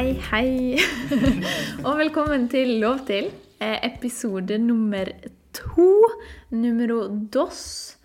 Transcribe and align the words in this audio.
Hei, 0.00 0.14
hei. 0.30 0.78
og 1.86 1.98
velkommen 1.98 2.46
til 2.48 2.70
Lov 2.80 3.02
til, 3.04 3.26
eh, 3.60 3.82
episode 3.84 4.56
nummer 4.58 5.10
to. 5.52 5.90
Numero 6.50 7.02
dos. 7.34 7.98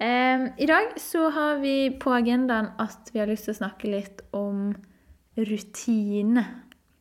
I 0.00 0.66
dag 0.70 0.96
så 0.96 1.28
har 1.28 1.60
vi 1.60 1.90
på 2.00 2.14
agendaen 2.16 2.70
at 2.80 3.12
vi 3.12 3.20
har 3.20 3.28
lyst 3.28 3.44
til 3.50 3.52
å 3.52 3.58
snakke 3.58 3.92
litt 3.92 4.24
om 4.32 4.72
rutine. 5.36 6.46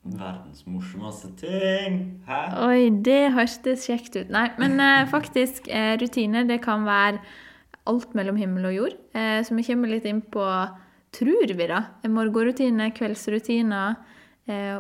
Verdens 0.04 0.68
morsomste 0.68 1.32
ting! 1.40 2.04
Hæ? 2.28 2.44
Oi, 2.68 2.92
det 3.08 3.32
hørtes 3.32 3.88
kjekt 3.88 4.20
ut. 4.20 4.36
Nei, 4.36 4.50
men 4.60 4.76
eh, 4.84 5.08
faktisk, 5.16 5.72
eh, 5.72 5.96
rutine 5.96 6.44
det 6.52 6.60
kan 6.68 6.84
være 6.84 7.24
alt 7.88 8.20
mellom 8.20 8.36
himmel 8.36 8.68
og 8.68 8.80
jord. 8.82 9.02
Så 9.16 9.56
vi 9.56 9.64
kommer 9.72 9.96
litt 9.96 10.04
inn 10.12 10.20
på, 10.22 10.44
tror 11.16 11.56
vi 11.56 11.72
da, 11.72 11.86
morgenrutine, 12.04 12.92
kveldsrutiner 13.00 14.11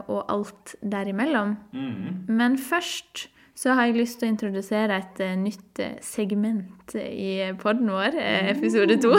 og 0.07 0.25
alt 0.31 0.75
derimellom. 0.81 1.55
Mm. 1.73 2.25
Men 2.30 2.57
først 2.59 3.30
så 3.61 3.75
har 3.77 3.89
jeg 3.89 3.99
lyst 3.99 4.17
til 4.17 4.30
å 4.30 4.31
introdusere 4.31 4.95
et 4.97 5.20
eh, 5.21 5.35
nytt 5.38 5.81
eh, 5.84 5.97
segment 6.02 6.95
i 6.97 7.52
podden 7.61 7.91
vår, 7.94 8.16
eh, 8.17 8.47
episode 8.55 8.95
to. 9.03 9.11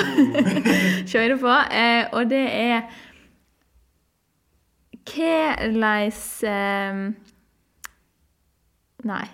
Kjøre 1.12 1.36
på. 1.38 1.52
Eh, 1.70 2.08
og 2.10 2.30
det 2.32 2.46
er 2.50 2.88
Hvordan 5.02 5.76
eh, 5.76 7.04
Nei. 9.12 9.24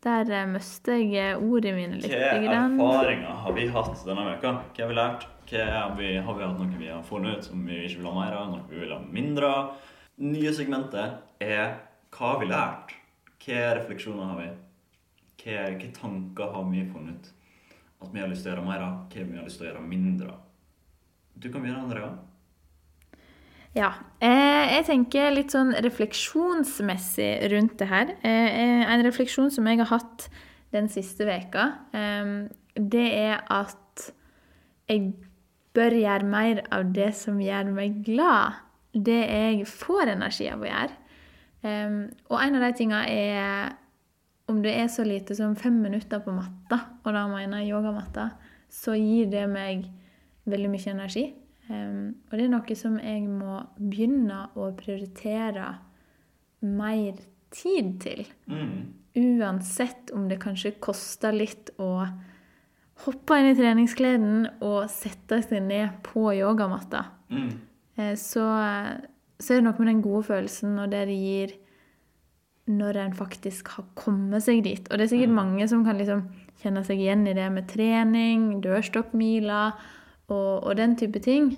Der 0.00 0.32
eh, 0.32 0.48
mistet 0.48 1.12
jeg 1.12 1.36
ordene 1.36 1.76
mine 1.76 2.00
litt. 2.00 2.10
Hva 2.10 2.32
erfaringer 2.40 3.40
har 3.44 3.54
vi 3.54 3.68
hatt 3.70 4.04
denne 4.08 4.26
uka? 4.32 4.54
Hva 4.72 4.82
har 4.82 4.90
vi 4.90 4.98
lært? 4.98 5.26
Hva 5.50 5.70
har, 5.76 5.94
vi, 5.98 6.10
har 6.16 6.38
vi 6.38 6.46
hatt 6.46 6.58
noe 6.58 6.80
vi 6.80 6.90
har 6.90 7.06
funnet 7.06 7.38
ut 7.38 7.50
som 7.50 7.62
vi 7.68 7.84
ikke 7.84 8.00
vil 8.00 8.10
ha 8.10 8.18
mer 8.18 8.38
av? 8.38 8.50
Noe 8.54 8.66
vi 8.70 8.80
vil 8.80 8.94
ha 8.96 9.02
mindre 9.12 9.54
av? 9.60 9.90
Nye 10.20 10.50
segmentet 10.52 11.40
er 11.40 11.78
hva 12.12 12.34
har 12.34 12.40
vi 12.42 12.48
lært? 12.50 12.90
Hva 13.40 13.60
refleksjoner 13.78 14.26
har 14.28 14.40
vi? 14.42 14.48
Hva, 15.40 15.62
hva 15.80 15.88
tanker 15.96 16.50
har 16.52 16.66
vi 16.68 16.82
funnet? 16.90 17.30
At 18.04 18.10
vi 18.12 18.20
har 18.20 18.28
lyst 18.28 18.44
til 18.44 18.52
å 18.52 18.58
gjøre 18.58 18.66
mer 18.66 18.84
av? 18.84 18.98
Hva 19.08 19.24
vi 19.24 19.38
har 19.38 19.46
lyst 19.46 19.62
til 19.62 19.68
å 19.68 19.70
gjøre 19.70 19.86
mindre 19.86 20.34
av? 20.34 20.42
Du 21.40 21.48
kan 21.48 21.64
begynne, 21.64 21.86
Andrea. 21.86 22.10
Ja. 23.72 23.94
Eh, 24.20 24.74
jeg 24.74 24.86
tenker 24.90 25.32
litt 25.32 25.56
sånn 25.56 25.72
refleksjonsmessig 25.88 27.32
rundt 27.54 27.78
det 27.80 27.88
her. 27.88 28.12
Eh, 28.20 28.84
en 28.92 29.08
refleksjon 29.08 29.48
som 29.54 29.72
jeg 29.72 29.80
har 29.80 29.92
hatt 29.94 30.28
den 30.74 30.92
siste 30.92 31.24
veka, 31.24 31.70
eh, 31.96 32.34
det 32.76 33.08
er 33.24 33.38
at 33.48 34.10
jeg 34.90 35.14
bør 35.72 35.96
gjøre 35.96 36.28
mer 36.28 36.66
av 36.68 36.92
det 36.92 37.14
som 37.16 37.40
gjør 37.40 37.72
meg 37.72 38.02
glad. 38.04 38.66
Det 38.92 39.20
jeg 39.20 39.66
får 39.70 40.14
energi 40.16 40.48
av 40.50 40.64
å 40.64 40.68
gjøre. 40.68 40.96
Um, 41.60 41.98
og 42.30 42.38
en 42.40 42.56
av 42.56 42.64
de 42.64 42.70
tinga 42.78 43.02
er 43.06 43.74
om 44.50 44.62
det 44.64 44.72
er 44.74 44.88
så 44.90 45.04
lite 45.06 45.36
som 45.38 45.54
fem 45.58 45.76
minutter 45.82 46.22
på 46.24 46.32
matta, 46.34 46.80
og 47.04 47.14
da 47.14 47.26
mener 47.30 47.62
jeg 47.62 47.74
yogamatta, 47.74 48.30
så 48.70 48.96
gir 48.98 49.28
det 49.30 49.44
meg 49.50 49.84
veldig 50.50 50.70
mye 50.72 50.94
energi. 50.94 51.26
Um, 51.70 52.16
og 52.30 52.34
det 52.34 52.46
er 52.46 52.54
noe 52.54 52.78
som 52.78 52.96
jeg 52.98 53.28
må 53.30 53.60
begynne 53.78 54.48
å 54.58 54.72
prioritere 54.78 55.68
mer 56.66 57.20
tid 57.54 57.94
til. 58.02 58.24
Mm. 58.50 58.90
Uansett 59.20 60.10
om 60.14 60.26
det 60.30 60.40
kanskje 60.42 60.76
koster 60.82 61.34
litt 61.34 61.72
å 61.82 62.06
hoppe 63.04 63.38
inn 63.40 63.52
i 63.52 63.56
treningskleden 63.58 64.46
og 64.66 64.90
sette 64.92 65.40
seg 65.46 65.62
ned 65.66 66.00
på 66.06 66.30
yogamatta. 66.36 67.06
Mm. 67.32 67.52
Eh, 68.00 68.14
Så, 68.16 68.44
så 69.40 69.54
er 69.54 69.60
det 69.60 69.66
noe 69.66 69.78
med 69.78 69.92
den 69.92 70.04
gode 70.04 70.24
følelsen 70.30 70.78
og 70.80 70.90
det 70.92 71.06
det 71.10 71.18
gir 71.20 71.56
når 72.70 72.96
en 73.02 73.14
faktisk 73.16 73.68
har 73.74 73.86
kommet 73.98 74.44
seg 74.44 74.62
dit. 74.64 74.84
Og 74.90 74.98
det 74.98 75.06
er 75.06 75.12
sikkert 75.14 75.34
mange 75.34 75.66
som 75.68 75.84
kan 75.84 75.98
liksom 75.98 76.22
kjenne 76.62 76.84
seg 76.86 77.00
igjen 77.02 77.24
i 77.26 77.34
det 77.34 77.48
med 77.52 77.66
trening, 77.70 78.60
dørstokkmila 78.62 79.62
og, 80.30 80.52
og 80.68 80.76
den 80.78 80.94
type 81.00 81.18
ting. 81.24 81.56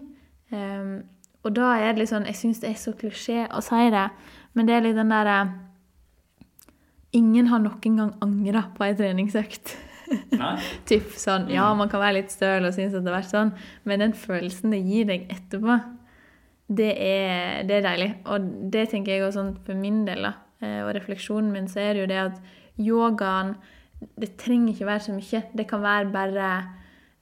Um, 0.52 1.02
og 1.42 1.54
da 1.56 1.72
er 1.81 1.92
det 1.92 2.02
litt 2.02 2.10
sånn 2.12 2.28
Jeg 2.28 2.36
syns 2.38 2.60
det 2.62 2.70
er 2.70 2.81
så 2.81 2.92
klisjé 2.97 3.47
å 3.50 3.62
si 3.64 3.86
det, 3.92 4.04
men 4.54 4.69
det 4.69 4.75
er 4.76 4.84
litt 4.84 4.98
den 4.98 5.12
derre 5.12 5.38
Ingen 7.16 7.48
har 7.50 7.60
noen 7.60 7.97
gang 7.98 8.12
angra 8.25 8.62
på 8.76 8.86
ei 8.86 8.94
treningsøkt. 8.97 9.75
Nei? 10.32 10.54
Typ 10.88 11.10
sånn, 11.20 11.50
Ja, 11.52 11.66
man 11.76 11.91
kan 11.92 12.00
være 12.00 12.20
litt 12.22 12.32
støl 12.32 12.64
og 12.64 12.72
synes 12.76 12.94
at 12.97 13.04
det 13.04 13.12
har 13.12 13.19
vært 13.19 13.32
sånn, 13.34 13.50
men 13.88 14.00
den 14.00 14.14
følelsen 14.16 14.72
det 14.72 14.81
gir 14.86 15.10
deg 15.10 15.26
etterpå, 15.32 15.76
det 16.68 16.92
er, 16.96 17.62
det 17.68 17.76
er 17.78 17.82
deilig. 17.88 18.10
Og 18.26 18.40
det 18.72 18.88
tenker 18.90 19.12
jeg 19.12 19.22
også 19.26 19.38
sånn 19.40 19.56
for 19.66 19.74
min 19.74 20.04
del, 20.06 20.22
da. 20.22 20.32
Eh, 20.62 20.82
Og 20.86 20.94
refleksjonen 20.94 21.50
min, 21.52 21.66
så 21.68 21.80
er 21.80 21.94
det 21.94 22.00
jo 22.00 22.06
det 22.06 22.20
at 22.22 22.40
yogaen 22.78 23.56
Det 24.18 24.36
trenger 24.36 24.72
ikke 24.72 24.86
være 24.86 25.00
så 25.00 25.12
mye. 25.14 25.42
Det 25.54 25.66
kan 25.70 25.82
være 25.82 26.08
bare 26.12 26.46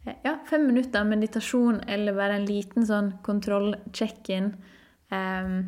eh, 0.06 0.14
ja, 0.24 0.36
fem 0.48 0.62
minutter 0.66 1.04
meditasjon 1.04 1.82
eller 1.88 2.14
bare 2.16 2.38
en 2.38 2.46
liten 2.48 2.86
sånn 2.88 3.10
kontroll-check-in. 3.22 4.54
Um, 5.12 5.58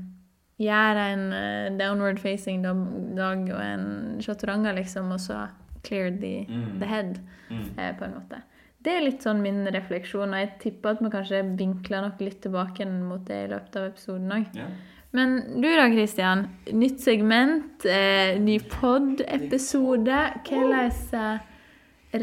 gjøre 0.63 1.05
en 1.13 1.25
uh, 1.35 1.77
downward 1.79 2.19
facing 2.23 2.63
dag 2.65 3.43
og 3.53 3.61
en 3.61 4.21
chaturanga, 4.25 4.73
liksom, 4.73 5.11
og 5.13 5.21
så 5.21 5.49
clear 5.85 6.11
the, 6.11 6.47
Mm. 6.49 6.79
the 6.81 6.87
head, 6.87 7.19
Mm. 7.51 7.65
uh, 7.77 7.93
på 7.99 8.05
en 8.05 8.15
måte. 8.15 8.43
Det 8.83 8.91
er 8.97 9.05
litt 9.05 9.23
sånn 9.23 9.43
min 9.45 9.63
refleksjon, 9.71 10.33
og 10.35 10.41
jeg 10.43 10.55
tipper 10.63 10.97
at 10.97 11.03
vi 11.05 11.11
kanskje 11.13 11.43
vinkler 11.59 12.03
nok 12.07 12.23
litt 12.25 12.41
tilbake 12.43 12.87
mot 12.91 13.23
det 13.29 13.45
i 13.45 13.53
løpet 13.53 13.79
av 13.79 13.87
episoden 13.93 14.35
òg. 14.35 14.59
Ja. 14.59 14.67
Men 15.13 15.37
du 15.61 15.69
da, 15.69 15.87
Kristian. 15.93 16.47
Nytt 16.73 17.03
segment, 17.05 17.85
eh, 17.85 18.41
ny 18.41 18.57
pod-episode. 18.73 20.21
Hvilke 20.49 20.87
eh, 21.21 21.49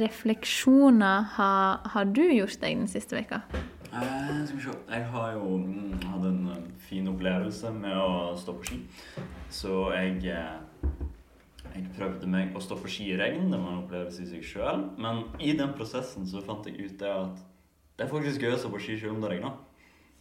refleksjoner 0.01 1.27
har, 1.37 1.85
har 1.93 2.09
du 2.09 2.23
gjort 2.25 2.59
deg 2.61 2.81
den 2.81 2.89
siste 2.89 3.15
veka? 3.19 3.43
Eh, 3.93 4.45
skal 4.45 4.57
vi 4.57 4.63
se. 4.63 4.75
Jeg 4.89 5.05
har 5.13 5.31
jo 5.33 5.57
mm, 5.57 5.93
hatt 6.11 6.25
en 6.29 6.41
eh, 6.53 6.65
fin 6.89 7.07
opplevelse 7.09 7.71
med 7.73 7.95
å 7.97 8.35
stå 8.37 8.57
på 8.57 8.67
ski. 8.67 8.81
Så 9.53 9.87
jeg 9.95 10.27
eh, 10.33 10.57
Jeg 11.75 11.91
prøvde 11.95 12.27
meg 12.29 12.55
å 12.55 12.61
stå 12.63 12.77
på 12.79 12.89
ski 12.91 13.11
i 13.13 13.17
regn. 13.19 13.49
Det 13.51 13.59
var 13.59 13.73
en 13.73 13.83
opplevelse 13.83 14.23
i 14.23 14.29
seg 14.29 14.45
sjøl. 14.45 14.85
Men 15.01 15.23
i 15.43 15.53
den 15.57 15.73
prosessen 15.77 16.27
så 16.29 16.41
fant 16.45 16.67
jeg 16.67 16.79
ut 16.79 16.99
det 17.01 17.11
at 17.13 17.41
det 17.99 18.05
er 18.05 18.11
faktisk 18.13 18.45
gøy 18.45 18.55
å 18.55 18.59
stå 18.61 18.71
på 18.71 18.79
ski 18.79 18.95
selv 18.99 19.17
om 19.17 19.23
det 19.23 19.33
regner. 19.33 19.57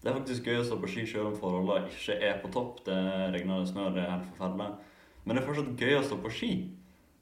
Det 0.02 0.10
er 0.10 0.16
faktisk 0.16 0.46
gøy 0.46 0.60
å 0.60 0.66
stå 0.66 0.78
på 0.82 0.90
ski 0.90 1.04
selv 1.10 1.30
om 1.30 1.38
forholdene 1.38 1.90
ikke 1.90 2.16
er 2.28 2.40
på 2.42 2.50
topp. 2.54 2.82
Det 2.86 2.98
regner, 3.34 3.62
det 3.62 3.70
snør, 3.72 3.92
det 3.94 4.04
er 4.04 4.12
helt 4.14 4.28
forferdelig. 4.32 4.68
Men 5.24 5.36
det 5.36 5.42
er 5.42 5.48
fortsatt 5.48 5.84
gøy 5.84 5.96
å 5.98 6.04
stå 6.06 6.18
på 6.22 6.34
ski. 6.34 6.52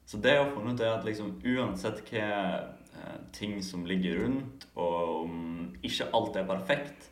Så 0.07 0.19
det 0.23 0.33
jeg 0.33 0.43
har 0.43 0.53
funnet 0.55 0.77
ut 0.77 0.85
er 0.85 0.93
at 0.95 1.07
liksom, 1.07 1.33
uansett 1.43 2.03
hva 2.07 2.27
eh, 2.31 3.17
ting 3.35 3.57
som 3.65 3.83
ligger 3.85 4.21
rundt, 4.21 4.67
og 4.79 5.25
om 5.25 5.35
ikke 5.85 6.07
alt 6.15 6.39
er 6.39 6.47
perfekt, 6.47 7.09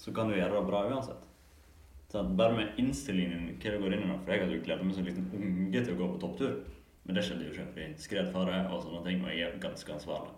så 0.00 0.14
kan 0.16 0.30
du 0.30 0.38
gjøre 0.38 0.56
det 0.56 0.68
bra 0.70 0.86
uansett. 0.88 1.31
Så 2.12 2.20
bare 2.36 2.52
med 2.58 2.80
innstillingen 2.80 3.46
hva 3.56 3.70
det 3.72 3.78
går 3.80 3.94
inn 3.96 4.02
i 4.04 4.16
For 4.20 4.34
jeg 4.34 4.42
hadde 4.42 4.56
jo 4.58 4.64
gledet 4.66 4.84
meg 4.84 4.96
som 4.96 5.06
en 5.06 5.08
liten 5.08 5.28
unge 5.38 5.80
til 5.80 5.94
å 5.94 6.00
gå 6.00 6.08
på 6.12 6.18
topptur. 6.20 6.58
Men 7.06 7.16
det 7.16 7.24
skjedde 7.24 7.46
jo 7.46 7.54
ikke. 7.54 7.70
fordi 7.72 7.86
skredfare 8.04 8.58
og 8.68 8.82
sånne 8.84 9.00
ting, 9.06 9.22
og 9.24 9.32
jeg 9.32 9.46
er 9.46 9.62
ganske 9.62 9.94
ansvarlig. 9.94 10.34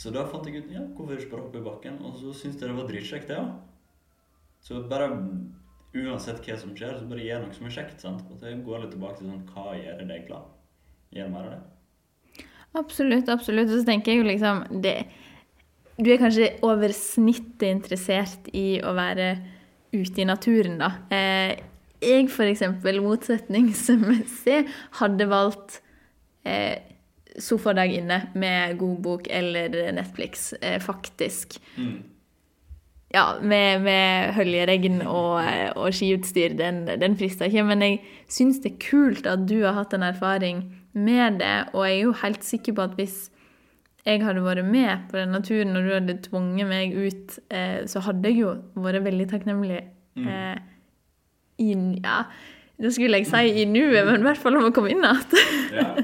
Så 0.00 0.12
da 0.14 0.24
fant 0.30 0.46
jeg 0.48 0.62
ut 0.62 0.70
ja, 0.72 0.86
hvorfor 0.96 1.20
ikke 1.20 1.34
bare 1.34 1.44
hoppe 1.44 1.60
i 1.60 1.66
bakken, 1.66 1.98
og 2.00 2.16
så 2.16 2.32
syntes 2.32 2.62
jeg 2.62 2.70
det 2.70 2.78
var 2.78 2.88
dritkjekt, 2.88 3.28
det 3.28 3.36
òg. 3.42 3.50
Så 4.64 4.80
bare 4.88 5.10
uansett 6.00 6.40
hva 6.46 6.56
som 6.62 6.72
skjer, 6.78 6.96
så 6.96 7.10
bare 7.10 7.26
gjør 7.26 7.44
noe 7.44 7.58
som 7.58 7.68
er 7.68 7.76
kjekt. 7.76 8.00
sant? 8.00 8.24
Og 8.30 8.40
det 8.40 8.56
går 8.64 8.84
litt 8.86 8.94
tilbake 8.96 9.20
til 9.20 9.28
sånn 9.28 9.46
hva 9.52 9.76
gjør 9.76 10.02
deg 10.08 10.26
glad? 10.30 10.48
Gjør 11.12 11.32
mer 11.34 11.50
av 11.50 11.54
det. 11.58 12.46
Absolutt, 12.80 13.28
absolutt. 13.28 13.68
Og 13.68 13.82
så 13.82 13.86
tenker 13.88 14.14
jeg 14.14 14.22
jo 14.22 14.30
liksom 14.30 14.64
det, 14.80 14.98
Du 16.00 16.08
er 16.08 16.20
kanskje 16.22 16.54
over 16.64 16.94
snittet 16.96 17.68
interessert 17.68 18.46
i 18.56 18.80
å 18.80 18.94
være 18.96 19.34
ute 19.92 20.22
i 20.22 20.28
naturen, 20.28 20.78
da. 20.80 20.92
Eh, 21.12 21.56
jeg 22.00 22.28
for 22.32 22.48
eksempel, 22.48 23.00
motsetningsmessig, 23.04 24.62
hadde 25.00 25.26
valgt 25.30 25.80
eh, 26.48 26.78
sofadag 27.40 27.92
inne 27.98 28.22
med 28.38 28.78
god 28.80 29.02
bok 29.04 29.28
eller 29.30 29.92
Netflix, 29.96 30.52
eh, 30.60 30.80
faktisk. 30.82 31.58
Mm. 31.76 31.98
Ja, 33.10 33.24
med, 33.42 33.82
med 33.82 34.36
høljeregn 34.36 35.00
og, 35.02 35.42
og 35.74 35.94
skiutstyr, 35.94 36.54
den, 36.54 36.84
den 37.00 37.16
frister 37.18 37.50
ikke. 37.50 37.64
Men 37.66 37.82
jeg 37.82 37.98
syns 38.30 38.60
det 38.62 38.76
er 38.76 38.84
kult 38.84 39.26
at 39.26 39.48
du 39.50 39.56
har 39.64 39.74
hatt 39.80 39.96
en 39.96 40.06
erfaring 40.06 40.62
med 40.94 41.40
det, 41.42 41.56
og 41.74 41.88
jeg 41.88 41.96
er 41.96 42.04
jo 42.04 42.14
helt 42.22 42.46
sikker 42.46 42.76
på 42.78 42.86
at 42.86 42.94
hvis 42.98 43.18
jeg 44.06 44.22
hadde 44.24 44.40
vært 44.44 44.64
med 44.64 45.08
på 45.10 45.18
denne 45.20 45.40
turen, 45.44 45.76
og 45.76 45.84
du 45.84 45.92
hadde 45.92 46.14
tvunget 46.24 46.68
meg 46.70 46.94
ut, 46.96 47.38
eh, 47.50 47.82
så 47.86 48.00
hadde 48.06 48.28
jeg 48.32 48.40
jo 48.42 48.54
vært 48.76 49.04
veldig 49.04 49.28
takknemlig 49.30 49.82
Mm. 50.16 50.26
eh, 50.26 50.58
i 51.62 51.74
Ja, 52.02 52.24
det 52.80 52.90
skulle 52.94 53.18
jeg 53.20 53.26
si 53.28 53.62
i 53.62 53.64
nuet, 53.68 54.04
men 54.06 54.20
i 54.20 54.24
hvert 54.26 54.40
fall 54.40 54.56
om 54.56 54.64
å 54.66 54.72
komme 54.74 54.90
inn 54.90 55.04
igjen. 55.04 55.22
Ja. 55.80 55.94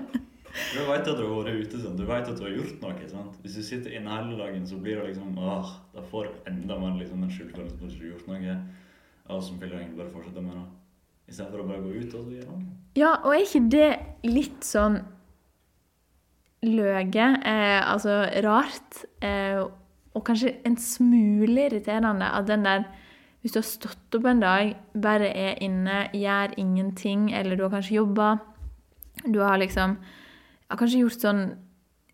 Du 0.72 0.78
vet 0.88 1.04
at 1.08 1.16
du 1.19 1.25
har 1.26 1.43
vært 1.44 1.58
ute, 1.66 1.78
sånn. 1.82 1.96
du 1.98 2.04
vet 2.08 2.28
at 2.31 2.37
du 2.38 2.44
har 2.46 2.52
gjort 2.54 2.81
noe. 2.81 3.08
sant? 3.10 3.34
Hvis 3.43 3.56
du 3.58 3.62
sitter 3.66 3.93
inne 3.98 4.08
hele 4.08 4.38
dagen, 4.38 4.62
så 4.66 4.78
blir 4.81 4.96
det 5.02 5.10
liksom 5.10 5.34
åh, 5.37 5.72
Da 5.93 6.00
får 6.00 6.28
du 6.31 6.50
enda 6.52 6.78
mer 6.81 6.94
liksom, 7.00 7.22
en 7.26 7.28
skyldfølelse 7.34 7.76
på 7.76 7.84
at 7.84 7.93
du 7.93 7.98
har 7.98 8.12
gjort 8.14 8.28
noe. 8.31 8.54
Og 9.28 9.43
som 9.43 9.58
vil 9.60 9.75
egentlig 9.75 9.98
bare 9.98 10.12
fortsette 10.14 10.40
med 10.46 10.54
det. 10.56 10.64
Istedenfor 11.28 11.60
å 11.60 11.66
bare 11.69 11.82
gå 11.82 11.93
ut 11.98 12.14
og 12.14 12.25
så 12.25 12.37
gjøre 12.38 12.48
noe. 12.54 12.72
Ja, 12.96 13.10
og 13.25 13.34
er 13.34 13.43
ikke 13.44 13.62
det 13.75 13.90
litt 14.31 14.64
sånn 14.64 15.00
løge, 16.64 17.26
eh, 17.44 17.81
altså 17.85 18.25
rart, 18.44 19.05
eh, 19.23 19.61
og 20.17 20.25
kanskje 20.25 20.55
en 20.64 20.76
smule 20.81 21.67
irriterende 21.69 22.31
at 22.32 22.47
den 22.47 22.64
der 22.64 22.87
Hvis 23.43 23.53
du 23.53 23.58
har 23.61 23.67
stått 23.69 24.14
opp 24.17 24.25
en 24.26 24.41
dag, 24.41 24.73
bare 24.99 25.29
er 25.29 25.62
inne, 25.62 26.08
gjør 26.11 26.56
ingenting, 26.58 27.32
eller 27.32 27.55
du 27.55 27.62
har 27.62 27.70
kanskje 27.70 27.94
jobba 27.94 28.38
Du 29.23 29.38
har 29.38 29.58
liksom 29.58 29.97
har 30.70 30.79
kanskje 30.81 31.05
gjort 31.05 31.23
sånn 31.23 31.43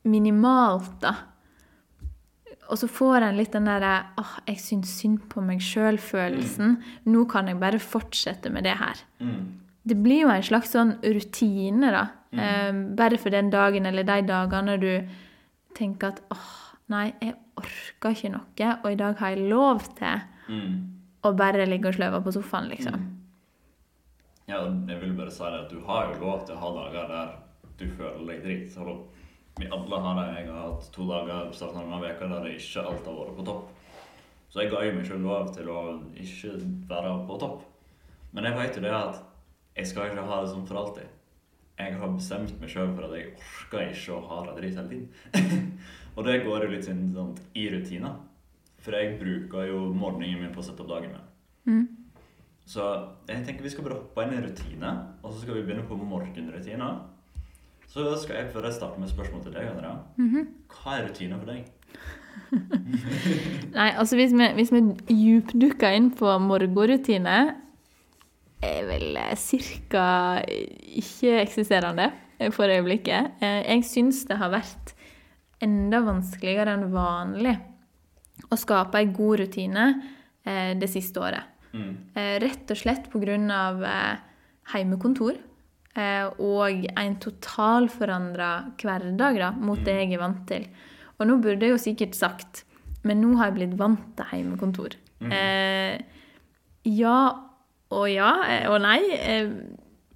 minimalt, 0.04 1.00
da. 1.00 1.14
Og 2.68 2.78
så 2.80 2.88
får 2.90 3.26
en 3.26 3.38
litt 3.38 3.52
den 3.54 3.68
derre 3.68 3.94
åh, 4.20 4.34
jeg 4.48 4.60
syns 4.60 4.92
synd 5.00 5.24
på 5.32 5.42
meg 5.44 5.62
sjøl-følelsen. 5.64 6.78
Nå 7.08 7.24
kan 7.30 7.48
jeg 7.50 7.60
bare 7.60 7.80
fortsette 7.82 8.52
med 8.52 8.64
det 8.64 8.76
her. 8.80 9.02
Mm. 9.20 9.60
Det 9.82 9.96
blir 9.98 10.24
jo 10.24 10.32
en 10.32 10.46
slags 10.46 10.72
sånn 10.74 10.94
rutine, 11.02 11.90
da. 11.92 12.06
Eh, 12.32 12.72
bare 12.96 13.18
for 13.18 13.30
den 13.30 13.50
dagen 13.50 13.86
eller 13.86 14.02
de 14.08 14.22
dagene 14.26 14.78
du 14.80 15.08
tenker 15.74 16.08
at 16.14 16.22
åh, 16.32 16.50
nei, 16.88 17.12
jeg 17.20 17.34
orker 17.56 18.10
ikke 18.16 18.30
noe, 18.32 18.76
og 18.84 18.90
i 18.92 18.94
dag 18.96 19.16
har 19.20 19.30
jeg 19.36 19.48
lov 19.50 19.80
til 19.98 20.22
Mm. 20.48 20.88
å 21.24 21.36
bare 21.36 21.66
ligge 21.66 21.88
og 21.88 21.94
sløve 21.94 22.22
på 22.24 22.32
sofaen, 22.32 22.68
liksom. 22.68 22.96
Ja, 24.48 24.64
jeg 24.88 25.00
vil 25.00 25.12
bare 25.16 25.30
si 25.30 25.44
det 25.44 25.60
at 25.60 25.70
du 25.70 25.80
har 25.86 26.12
jo 26.12 26.20
lov 26.20 26.46
til 26.46 26.56
å 26.56 26.58
ha 26.58 26.70
dager 26.80 27.08
der 27.08 27.28
du 27.78 27.86
føler 27.96 28.26
deg 28.26 28.42
dritt. 28.42 28.74
Hallo. 28.76 28.96
Vi 29.58 29.66
alle 29.68 30.00
har 30.00 30.14
det. 30.18 30.26
Jeg 30.40 30.48
har 30.52 30.72
hatt 30.72 30.88
to 30.92 31.06
dager 31.06 31.46
på 31.50 31.54
starten 31.54 31.76
av 31.78 31.84
denne 31.84 32.00
veka 32.02 32.28
der 32.28 32.44
det 32.48 32.56
ikke 32.58 32.82
alt 32.86 33.06
har 33.06 33.14
vært 33.20 33.36
på 33.36 33.44
topp. 33.44 33.68
Så 34.50 34.60
jeg 34.62 34.70
ga 34.72 34.82
jo 34.84 34.92
meg 34.96 35.06
selv 35.06 35.24
lov 35.24 35.54
til 35.54 35.66
å 35.72 35.78
ikke 36.16 36.52
være 36.88 37.26
på 37.28 37.38
topp. 37.40 37.62
Men 38.32 38.44
jeg 38.44 38.56
vet 38.58 38.76
jo 38.76 38.82
det 38.82 38.92
at 38.92 39.22
jeg 39.76 39.86
skal 39.86 40.10
ikke 40.10 40.26
ha 40.26 40.40
det 40.42 40.50
sånn 40.50 40.66
for 40.66 40.76
alltid. 40.82 41.06
Jeg 41.82 41.96
har 41.98 42.12
bestemt 42.14 42.52
meg 42.60 42.70
selv 42.70 42.94
for 42.96 43.08
at 43.08 43.16
jeg 43.18 43.32
orker 43.36 43.88
ikke 43.90 44.16
å 44.16 44.20
ha 44.28 44.42
det 44.46 44.58
dritt 44.60 44.78
hele 44.78 44.90
tiden. 44.92 45.64
og 46.16 46.28
det 46.28 46.42
går 46.46 46.66
jo 46.66 46.70
litt 46.74 46.86
sånn, 46.86 47.08
sånn 47.16 47.34
i 47.58 47.66
rutiner. 47.72 48.20
For 48.82 48.98
jeg 48.98 49.18
bruker 49.20 49.68
jo 49.70 49.82
morgenen 49.94 50.42
min 50.42 50.54
på 50.54 50.62
å 50.62 50.66
sette 50.66 50.82
opp 50.84 50.90
dagen 50.90 51.14
min. 51.14 51.28
Mm. 51.66 51.84
Så 52.66 52.84
jeg 53.28 53.42
tenker 53.46 53.64
vi 53.64 53.72
skal 53.72 53.86
bare 53.86 53.98
hoppe 53.98 54.24
inn 54.24 54.34
i 54.34 54.38
en 54.38 54.46
rutine, 54.46 54.92
og 55.22 55.32
så 55.32 55.42
skal 55.42 55.58
vi 55.58 55.64
begynne 55.66 55.86
på 55.88 55.98
morgenrutiner. 55.98 57.00
Så 57.92 58.06
skal 58.22 58.38
jeg 58.38 58.52
før 58.54 58.66
jeg 58.68 58.78
starter 58.78 59.02
med 59.02 59.10
spørsmål 59.10 59.42
til 59.44 59.56
deg, 59.56 59.68
Andrea. 59.68 59.96
Mhm. 60.16 60.46
Hva 60.72 60.96
er 60.96 61.08
rutiner 61.08 61.42
for 61.42 61.52
deg? 61.52 61.66
Nei, 63.76 63.90
altså 63.90 64.16
hvis 64.16 64.32
vi, 64.32 64.46
hvis 64.56 64.72
vi 64.72 64.80
djupdukker 65.10 65.98
inn 65.98 66.08
på 66.16 66.32
morgenrutine, 66.40 67.36
er 68.62 68.86
vel 68.88 69.16
ca. 69.18 69.36
cirka 69.38 70.06
ikke-eksisterende 71.00 72.10
for 72.54 72.70
øyeblikket. 72.70 73.38
Eh, 73.42 73.62
Jeg 73.68 73.84
syns 73.86 74.24
det 74.28 74.38
har 74.38 74.50
vært 74.52 74.94
enda 75.62 76.00
vanskeligere 76.02 76.74
enn 76.74 76.90
vanlig 76.92 77.56
å 78.50 78.58
skape 78.58 78.98
en 78.98 79.12
god 79.14 79.40
rutine 79.44 79.86
eh, 80.44 80.74
det 80.78 80.90
siste 80.90 81.20
året. 81.22 81.48
Mm. 81.72 81.92
Eh, 82.14 82.34
Rett 82.42 82.70
og 82.70 82.76
slett 82.80 83.08
pga. 83.12 83.38
Eh, 83.38 84.28
heimekontor 84.72 85.34
eh, 85.98 86.28
og 86.38 86.84
en 86.96 87.16
totalforandra 87.18 88.50
hverdag 88.78 89.38
da, 89.40 89.50
mot 89.58 89.80
det 89.82 89.96
jeg 90.04 90.12
er 90.14 90.22
vant 90.22 90.44
til. 90.46 90.68
Og 91.18 91.26
nå 91.26 91.40
burde 91.42 91.66
jeg 91.66 91.74
jo 91.74 91.80
sikkert 91.82 92.14
sagt 92.14 92.64
men 93.06 93.22
nå 93.22 93.34
har 93.38 93.50
jeg 93.50 93.56
blitt 93.58 93.78
vant 93.80 94.02
til 94.18 94.28
heimekontor. 94.30 94.94
Mm. 95.22 95.32
Eh, 95.34 96.20
ja 96.98 97.16
og 97.92 98.08
ja 98.10 98.32
eh, 98.48 98.68
og 98.70 98.80
nei. 98.84 99.00
Eh, 99.16 99.50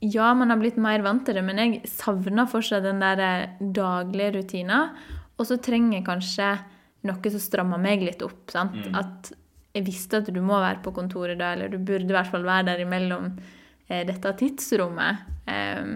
ja, 0.06 0.30
man 0.36 0.52
har 0.52 0.60
blitt 0.60 0.78
mer 0.80 1.02
vant 1.04 1.24
til 1.26 1.38
det, 1.38 1.44
men 1.46 1.60
jeg 1.62 1.90
savner 1.90 2.48
fortsatt 2.50 2.84
den 2.84 3.02
der 3.02 3.22
eh, 3.24 3.58
daglige 3.60 4.36
rutina. 4.38 4.80
Og 5.36 5.48
så 5.48 5.58
trenger 5.62 5.98
jeg 5.98 6.06
kanskje 6.06 6.52
noe 7.06 7.32
som 7.32 7.42
strammer 7.42 7.80
meg 7.80 8.04
litt 8.04 8.24
opp. 8.24 8.46
sant? 8.52 8.76
Mm. 8.76 8.96
At 8.98 9.32
jeg 9.76 9.86
visste 9.86 10.22
at 10.22 10.30
du 10.32 10.40
må 10.40 10.58
være 10.62 10.80
på 10.84 10.94
kontoret 10.96 11.38
da, 11.40 11.52
eller 11.52 11.72
du 11.72 11.78
burde 11.78 12.08
i 12.08 12.16
hvert 12.16 12.32
fall 12.32 12.46
være 12.46 12.70
der 12.70 12.82
imellom 12.86 13.34
dette 13.86 14.32
tidsrommet. 14.40 15.26
Em, 15.46 15.90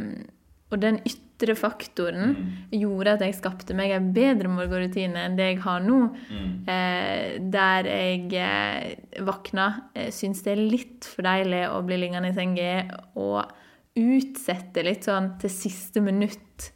og 0.70 0.82
den 0.82 1.00
ytre 1.00 1.29
faktoren 1.56 2.34
Mm. 2.36 2.80
gjorde 2.80 3.12
at 3.14 3.20
jeg 3.20 3.34
skapte 3.34 3.74
meg 3.74 3.90
en 3.90 4.12
bedre 4.12 4.48
morgenrutine 4.48 5.16
enn 5.16 5.36
det 5.36 5.46
jeg 5.54 5.60
har 5.64 5.80
nå. 5.80 6.14
Mm. 6.30 6.68
Eh, 6.68 7.38
der 7.50 7.84
jeg 7.84 8.32
eh, 8.34 9.22
våkna, 9.24 9.90
eh, 9.94 10.10
syns 10.10 10.42
det 10.42 10.52
er 10.52 10.62
litt 10.70 11.04
for 11.04 11.22
deilig 11.22 11.68
å 11.70 11.82
bli 11.84 11.96
liggende 11.96 12.28
i 12.28 12.32
senga 12.36 13.00
og 13.16 13.44
utsette 13.96 14.84
litt 14.84 15.04
sånn 15.04 15.38
til 15.40 15.50
siste 15.50 16.00
minutt. 16.00 16.70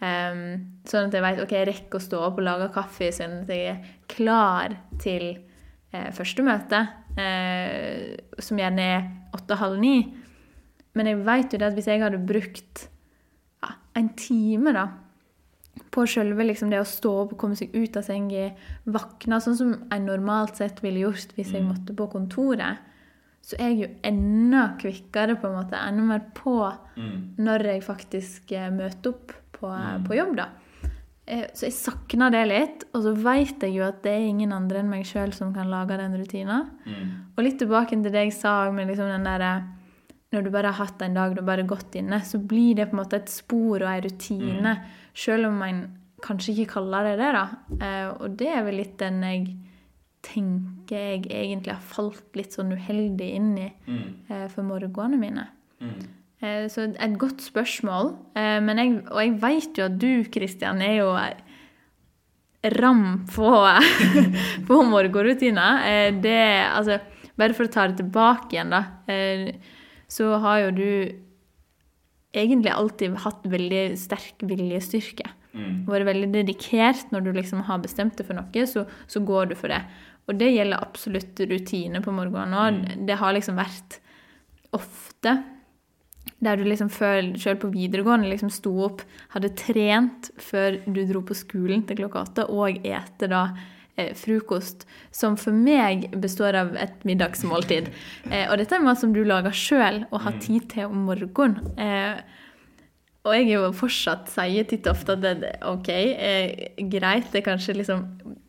Um, 0.00 0.80
sånn 0.88 1.08
at 1.08 1.12
jeg 1.12 1.22
vet 1.22 1.40
ok, 1.42 1.50
jeg 1.52 1.66
rekker 1.68 1.98
å 1.98 2.00
stå 2.00 2.20
opp 2.24 2.38
og 2.40 2.44
lage 2.46 2.70
kaffe, 2.72 3.10
sånn 3.12 3.42
at 3.42 3.48
jeg 3.52 3.66
er 3.68 3.80
klar 4.08 4.72
til 4.98 5.38
eh, 5.92 6.10
første 6.16 6.42
møte, 6.42 6.88
eh, 7.20 8.16
som 8.38 8.56
gjerne 8.56 8.80
er 8.80 9.10
åtte-halv 9.36 9.78
ni. 9.78 10.14
Men 10.96 11.06
jeg 11.06 11.20
vet 11.26 11.52
jo 11.52 11.58
det 11.60 11.68
at 11.68 11.76
hvis 11.76 11.86
jeg 11.92 12.00
hadde 12.00 12.18
brukt 12.26 12.88
en 14.00 14.10
time 14.18 14.72
da, 14.76 14.86
på 15.90 16.04
sjølve 16.06 16.44
liksom 16.46 16.70
det 16.72 16.80
å 16.82 16.86
stå 16.86 17.10
opp 17.24 17.36
komme 17.40 17.56
seg 17.58 17.72
ut 17.74 17.96
av 17.98 18.04
senga, 18.06 18.50
våkne 18.90 19.38
sånn 19.42 19.56
som 19.58 19.72
jeg 19.90 20.02
normalt 20.04 20.56
sett 20.60 20.82
ville 20.84 21.04
gjort 21.06 21.34
hvis 21.36 21.52
jeg 21.54 21.62
Mm. 21.62 21.68
måtte 21.72 21.96
på 21.96 22.08
kontoret, 22.12 22.78
så 23.42 23.56
er 23.58 23.70
jeg 23.70 23.78
jo 23.80 23.88
enda 24.04 24.76
kvikkere, 24.78 25.36
på 25.40 25.48
en 25.48 25.56
måte, 25.64 25.78
enda 25.78 26.02
mer 26.02 26.20
på 26.34 26.56
Mm. 26.96 27.34
når 27.38 27.62
jeg 27.64 27.82
faktisk 27.82 28.52
eh, 28.52 28.70
møter 28.70 29.08
opp 29.14 29.32
på, 29.52 29.68
Mm. 29.70 30.04
på 30.06 30.14
jobb, 30.16 30.36
da. 30.36 30.48
Eh, 31.26 31.46
Så 31.54 31.66
jeg 31.66 31.72
savner 31.72 32.30
det 32.30 32.48
litt, 32.48 32.84
og 32.94 33.02
så 33.04 33.14
vet 33.14 33.60
jeg 33.60 33.74
jo 33.74 33.84
at 33.84 34.02
det 34.02 34.10
er 34.12 34.28
ingen 34.28 34.52
andre 34.52 34.78
enn 34.80 34.90
meg 34.90 35.04
sjøl 35.04 35.32
som 35.32 35.54
kan 35.54 35.68
lage 35.70 35.96
den 35.96 36.12
rutina. 36.18 36.68
Mm. 36.86 37.10
Og 37.38 37.44
litt 37.44 37.58
tilbake 37.58 37.90
til 37.90 38.02
det 38.02 38.12
jeg 38.12 38.32
sa 38.32 38.70
med 38.72 38.88
liksom 38.88 39.06
den 39.08 39.24
derre 39.24 39.64
Når 40.32 40.44
du 40.46 40.50
bare 40.54 40.70
har 40.70 40.84
hatt 40.86 41.00
en 41.02 41.14
dag 41.18 41.32
du 41.34 41.40
bare 41.42 41.64
har 41.64 41.68
gått 41.72 41.96
inne, 41.98 42.20
så 42.24 42.38
blir 42.38 42.76
det 42.78 42.86
på 42.90 42.94
en 42.96 43.00
måte 43.02 43.16
et 43.18 43.28
spor 43.32 43.82
og 43.82 43.88
en 43.90 44.02
rutine. 44.04 44.74
Selv 45.14 45.48
om 45.48 45.56
man 45.58 45.80
kanskje 46.22 46.52
ikke 46.54 46.74
kaller 46.76 47.08
det 47.08 47.16
det, 47.18 47.32
da. 47.34 47.44
Eh, 47.80 48.08
og 48.20 48.36
det 48.38 48.48
er 48.54 48.62
vel 48.66 48.76
litt 48.78 48.96
den 49.00 49.22
jeg 49.26 49.48
tenker 50.22 50.96
jeg 51.00 51.22
egentlig 51.32 51.72
har 51.72 51.80
falt 51.80 52.36
litt 52.36 52.52
sånn 52.52 52.70
uheldig 52.76 53.28
inn 53.34 53.52
i 53.58 53.72
Mm. 53.88 54.14
eh, 54.28 54.46
for 54.48 54.62
morgenene 54.62 55.18
mine. 55.18 55.48
Mm. 55.80 56.00
Eh, 56.42 56.68
Så 56.68 56.84
et 56.94 57.18
godt 57.18 57.40
spørsmål. 57.40 58.14
Men 58.36 58.76
jeg, 58.78 59.02
og 59.10 59.18
jeg 59.20 59.40
vet 59.40 59.74
jo 59.78 59.84
at 59.84 59.98
du, 59.98 60.24
Kristian, 60.30 60.80
er 60.82 60.96
jo 60.98 61.10
ram 62.78 63.24
på, 63.34 63.50
på 64.68 64.82
morgenrutiner. 64.84 66.12
Det, 66.20 66.38
altså, 66.70 66.98
bare 67.38 67.54
for 67.56 67.64
å 67.66 67.72
ta 67.72 67.86
det 67.88 67.96
tilbake 68.02 68.52
igjen, 68.56 68.70
da, 68.74 68.82
så 70.10 70.32
har 70.42 70.64
jo 70.64 70.70
du 70.76 70.90
egentlig 72.36 72.72
alltid 72.72 73.16
hatt 73.24 73.46
veldig 73.50 73.84
sterk 73.98 74.42
viljestyrke. 74.46 75.28
Mm. 75.50 75.86
Vært 75.88 76.06
veldig 76.06 76.30
dedikert 76.34 77.10
når 77.10 77.24
du 77.26 77.32
liksom 77.34 77.64
har 77.66 77.80
bestemt 77.82 78.18
deg 78.18 78.28
for 78.28 78.38
noe, 78.38 78.66
så, 78.70 78.84
så 79.10 79.22
går 79.26 79.50
du 79.50 79.56
for 79.58 79.72
det. 79.72 79.80
Og 80.30 80.36
det 80.38 80.52
gjelder 80.52 80.82
absolutt 80.82 81.40
rutine 81.50 82.02
på 82.04 82.14
morgenen 82.14 82.54
òg. 82.54 82.84
Det 83.08 83.18
har 83.18 83.34
liksom 83.34 83.58
vært 83.58 83.98
ofte 84.76 85.40
der 86.40 86.56
du 86.56 86.64
liksom 86.64 86.88
før, 86.92 87.34
selv 87.40 87.60
på 87.64 87.72
videregående 87.72 88.30
liksom 88.30 88.52
sto 88.52 88.72
opp, 88.86 89.02
hadde 89.34 89.52
trent 89.58 90.30
før 90.40 90.78
du 90.86 91.02
dro 91.08 91.22
på 91.26 91.36
skolen 91.36 91.82
til 91.88 92.00
klokka 92.00 92.22
åtte, 92.24 92.46
og 92.48 92.80
etter 92.86 93.32
da 93.32 93.42
frokost, 94.18 94.86
som 95.14 95.36
for 95.40 95.56
meg 95.56 96.08
består 96.22 96.58
av 96.58 96.74
et 96.80 97.06
middagsmåltid. 97.08 97.90
Eh, 98.30 98.46
og 98.46 98.60
dette 98.60 98.76
er 98.76 98.82
mat 98.84 99.00
som 99.00 99.14
du 99.14 99.22
lager 99.26 99.54
sjøl 99.56 100.04
og 100.10 100.20
har 100.22 100.36
tid 100.42 100.68
til 100.70 100.90
om 100.90 101.06
morgenen. 101.08 101.56
Eh, 101.80 102.20
og 103.26 103.34
jeg 103.36 103.48
er 103.48 103.56
jo 103.58 103.72
fortsatt 103.76 104.30
sier 104.32 104.68
titt 104.68 104.86
og 104.88 104.94
ofte 104.94 105.16
at 105.16 105.24
det, 105.24 105.50
OK, 105.68 105.88
eh, 105.90 106.70
greit, 106.92 107.26
det 107.32 107.42
er 107.42 107.46
kanskje 107.50 107.74
liksom 107.76 108.04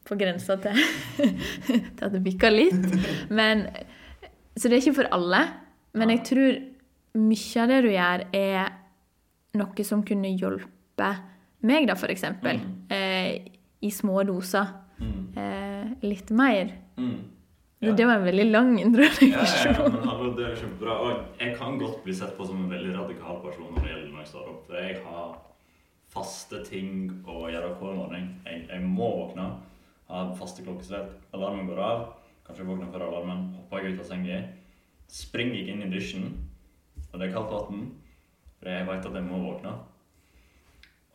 på 0.08 0.18
grensa 0.20 0.56
til, 0.64 0.78
til 1.68 2.06
at 2.06 2.14
det 2.14 2.22
bikker 2.24 2.54
litt. 2.54 2.86
Men, 3.34 3.66
så 4.56 4.70
det 4.70 4.78
er 4.78 4.84
ikke 4.84 5.00
for 5.02 5.12
alle. 5.18 5.42
Men 5.98 6.14
jeg 6.14 6.24
tror 6.30 6.62
mye 7.20 7.64
av 7.64 7.74
det 7.74 7.82
du 7.84 7.90
gjør, 7.92 8.24
er 8.38 8.72
noe 9.60 9.88
som 9.88 10.06
kunne 10.08 10.32
hjelpe 10.32 11.10
meg, 11.68 11.90
da, 11.90 11.98
for 12.00 12.14
eksempel. 12.14 12.62
Eh, 12.92 13.44
I 13.82 13.92
små 13.92 14.24
doser. 14.28 14.72
Mm. 15.02 15.22
Eh, 15.38 15.94
litt 16.06 16.32
mer. 16.32 16.74
Mm. 16.98 17.20
Ja. 17.82 17.96
Det 17.98 18.06
var 18.06 18.20
en 18.20 18.28
veldig 18.28 18.46
lang 18.52 18.76
Ja, 18.80 19.08
ja, 19.22 19.46
ja, 19.66 19.88
men 19.90 20.04
hallo, 20.06 20.36
det 20.38 20.52
er 20.52 20.60
kjempebra. 20.60 20.98
Og 21.02 21.40
jeg 21.42 21.56
kan 21.58 21.80
godt 21.82 22.04
bli 22.04 22.14
sett 22.14 22.36
på 22.38 22.46
som 22.46 22.60
en 22.62 22.70
veldig 22.70 22.94
radikal 22.94 23.40
person 23.42 23.72
når 23.74 23.82
det 23.82 23.90
gjelder 23.90 24.12
når 24.12 24.22
jeg 24.22 24.32
står 24.36 24.52
opp. 24.52 24.68
For 24.68 24.78
jeg 24.78 25.00
har 25.08 25.32
faste 26.14 26.62
ting 26.68 26.92
å 27.26 27.48
gjøre 27.50 27.74
hver 27.80 27.98
morgen. 27.98 28.28
Jeg, 28.46 28.68
jeg 28.70 28.86
må 28.86 29.10
våkne, 29.24 29.48
ha 30.12 30.24
faste 30.38 30.66
klokkeslett. 30.68 31.16
Alarmen 31.34 31.72
går 31.72 31.82
av. 31.82 32.04
Kanskje 32.46 32.66
jeg 32.66 32.70
våkner 32.70 32.94
før 32.94 33.08
alarmen. 33.08 33.48
Hopper 33.58 33.82
jeg 33.82 33.96
ut 33.96 34.04
av 34.04 34.12
senga, 34.12 34.40
springer 35.10 35.58
jeg 35.58 35.74
inn 35.74 35.86
i 35.86 35.92
dusjen, 35.92 36.30
og 37.10 37.18
det 37.18 37.28
er 37.28 37.34
kaldt 37.34 37.54
vann, 37.56 37.88
for 38.60 38.70
jeg 38.72 38.88
vet 38.88 39.08
at 39.10 39.18
jeg 39.18 39.26
må 39.26 39.42
våkne. 39.46 39.74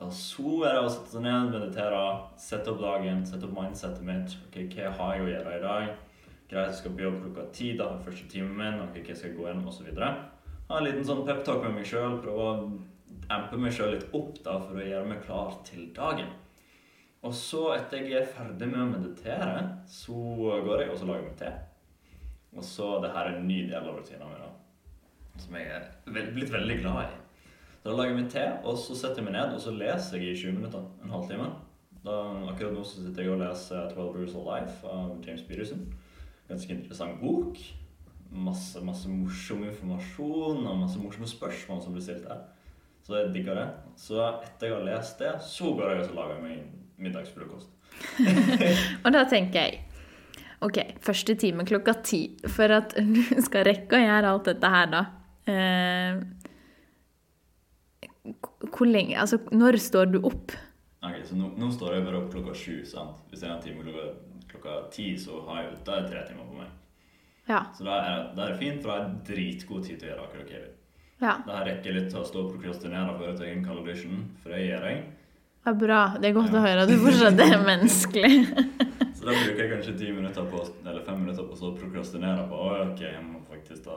Og 0.05 0.11
så 0.13 0.51
er 0.69 0.75
det 0.77 0.83
å 0.85 0.89
sette 0.93 1.15
seg 1.15 1.23
ned, 1.25 1.55
meditere, 1.55 2.01
sette 2.41 2.73
opp 2.73 2.83
dagen, 2.83 3.23
sette 3.25 3.49
opp 3.49 3.55
mindsetet 3.57 4.05
mitt. 4.05 4.35
Ok, 4.49 4.59
Hva 4.77 4.91
har 4.99 5.15
jeg 5.17 5.25
å 5.25 5.31
gjøre 5.31 5.55
i 5.57 5.63
dag? 5.63 5.87
Greit, 6.51 6.69
jeg 6.69 6.75
skal 6.81 6.93
på 6.95 7.07
jobb 7.07 7.17
klokka 7.23 7.47
ti, 7.57 7.71
da 7.79 7.89
er 7.95 8.03
første 8.05 8.27
timen 8.31 8.53
min. 8.59 8.83
ok, 8.85 8.99
Hva 9.01 9.17
skal 9.17 9.31
jeg 9.31 9.39
gå 9.39 9.47
gjennom, 9.49 9.71
osv. 9.73 9.89
Ha 10.67 10.79
en 10.79 10.85
liten 10.85 11.07
sånn 11.07 11.25
peptalk 11.27 11.65
med 11.65 11.79
meg 11.79 11.89
sjøl. 11.89 12.19
Prøve 12.21 12.45
å 12.45 12.53
ampe 13.33 13.59
meg 13.61 13.73
sjøl 13.73 13.95
litt 13.95 14.13
opp 14.15 14.37
da, 14.45 14.59
for 14.61 14.77
å 14.77 14.85
gjøre 14.85 15.09
meg 15.09 15.25
klar 15.25 15.57
til 15.65 15.89
dagen. 15.97 16.29
Og 17.25 17.33
så, 17.35 17.63
etter 17.75 18.05
jeg 18.05 18.21
er 18.21 18.29
ferdig 18.37 18.69
med 18.69 18.83
å 18.85 18.91
meditere, 18.93 19.55
så 19.91 20.15
går 20.15 20.85
jeg 20.85 20.93
og 20.93 21.01
så 21.01 21.09
lager 21.09 21.25
jeg 21.25 21.31
meg 21.31 21.39
te. 21.41 21.55
Og 22.57 22.65
så, 22.65 22.91
det 23.03 23.15
her 23.17 23.31
er 23.31 23.39
en 23.41 23.49
ny 23.49 23.63
del 23.71 23.81
av 23.81 23.97
rutinen 23.97 24.29
min, 24.29 24.45
da, 24.45 25.41
som 25.41 25.57
jeg 25.57 25.73
er 25.73 25.89
blitt 26.07 26.53
veldig 26.53 26.77
glad 26.85 27.07
i. 27.07 27.26
Så 27.87 27.93
da 27.93 28.01
lager 28.01 28.17
jeg 28.17 28.19
meg 28.19 28.31
te, 28.33 28.45
og 28.67 28.79
så 28.83 28.95
setter 28.99 29.21
jeg 29.21 29.25
meg 29.29 29.35
ned 29.37 29.53
og 29.55 29.61
så 29.63 29.71
leser 29.71 30.19
jeg 30.19 30.33
i 30.33 30.39
20 30.41 30.57
minutter. 30.57 30.87
En 31.07 31.13
halvtime. 31.15 31.45
Da, 32.03 32.15
akkurat 32.51 32.73
nå 32.75 32.81
så 32.83 32.99
sitter 32.99 33.23
jeg 33.23 33.31
og 33.31 33.39
leser 33.45 33.93
12 33.93 34.07
Rules 34.17 34.33
of 34.35 34.49
Life 34.49 34.91
av 34.91 35.13
James 35.23 35.45
Peterson. 35.47 35.85
Ganske 36.49 36.75
interessant 36.75 37.21
bok. 37.21 37.61
Masse, 38.49 38.83
masse 38.83 39.07
morsom 39.07 39.63
informasjon 39.69 40.67
og 40.67 40.81
masse 40.81 40.99
morsomme 40.99 41.31
spørsmål 41.31 41.85
som 41.85 41.95
blir 41.95 42.03
stilt 42.03 42.27
der. 42.27 42.41
Så 43.07 43.21
jeg 43.21 43.31
digger 43.37 43.61
det. 43.61 43.69
Så 44.03 44.19
etter 44.33 44.67
jeg 44.67 44.75
har 44.75 44.89
lest 44.89 45.23
det, 45.23 45.31
så 45.47 45.71
går 45.79 45.93
jeg 45.93 46.01
og 46.01 46.09
så 46.09 46.17
lager 46.19 46.41
jeg 46.41 46.45
meg 46.49 47.07
middagsfrokost. 47.07 47.71
Og 49.05 49.13
da 49.15 49.23
tenker 49.31 49.61
jeg 49.61 49.85
OK, 50.67 50.83
første 51.07 51.39
time 51.39 51.63
klokka 51.71 51.95
ti. 52.03 52.25
For 52.51 52.81
at 52.81 52.99
du 52.99 53.23
skal 53.47 53.71
rekke 53.71 53.95
å 53.95 54.03
gjøre 54.09 54.35
alt 54.35 54.51
dette 54.51 54.75
her, 54.75 54.91
da. 54.91 55.05
Eh, 55.47 56.19
hvor 58.73 58.89
lenge 58.89 59.19
Altså, 59.21 59.39
når 59.53 59.79
står 59.83 60.11
du 60.15 60.19
opp? 60.25 60.55
Ok, 61.07 61.21
Så 61.29 61.37
nå, 61.39 61.53
nå 61.59 61.69
står 61.75 61.95
jeg 61.99 62.07
bare 62.07 62.23
opp 62.23 62.33
klokka 62.33 62.55
sju. 62.57 62.81
sant? 62.89 63.21
Hvis 63.31 63.43
jeg 63.45 63.51
har 63.51 63.59
en 63.59 63.63
time 63.63 63.85
klokka, 63.85 64.07
klokka 64.51 64.79
ti, 64.95 65.13
så 65.21 65.43
har 65.47 65.63
jeg, 65.63 65.77
da 65.87 65.97
er 65.99 66.07
det 66.07 66.11
tre 66.15 66.25
timer 66.31 66.49
på 66.49 66.59
meg. 66.61 66.73
Ja. 67.47 67.61
Så 67.77 67.85
da 67.87 67.99
er, 68.03 68.25
da 68.35 68.47
er 68.47 68.55
det 68.55 68.59
fint, 68.63 68.81
for 68.83 68.91
da 68.91 68.97
har 68.97 69.05
jeg 69.05 69.21
dritgod 69.29 69.85
tid 69.87 70.01
til 70.01 70.09
å 70.09 70.11
gjøre 70.13 70.25
akkurat 70.27 70.49
hva 70.51 70.57
jeg 70.57 70.65
vil. 70.65 70.73
ja. 71.23 71.35
Da 71.47 71.61
rekker 71.69 71.93
jeg 71.93 72.01
litt 72.01 72.11
til 72.11 72.23
å 72.23 72.27
stå 72.27 72.43
og 72.43 72.51
prokrastinere 72.57 73.15
før 73.19 73.31
jeg 73.31 73.39
tar 73.39 73.53
en 73.53 73.65
kald 73.69 73.93
for 74.43 74.55
det 74.57 74.65
gjør 74.67 74.89
jeg. 74.91 75.05
Ja, 75.67 75.73
bra. 75.75 76.01
Det 76.23 76.29
er 76.29 76.35
godt 76.37 76.55
å 76.55 76.63
høre 76.63 76.83
at 76.85 76.91
du 76.91 76.99
fortsatt 77.03 77.41
er 77.43 77.63
menneskelig. 77.71 78.35
Så 79.17 79.27
da 79.27 79.35
bruker 79.35 79.63
jeg 79.63 79.71
kanskje 79.73 79.95
ti 79.99 80.11
minutter 80.15 80.47
på, 80.51 80.61
eller 80.85 81.03
fem 81.07 81.23
minutter 81.23 81.47
på 81.47 81.55
å 81.57 81.59
stå 81.59 81.71
og 81.73 81.79
prokrastinere 81.81 82.45
på 82.51 82.61
«Oi, 82.69 82.77
ok, 82.85 83.01
jeg 83.03 83.23
må 83.27 83.41
faktisk 83.49 83.89
da 83.89 83.97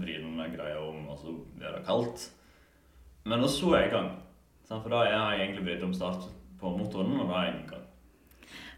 vri 0.00 0.16
den 0.20 0.38
greia 0.54 0.78
om, 0.80 1.02
og 1.12 1.18
så 1.20 1.34
blir 1.58 1.74
det 1.76 1.82
kaldt. 1.88 2.28
Men 3.30 3.46
så 3.48 3.74
er 3.74 3.84
jeg 3.84 3.90
i 3.90 3.94
gang. 3.94 4.10
For 4.70 4.90
da 4.90 5.04
har 5.06 5.34
jeg 5.34 5.46
egentlig 5.46 5.66
brydd 5.66 5.86
om 5.86 5.94
start 5.94 6.26
på 6.60 6.72
motoren, 6.76 7.16
og 7.18 7.30
da 7.30 7.40
er 7.40 7.48
jeg 7.48 7.60
i 7.60 7.70
gang. 7.70 7.86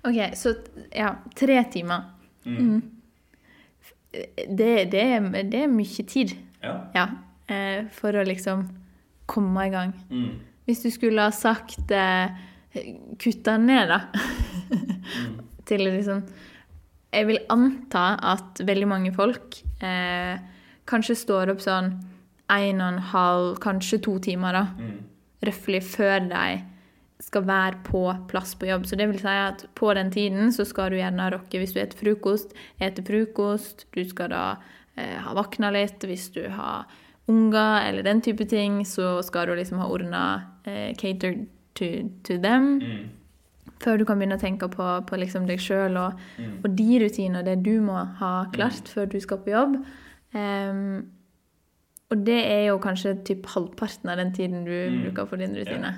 OK, 0.02 0.20
så 0.38 0.54
ja, 0.92 1.10
tre 1.38 1.58
timer. 1.72 2.08
Mm. 2.44 2.80
Det, 4.12 4.70
det, 4.92 5.02
er, 5.02 5.28
det 5.48 5.60
er 5.64 5.72
mye 5.72 6.06
tid, 6.08 6.34
Ja. 6.62 6.74
ja, 6.94 7.04
eh, 7.48 7.88
for 7.96 8.14
å 8.14 8.24
liksom 8.26 8.66
komme 9.30 9.66
i 9.66 9.72
gang. 9.72 9.94
Mm. 10.10 10.40
Hvis 10.68 10.82
du 10.84 10.90
skulle 10.94 11.24
ha 11.24 11.32
sagt 11.34 11.90
eh, 11.96 12.34
kutta 13.20 13.56
ned, 13.60 13.88
da. 13.92 14.00
Til 15.68 15.84
liksom 15.86 16.24
Jeg 17.12 17.26
vil 17.28 17.38
anta 17.52 18.16
at 18.32 18.60
veldig 18.66 18.88
mange 18.88 19.12
folk 19.14 19.60
eh, 19.84 20.40
kanskje 20.88 21.14
står 21.20 21.52
opp 21.52 21.60
sånn 21.62 21.92
en 22.58 22.80
og 22.80 22.88
en 22.92 22.98
halv, 23.12 23.56
kanskje 23.62 24.00
to 24.04 24.18
timer, 24.18 24.52
da. 24.52 24.66
Mm. 24.78 24.98
Røftlig 25.48 25.82
før 25.82 26.28
de 26.30 26.44
skal 27.22 27.44
være 27.46 27.78
på 27.86 28.02
plass 28.30 28.54
på 28.58 28.66
jobb. 28.66 28.84
Så 28.86 28.96
det 28.98 29.06
vil 29.10 29.18
si 29.22 29.30
at 29.30 29.64
på 29.78 29.92
den 29.94 30.10
tiden 30.10 30.50
så 30.52 30.64
skal 30.66 30.90
du 30.90 30.96
gjerne 30.98 31.30
rocke 31.32 31.58
hvis 31.60 31.72
du 31.72 31.78
spiser 31.78 31.98
frokost, 32.00 32.52
ete 32.82 33.02
frokost. 33.06 33.86
Du 33.94 34.02
skal 34.08 34.30
da 34.34 34.42
eh, 34.96 35.16
ha 35.22 35.34
våkna 35.38 35.70
litt 35.74 36.02
hvis 36.08 36.28
du 36.34 36.42
har 36.50 36.84
unger 37.30 37.86
eller 37.88 38.02
den 38.02 38.20
type 38.26 38.44
ting. 38.50 38.82
Så 38.86 39.20
skal 39.22 39.46
du 39.46 39.54
liksom 39.54 39.78
ha 39.78 39.86
ordna 39.86 40.22
eh, 40.66 40.94
catered 40.98 41.46
to, 41.78 41.92
to 42.26 42.38
them. 42.42 42.80
Mm. 42.82 43.10
Før 43.82 43.98
du 43.98 44.04
kan 44.06 44.18
begynne 44.18 44.36
å 44.38 44.42
tenke 44.42 44.68
på, 44.70 44.88
på 45.06 45.18
liksom 45.18 45.46
deg 45.48 45.58
sjøl 45.62 45.96
og, 45.98 46.18
Mm. 46.38 46.58
og 46.64 46.76
de 46.78 46.98
rutiner, 47.02 47.42
det 47.46 47.62
du 47.64 47.80
må 47.82 47.98
ha 48.18 48.46
klart 48.54 48.86
før 48.90 49.06
du 49.10 49.18
skal 49.20 49.38
på 49.42 49.50
jobb. 49.54 49.78
Ehm, 50.34 51.08
og 52.12 52.22
det 52.26 52.38
er 52.44 52.66
jo 52.68 52.78
kanskje 52.82 53.14
typ 53.24 53.46
halvparten 53.54 54.10
av 54.12 54.18
den 54.20 54.32
tiden 54.36 54.64
du 54.66 54.72
Mm. 54.72 55.02
bruker 55.06 55.26
for 55.26 55.36
din 55.40 55.54
rutine. 55.56 55.92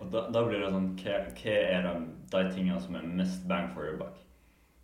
Og 0.00 0.10
da, 0.12 0.22
da 0.32 0.42
blir 0.46 0.60
det 0.62 0.70
sånn 0.72 0.94
Hva, 0.96 1.16
hva 1.36 1.54
er 1.58 1.82
de, 1.84 1.94
de 2.32 2.42
tingene 2.54 2.80
som 2.80 2.94
er 2.96 3.02
mest 3.18 3.46
bang 3.50 3.68
for 3.74 3.84
your 3.84 3.98
buck? 3.98 4.16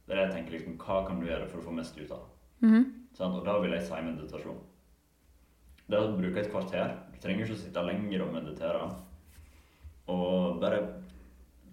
Det 0.06 0.12
er 0.14 0.20
det 0.20 0.26
jeg 0.26 0.35
tenker 0.37 0.52
liksom, 0.58 0.76
Hva 0.78 1.06
kan 1.06 1.20
du 1.20 1.26
gjøre 1.26 1.49
for 1.49 1.58
å 1.62 1.64
få 1.70 1.73
mest 1.75 1.96
ut 1.99 2.11
av? 2.12 2.26
Mhm. 2.61 2.85
Sant? 3.16 3.35
Og 3.38 3.44
da 3.46 3.58
vil 3.62 3.70
jeg 3.73 3.82
si 3.87 4.02
meditasjon. 4.04 4.58
Det 5.88 5.99
å 6.02 6.16
bruke 6.18 6.42
et 6.42 6.50
kvarter 6.52 6.96
Du 7.14 7.18
trenger 7.23 7.46
ikke 7.46 7.54
å 7.56 7.62
sitte 7.62 7.87
lenger 7.87 8.23
og 8.26 8.35
meditere. 8.35 8.90
Og 10.08 10.61
bare 10.61 10.82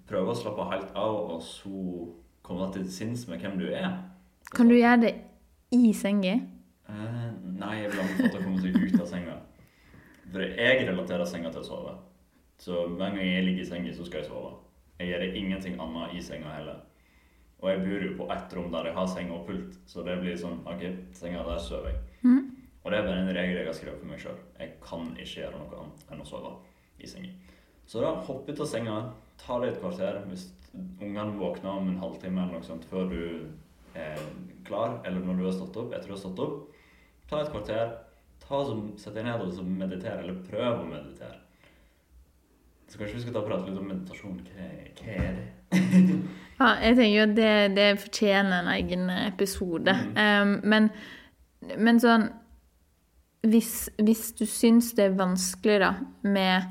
prøve 0.07 0.31
å 0.33 0.38
slappe 0.38 0.69
helt 0.71 0.95
av, 0.95 1.15
og 1.33 1.41
så 1.41 2.07
komme 2.43 2.71
til 2.73 2.88
sinns 2.91 3.27
med 3.27 3.41
hvem 3.43 3.57
du 3.59 3.67
er. 3.73 3.97
Kan 4.53 4.69
du 4.69 4.75
gjøre 4.75 5.01
det 5.01 5.13
i 5.71 5.91
senga? 5.93 6.33
Eh, 6.89 7.22
nei, 7.65 7.82
jeg 7.82 7.91
vil 7.91 8.03
anbefale 8.03 8.39
å 8.39 8.46
komme 8.46 8.62
seg 8.63 8.79
ut 8.79 9.01
av 9.01 9.10
senga. 9.10 9.38
For 10.34 10.43
jeg 10.43 10.88
relaterer 10.88 11.29
senga 11.29 11.51
til 11.53 11.63
å 11.63 11.67
sove. 11.67 11.93
Så 12.63 12.86
hver 12.93 13.15
gang 13.15 13.22
jeg 13.22 13.46
ligger 13.48 13.65
i 13.65 13.70
senga, 13.70 13.93
så 13.96 14.08
skal 14.08 14.22
jeg 14.22 14.29
sove. 14.29 14.55
Jeg 15.00 15.12
gjør 15.12 15.38
ingenting 15.41 15.79
annet 15.82 16.15
i 16.15 16.24
senga 16.24 16.53
heller. 16.55 16.82
Og 17.63 17.70
jeg 17.72 17.84
bor 17.86 18.03
jo 18.03 18.15
på 18.20 18.27
ett 18.36 18.53
rom 18.58 18.72
der 18.74 18.89
jeg 18.89 18.98
har 18.98 19.08
seng 19.08 19.29
og 19.32 19.46
pult, 19.48 19.75
så 19.88 20.03
det 20.03 20.17
blir 20.20 20.36
sånn 20.39 20.60
OK, 20.67 20.84
senga 21.15 21.46
der 21.48 21.62
sover 21.63 21.93
jeg. 21.93 22.01
Mm. 22.27 22.41
Og 22.84 22.91
det 22.91 22.98
er 22.98 23.05
bare 23.08 23.22
en 23.22 23.36
regel 23.38 23.60
jeg 23.62 23.70
har 23.70 23.77
skrevet 23.77 24.01
for 24.01 24.12
meg 24.12 24.20
sjøl. 24.20 24.41
Jeg 24.60 24.74
kan 24.84 25.05
ikke 25.13 25.39
gjøre 25.46 25.62
noe 25.62 25.84
annet 25.86 26.12
enn 26.12 26.24
å 26.24 26.27
sove 26.27 26.58
i 27.00 27.08
senga. 27.08 27.32
Så 27.88 28.03
da 28.03 28.12
hopp 28.27 28.50
ut 28.50 28.60
av 28.60 28.67
senga, 28.67 28.98
ta 29.39 29.60
deg 29.62 29.72
et 29.72 29.79
kvarter 29.79 30.20
hvis 30.27 30.50
ungene 30.74 31.38
våkner 31.39 31.72
om 31.72 31.88
en 31.91 32.01
halvtime 32.01 32.43
eller 32.43 32.60
noe 32.60 32.67
sånt 32.67 32.86
før 32.89 33.08
du 33.12 33.24
er 33.96 34.20
klar, 34.67 34.98
eller 35.05 35.24
når 35.24 35.39
du 35.39 35.46
har 35.48 35.55
stått 35.55 35.79
opp, 35.79 35.93
etter 35.93 36.10
du 36.10 36.15
har 36.15 36.24
stått 36.24 36.43
opp. 36.43 36.72
Ta 37.33 37.41
et 37.41 37.49
kvarter, 37.53 37.95
ta 38.43 38.59
som, 38.67 38.85
sett 39.01 39.17
deg 39.17 39.25
ned 39.25 39.41
og 39.41 39.55
så 39.55 39.65
meditere, 39.65 40.21
eller 40.21 40.37
prøv 40.45 40.83
å 40.83 40.85
meditere. 40.85 41.39
Så 42.85 42.99
kanskje 42.99 43.17
vi 43.17 43.23
skal 43.23 43.33
ta 43.33 43.41
og 43.41 43.49
prate 43.49 43.71
litt 43.71 43.81
om 43.81 43.89
meditasjon. 43.89 44.39
Hva, 44.53 44.69
hva 45.01 45.19
er 45.25 45.41
det? 45.41 45.49
Ja, 46.53 46.67
jeg 46.79 46.95
tenker 46.95 47.15
jo 47.17 47.23
at 47.25 47.31
det, 47.35 47.53
det 47.75 47.85
fortjener 47.99 48.59
en 48.61 48.69
egen 48.75 49.07
episode. 49.09 49.95
Mm. 50.13 50.19
Um, 50.21 50.51
men, 50.69 50.85
men 51.81 51.99
sånn 51.99 52.27
hvis, 53.43 53.89
hvis 53.99 54.31
du 54.37 54.45
syns 54.47 54.93
det 54.95 55.09
er 55.09 55.17
vanskelig 55.19 55.79
da, 55.83 55.91
med, 56.23 56.69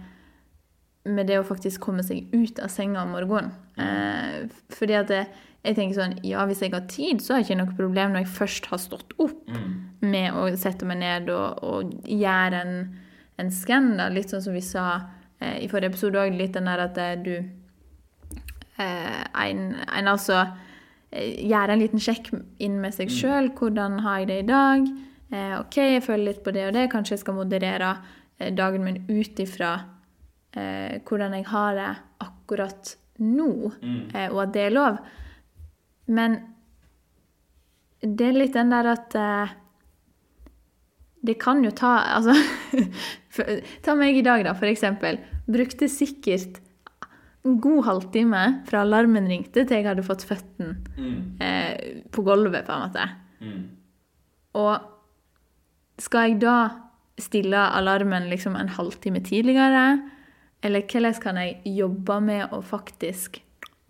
med 1.05 1.29
det 1.29 1.41
å 1.41 1.47
faktisk 1.47 1.83
komme 1.85 2.05
seg 2.07 2.31
ut 2.33 2.63
av 2.63 2.73
senga 2.73 3.03
om 3.05 3.13
morgenen 3.13 3.53
uh, 3.77 4.47
Fordi 4.73 4.97
at 4.97 5.11
det, 5.11 5.27
jeg 5.65 5.77
tenker 5.77 5.95
sånn 5.95 6.15
Ja, 6.27 6.45
hvis 6.47 6.61
jeg 6.61 6.73
har 6.73 6.87
tid, 6.91 7.21
så 7.23 7.35
har 7.35 7.41
jeg 7.43 7.51
ikke 7.51 7.59
noe 7.65 7.77
problem 7.79 8.13
når 8.13 8.25
jeg 8.25 8.33
først 8.37 8.67
har 8.73 8.79
stått 8.79 9.13
opp 9.19 9.49
Mm. 9.49 9.75
med 10.03 10.33
å 10.35 10.49
sette 10.59 10.85
meg 10.89 10.99
ned 10.99 11.29
og, 11.31 11.63
og 11.63 11.93
gjøre 12.09 12.61
en, 12.65 12.77
en 13.39 13.51
skann. 13.51 13.93
Litt 14.15 14.31
sånn 14.33 14.43
som 14.43 14.55
vi 14.55 14.61
sa 14.61 14.87
eh, 15.41 15.61
i 15.65 15.69
forrige 15.69 15.93
episode 15.93 16.19
òg, 16.19 16.35
litt 16.39 16.53
den 16.55 16.65
der 16.67 16.79
at 16.89 16.99
eh, 16.99 17.15
du 17.23 17.35
eh, 18.79 19.23
en, 19.45 19.63
en 19.87 20.09
altså 20.11 20.41
eh, 21.13 21.37
gjør 21.47 21.73
en 21.75 21.83
liten 21.85 22.03
sjekk 22.03 22.33
inn 22.63 22.81
med 22.83 22.95
seg 22.97 23.13
sjøl. 23.13 23.51
Hvordan 23.59 24.01
har 24.07 24.23
jeg 24.23 24.31
det 24.33 24.39
i 24.43 24.49
dag? 24.51 24.91
Eh, 25.33 25.55
OK, 25.61 25.79
jeg 25.81 26.05
føler 26.05 26.31
litt 26.33 26.43
på 26.45 26.53
det 26.55 26.67
og 26.71 26.77
det. 26.77 26.89
Kanskje 26.93 27.17
jeg 27.17 27.23
skal 27.25 27.39
moderere 27.39 27.95
eh, 28.39 28.51
dagen 28.57 28.85
min 28.85 29.03
ut 29.09 29.41
ifra 29.45 29.75
eh, 30.57 30.99
hvordan 31.09 31.39
jeg 31.39 31.47
har 31.53 31.79
det 31.79 31.91
akkurat 32.27 32.97
nå, 33.23 33.51
Mm. 33.83 34.09
eh, 34.17 34.29
og 34.33 34.43
at 34.49 34.53
det 34.57 34.63
er 34.67 34.75
lov. 34.75 34.99
Men 36.07 36.39
det 38.03 38.27
er 38.33 38.35
litt 38.35 38.57
den 38.57 38.73
der 38.75 38.89
at 38.97 39.15
eh, 39.15 39.53
Det 41.23 41.37
kan 41.39 41.61
jo 41.63 41.71
ta 41.71 41.93
Altså 42.17 42.35
Ta 43.87 43.95
meg 43.95 44.19
i 44.19 44.25
dag, 44.27 44.43
da, 44.45 44.53
for 44.59 44.67
eksempel. 44.67 45.21
Brukte 45.47 45.87
sikkert 45.89 46.59
en 47.47 47.57
god 47.63 47.85
halvtime 47.87 48.41
fra 48.69 48.83
alarmen 48.85 49.25
ringte 49.27 49.65
til 49.67 49.79
jeg 49.81 49.87
hadde 49.89 50.05
fått 50.07 50.23
føttene 50.29 50.77
Mm. 50.95 51.41
eh, 51.43 52.03
på 52.15 52.23
gulvet, 52.23 52.67
på 52.67 52.75
en 52.75 52.83
måte. 52.85 53.07
Mm. 53.41 53.63
Og 54.61 54.85
skal 55.99 56.29
jeg 56.29 56.41
da 56.45 56.57
stille 57.19 57.59
alarmen 57.79 58.29
liksom 58.31 58.55
en 58.61 58.69
halvtime 58.77 59.23
tidligere? 59.27 60.03
Eller 60.63 60.85
hvordan 60.87 61.19
kan 61.25 61.41
jeg 61.41 61.63
jobbe 61.81 62.21
med 62.23 62.53
å 62.55 62.61
faktisk 62.63 63.41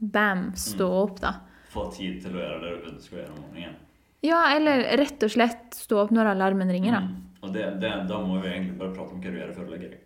bam, 0.01 0.53
stå 0.57 0.89
opp, 1.03 1.21
da? 1.21 1.35
Få 1.73 1.89
tid 1.95 2.21
til 2.23 2.37
å 2.37 2.43
gjøre 2.43 2.61
det 2.63 2.71
du 2.73 2.89
ønsker 2.93 3.17
å 3.17 3.21
gjøre 3.23 3.35
om 3.35 3.43
morgenen. 3.47 3.81
Ja, 4.23 4.41
eller 4.55 4.85
rett 5.01 5.25
og 5.27 5.33
slett 5.35 5.75
stå 5.75 6.05
opp 6.05 6.13
når 6.15 6.35
alarmen 6.37 6.71
ringer, 6.71 6.95
da. 6.95 7.03
Mm. 7.09 7.23
Og 7.43 7.55
det, 7.57 7.65
det, 7.83 7.91
da 8.07 8.21
må 8.23 8.39
vi 8.39 8.53
egentlig 8.53 8.79
bare 8.79 8.95
prate 8.95 9.17
om 9.17 9.23
hva 9.23 9.33
du 9.33 9.39
gjør 9.41 9.55
før 9.57 9.67
du 9.67 9.73
legger 9.75 9.95
deg. 9.97 10.03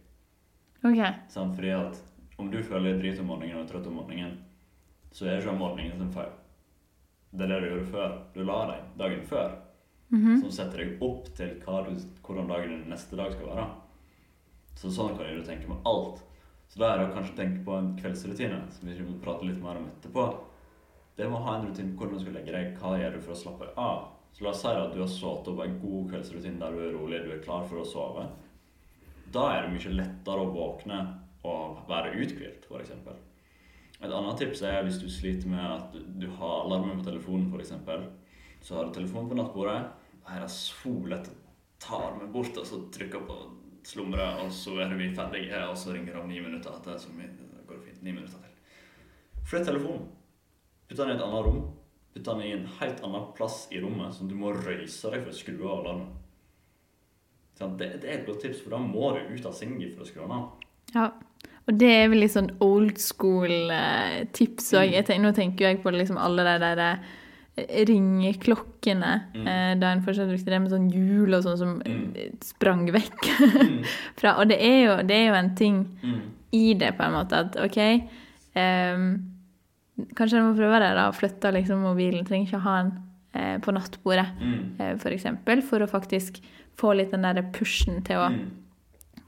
OK. 0.87 1.01
Sånn, 1.33 1.53
Fordi 1.57 1.73
at 1.77 2.01
om 2.41 2.49
du 2.53 2.59
føler 2.65 2.99
drit 3.01 3.21
om 3.21 3.29
morgenen 3.33 3.61
og 3.61 3.69
trøtt 3.69 3.89
om 3.91 3.99
morgenen, 4.01 4.39
så 5.13 5.29
er 5.29 5.41
ikke 5.41 5.57
morgenen 5.57 6.01
sin 6.01 6.13
feil. 6.15 6.33
Det 7.37 7.45
er 7.45 7.53
det 7.53 7.61
du 7.61 7.69
gjorde 7.71 7.93
før. 7.93 8.17
Du 8.33 8.41
la 8.45 8.59
deg 8.71 8.89
dagen 9.03 9.27
før. 9.29 9.55
Mhm. 10.15 10.41
Som 10.45 10.55
setter 10.55 10.85
deg 10.85 11.03
opp 11.03 11.29
til 11.35 11.57
du, 11.59 11.93
hvordan 12.23 12.49
dagen 12.49 12.73
din 12.73 12.89
neste 12.93 13.19
dag 13.19 13.33
skal 13.35 13.51
være. 13.51 13.69
Så 14.77 14.93
sånn 14.93 15.17
kan 15.17 15.27
du 15.27 15.45
tenke 15.45 15.69
med 15.69 15.89
alt. 15.89 16.23
Så 16.69 16.81
da 16.81 16.93
er 16.93 17.01
det 17.01 17.09
å 17.09 17.15
kanskje 17.17 17.37
tenke 17.39 17.65
på 17.65 17.75
en 17.77 17.95
kveldsrutine, 17.99 18.61
som 18.71 18.89
vi 18.89 18.97
må 19.03 19.17
prate 19.23 19.47
litt 19.49 19.61
mer 19.63 19.81
om 19.81 19.89
etterpå. 19.91 20.27
Det 21.17 21.29
med 21.29 21.39
å 21.39 21.45
ha 21.47 21.57
en 21.57 21.69
rutine 21.71 21.95
på 21.95 22.05
hvordan 22.05 22.19
du 22.19 22.25
skal 22.27 22.35
legge 22.37 22.53
deg, 22.53 22.73
hva 22.81 22.97
gjør 23.01 23.15
du 23.17 23.23
for 23.25 23.33
å 23.33 23.41
slappe 23.41 23.69
av? 23.81 24.09
Så 24.37 24.45
la 24.45 24.51
oss 24.53 24.59
si 24.61 24.69
at 24.69 24.91
du 24.93 24.99
har 25.01 25.09
sovet 25.09 25.47
opp 25.49 25.63
en 25.65 25.79
god 25.81 26.11
kveldsrutine 26.11 26.61
der 26.61 26.75
du 26.75 26.83
er 26.85 26.93
rolig, 26.93 27.23
du 27.25 27.31
er 27.33 27.45
klar 27.45 27.65
for 27.69 27.81
å 27.81 27.87
sove. 27.89 28.27
Da 29.33 29.47
er 29.55 29.65
det 29.65 29.73
mye 29.73 29.95
lettere 29.95 30.43
å 30.45 30.51
våkne 30.53 30.99
og 31.47 31.81
være 31.89 32.13
uthvilt, 32.21 32.67
f.eks. 32.69 32.93
Et 33.97 34.13
annet 34.13 34.43
tips 34.43 34.61
er 34.69 34.83
hvis 34.85 34.99
du 35.01 35.07
sliter 35.09 35.49
med 35.49 35.65
at 35.65 35.97
du, 35.97 36.27
har 36.37 36.67
alarmen 36.67 37.01
på 37.01 37.09
telefonen, 37.09 37.49
f.eks. 37.49 37.73
Så 38.67 38.77
har 38.77 38.85
du 38.85 38.93
telefonen 38.93 39.31
på 39.31 39.39
nattbordet. 39.39 39.79
Her 40.29 40.45
er 40.45 40.53
så 40.53 40.93
lett 41.09 41.31
å 41.33 41.39
ta 41.81 42.03
den 42.19 42.29
bort 42.35 42.61
og 42.61 42.69
så 42.69 42.83
trykke 42.93 43.23
på 43.25 43.39
slumre, 43.87 44.27
og 44.43 44.53
så 44.53 44.77
er 44.83 44.93
vi 44.99 45.13
ferdige, 45.17 45.65
og 45.71 45.79
så 45.81 45.95
ringer 45.95 46.13
det 46.13 46.21
om 46.21 46.29
ni 46.29 46.43
minutter. 46.43 46.77
At 46.77 46.85
det, 46.85 46.99
er 46.99 47.05
så 47.07 47.17
mye, 47.17 47.33
det 47.33 47.65
går 47.71 47.83
fint. 47.87 48.05
Ni 48.05 48.13
minutter 48.13 48.43
til. 48.43 48.79
Flytt 49.47 49.69
telefonen. 49.71 50.09
Putt 50.89 50.99
den 50.99 51.11
i 51.11 51.17
et 51.17 51.23
annet 51.25 51.45
rom. 51.47 51.61
Putte 52.15 52.31
den 52.33 52.43
i 52.47 52.53
en 52.57 52.67
helt 52.81 53.03
annen 53.05 53.27
plass 53.37 53.67
i 53.75 53.81
rommet, 53.83 54.15
sånn 54.17 54.29
du 54.31 54.35
må 54.39 54.53
røyse 54.55 55.11
deg 55.13 55.25
for 55.25 55.33
å 55.35 55.37
skru 55.37 55.57
av 55.67 55.81
alarmen. 55.81 56.13
Sant? 57.59 57.79
Det, 57.81 57.89
det 58.03 58.09
er 58.11 58.19
et 58.21 58.27
godt 58.29 58.43
tips, 58.45 58.61
for 58.65 58.71
da 58.77 58.79
må 58.83 59.13
du 59.17 59.35
ut 59.35 59.47
av 59.49 59.55
sengen 59.57 59.91
for 59.95 60.05
å 60.05 60.09
skru 60.09 60.23
den 60.23 60.37
av. 60.37 60.49
Ja. 60.95 61.07
Og 61.67 61.75
det 61.81 61.89
er 61.91 62.09
vel 62.13 62.21
litt 62.23 62.31
sånn 62.35 62.53
old 62.63 62.99
school-tips 63.03 64.69
òg. 64.79 64.93
Nå 65.23 65.33
tenker 65.35 65.67
jeg 65.73 65.81
på 65.83 65.91
liksom 65.95 66.19
alle 66.23 66.45
de 66.47 66.57
der 66.63 66.83
eh, 66.85 67.81
ringeklokkene. 67.89 69.13
Mm. 69.35 69.47
eh, 69.51 69.73
Da 69.81 69.91
en 69.97 70.03
fortsatt 70.05 70.29
brukte 70.31 70.53
det 70.53 70.61
med 70.63 70.71
sånn 70.71 70.87
hjul 70.93 71.35
og 71.35 71.43
sånn 71.47 71.59
som 71.59 71.73
Mm. 71.83 72.13
eh, 72.17 72.31
sprang 72.45 72.87
vekk 72.95 73.27
Mm. 73.67 73.85
fra 74.17 74.37
Og 74.39 74.49
det 74.49 74.61
er, 74.63 74.79
jo, 74.85 74.97
det 75.03 75.17
er 75.17 75.27
jo 75.29 75.35
en 75.41 75.55
ting 75.57 75.99
Mm. 76.03 76.21
i 76.53 76.75
det, 76.75 76.93
på 76.97 77.03
en 77.03 77.13
måte, 77.19 77.33
at 77.33 77.57
OK 77.57 77.79
ehm, 78.55 79.09
Kanskje 80.15 80.37
jeg 80.37 80.45
må 80.45 80.55
prøve 80.57 80.79
det, 80.81 80.91
da. 80.99 81.11
Flytte 81.13 81.53
liksom 81.55 81.81
mobilen. 81.81 82.25
Trenger 82.29 82.47
ikke 82.51 82.61
ha 82.61 82.83
den 82.83 82.93
eh, 83.35 83.59
på 83.59 83.73
nattbordet, 83.73 84.27
Mm. 84.41 84.81
eh, 84.81 84.97
for 84.97 85.11
eksempel. 85.11 85.63
For 85.63 85.79
å 85.81 85.89
faktisk 85.89 86.41
få 86.77 86.95
litt 86.97 87.11
den 87.13 87.23
der 87.23 87.43
pushen 87.53 88.03
til 88.05 88.17
å 88.17 88.29
Mm. 88.31 88.51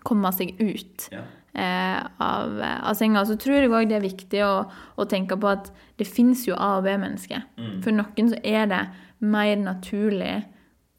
komme 0.05 0.33
seg 0.33 0.55
ut 0.61 1.09
Ja. 1.13 1.21
eh, 1.55 2.07
av, 2.21 2.61
av 2.61 2.95
senga. 2.95 3.25
Så 3.27 3.37
tror 3.37 3.57
jeg 3.61 3.71
òg 3.71 3.89
det 3.89 3.97
er 3.97 4.09
viktig 4.09 4.41
å, 4.45 4.71
å 4.99 5.05
tenke 5.09 5.37
på 5.41 5.49
at 5.51 5.71
det 5.99 6.07
fins 6.07 6.47
jo 6.47 6.55
A- 6.55 6.79
og 6.79 6.85
B-mennesker. 6.85 7.43
Mm. 7.59 7.83
For 7.83 7.91
noen 7.91 8.29
så 8.31 8.39
er 8.45 8.67
det 8.67 8.89
mer 9.21 9.57
naturlig 9.57 10.45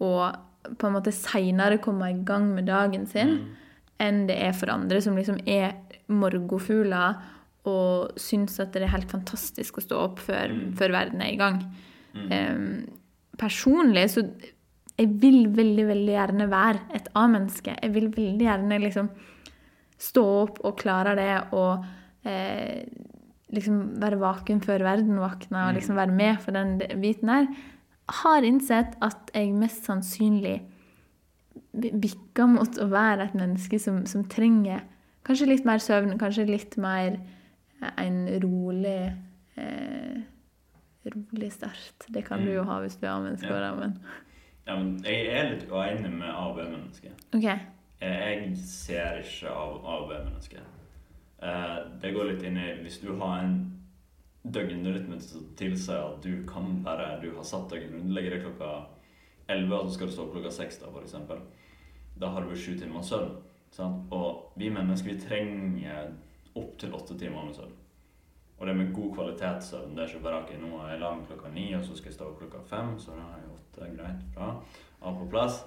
å 0.02 0.36
på 0.78 0.88
en 0.88 0.94
måte 0.94 1.12
seinere 1.14 1.80
komme 1.80 2.10
i 2.10 2.24
gang 2.24 2.54
med 2.54 2.66
dagen 2.66 3.06
sin 3.08 3.28
Mm. 3.28 3.46
enn 4.00 4.28
det 4.28 4.38
er 4.42 4.52
for 4.54 4.70
andre 4.70 5.02
som 5.02 5.16
liksom 5.16 5.40
er 5.48 5.74
morgofugler 6.10 7.16
og 7.68 8.14
syns 8.20 8.60
at 8.64 8.72
det 8.74 8.84
er 8.86 8.94
helt 8.94 9.12
fantastisk 9.12 9.78
å 9.78 9.84
stå 9.84 9.98
opp 10.00 10.20
før, 10.24 10.48
Mm. 10.54 10.74
før 10.80 10.92
verden 10.96 11.22
er 11.22 11.34
i 11.34 11.38
gang. 11.38 11.60
Mm. 12.16 12.32
Um, 12.32 12.86
personlig 13.38 14.10
så 14.10 14.24
jeg 15.00 15.08
vil 15.22 15.48
veldig, 15.56 15.86
veldig 15.88 16.14
gjerne 16.16 16.50
være 16.52 16.80
et 16.96 17.08
A-menneske. 17.16 17.76
Jeg 17.82 17.94
vil 17.94 18.10
veldig 18.12 18.46
gjerne 18.48 18.80
liksom 18.84 19.10
stå 20.00 20.24
opp 20.44 20.60
og 20.66 20.78
klare 20.80 21.14
det 21.16 21.54
og 21.54 21.86
eh, 22.26 22.84
liksom 23.52 24.00
være 24.02 24.20
vaken 24.20 24.60
før 24.62 24.84
verden 24.84 25.16
våkner 25.20 25.70
og 25.70 25.76
liksom 25.76 25.96
være 25.96 26.12
med 26.16 26.40
for 26.44 26.52
den 26.52 26.78
biten 27.02 27.28
der. 27.32 27.48
Har 28.24 28.42
innsett 28.44 28.96
at 29.02 29.32
jeg 29.36 29.54
mest 29.54 29.86
sannsynlig 29.88 30.62
bi- 31.74 31.92
bikker 31.96 32.48
mot 32.48 32.78
å 32.80 32.88
være 32.92 33.30
et 33.30 33.36
menneske 33.40 33.80
som, 33.80 34.06
som 34.06 34.24
trenger 34.26 34.82
kanskje 35.28 35.48
litt 35.48 35.66
mer 35.68 35.78
søvn, 35.84 36.18
kanskje 36.20 36.48
litt 36.50 36.76
mer 36.78 37.20
en 37.98 38.28
rolig 38.44 39.12
eh, 39.58 40.22
rolig 41.10 41.52
start. 41.54 42.06
Det 42.08 42.26
kan 42.28 42.44
du 42.46 42.52
jo 42.54 42.64
ha 42.64 42.80
hvis 42.84 42.96
du 43.00 43.06
er 43.08 43.12
A-menneske, 43.16 43.48
Ja. 43.50 43.76
men 43.76 44.00
Ja, 44.68 44.76
men 44.78 45.02
jeg 45.04 45.28
er 45.34 45.50
litt 45.50 45.70
uenig 45.72 46.12
med 46.12 46.30
A- 46.30 46.48
og 46.50 46.56
B-mennesker. 46.58 47.12
Okay. 47.34 47.58
Jeg 48.02 48.58
ser 48.58 49.18
ikke 49.24 49.50
av 49.50 49.86
A- 49.86 49.98
og 50.04 50.10
B-mennesker. 50.10 50.60
Eh, 51.42 51.78
Det 52.02 52.14
går 52.14 52.24
litt 52.34 52.44
inn 52.44 52.58
i 52.58 52.76
Hvis 52.84 53.00
du 53.02 53.16
har 53.18 53.40
en 53.44 53.80
døgnrytme 54.46 55.20
som 55.22 55.42
tilsier 55.58 56.14
at 56.16 56.22
du 56.22 56.44
kan 56.46 56.84
bare 56.84 57.20
Du 57.22 57.32
har 57.36 57.44
satt 57.44 57.70
døgnrytmen, 57.70 58.14
legger 58.14 58.30
deg 58.32 58.44
klokka 58.44 58.86
11, 59.50 59.74
og 59.74 59.88
så 59.90 59.94
skal 59.94 60.08
du 60.08 60.12
stå 60.14 60.24
opp 60.28 60.34
klokka 60.34 60.52
6, 60.52 60.78
da, 60.80 60.88
eksempel. 61.02 61.40
Da 62.20 62.28
har 62.30 62.42
du 62.42 62.56
sju 62.56 62.78
timer 62.78 63.02
søvn. 63.02 63.32
Sant? 63.72 64.06
Og 64.12 64.52
vi 64.58 64.70
mennesker 64.70 65.14
vi 65.14 65.20
trenger 65.20 66.12
opptil 66.56 66.94
åtte 66.94 67.18
timer 67.20 67.46
med 67.46 67.56
søvn. 67.56 67.76
Og 68.60 68.68
det 68.68 68.76
med 68.76 68.94
god 68.94 69.14
kvalitetssøvn. 69.16 69.96
Det 69.96 70.04
er 70.04 70.08
ikke 70.08 70.24
bare 70.24 70.42
ok, 70.44 70.56
nå 70.60 70.80
er 70.84 70.90
jeg 70.94 71.02
lang 71.04 71.22
klokka 71.28 71.52
ni, 71.54 71.68
og 71.76 71.86
så 71.86 71.96
skal 71.96 72.12
jeg 72.12 72.18
stå 72.18 72.26
opp 72.28 72.42
klokka 72.42 72.64
fem, 72.68 72.96
så 73.00 73.16
da 73.16 73.28
har 73.28 73.38
jeg 73.40 73.54
åtte. 73.56 73.92
Greit, 73.96 74.26
bra. 74.36 74.50
Alt 75.02 75.22
på 75.22 75.30
plass. 75.32 75.62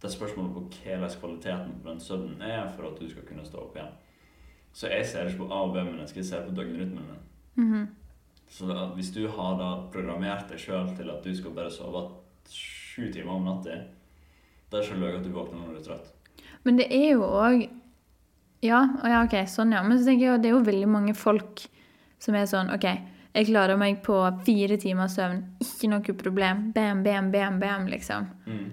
Det 0.00 0.08
er 0.08 0.16
spørsmålet 0.16 0.54
på 0.54 0.64
hvordan 0.64 1.20
kvaliteten 1.20 1.76
på 1.82 1.88
den 1.90 2.00
søvnen 2.00 2.42
er 2.42 2.66
for 2.74 2.88
at 2.88 2.98
du 3.00 3.06
skal 3.10 3.24
kunne 3.28 3.46
stå 3.46 3.62
opp 3.62 3.76
igjen. 3.78 3.94
Så 4.72 4.90
jeg 4.92 5.06
ser 5.06 5.30
ikke 5.30 5.44
på 5.44 5.52
A- 5.54 5.62
og 5.68 5.72
B-mennesker, 5.72 6.20
jeg 6.20 6.26
ser 6.26 6.44
på 6.44 6.54
døgnrytmen 6.54 7.06
din. 7.06 7.22
-hmm. 7.56 7.86
Så 8.48 8.66
da, 8.66 8.86
hvis 8.94 9.10
du 9.10 9.28
har 9.28 9.56
da 9.58 9.70
programmert 9.92 10.48
deg 10.50 10.58
sjøl 10.58 10.96
til 10.96 11.10
at 11.10 11.24
du 11.24 11.34
skal 11.36 11.50
bare 11.50 11.70
sove 11.70 12.10
sju 12.50 13.12
timer 13.12 13.32
om 13.32 13.44
natta, 13.44 13.70
da 14.70 14.76
er 14.76 14.82
det 14.82 14.90
ikke 14.90 15.00
løye 15.00 15.18
at 15.18 15.24
du 15.24 15.32
våkner 15.34 15.58
når 15.58 15.72
du 15.72 15.78
er 15.78 15.84
trøtt. 15.84 16.12
Men 16.62 16.78
det 16.78 16.86
er 16.90 17.12
jo 17.12 17.22
òg 17.22 17.66
ja, 18.66 18.80
ja, 19.06 19.22
OK, 19.24 19.36
sånn, 19.48 19.72
ja. 19.76 19.82
Men 19.86 19.98
så 19.98 20.08
tenker 20.08 20.26
jeg 20.26 20.34
at 20.38 20.42
det 20.44 20.50
er 20.50 20.56
jo 20.56 20.64
veldig 20.66 20.88
mange 20.90 21.14
folk 21.16 21.62
som 22.22 22.34
er 22.38 22.46
sånn 22.50 22.70
OK, 22.74 22.86
jeg 23.36 23.46
klarer 23.50 23.76
meg 23.76 23.98
på 24.04 24.16
fire 24.46 24.78
timer 24.80 25.10
søvn, 25.12 25.42
ikke 25.60 25.90
noe 25.92 26.14
problem. 26.16 26.70
Bam, 26.72 27.02
bam, 27.04 27.30
bam, 27.34 27.58
bam, 27.60 27.86
liksom. 27.92 28.28
Mm. 28.48 28.66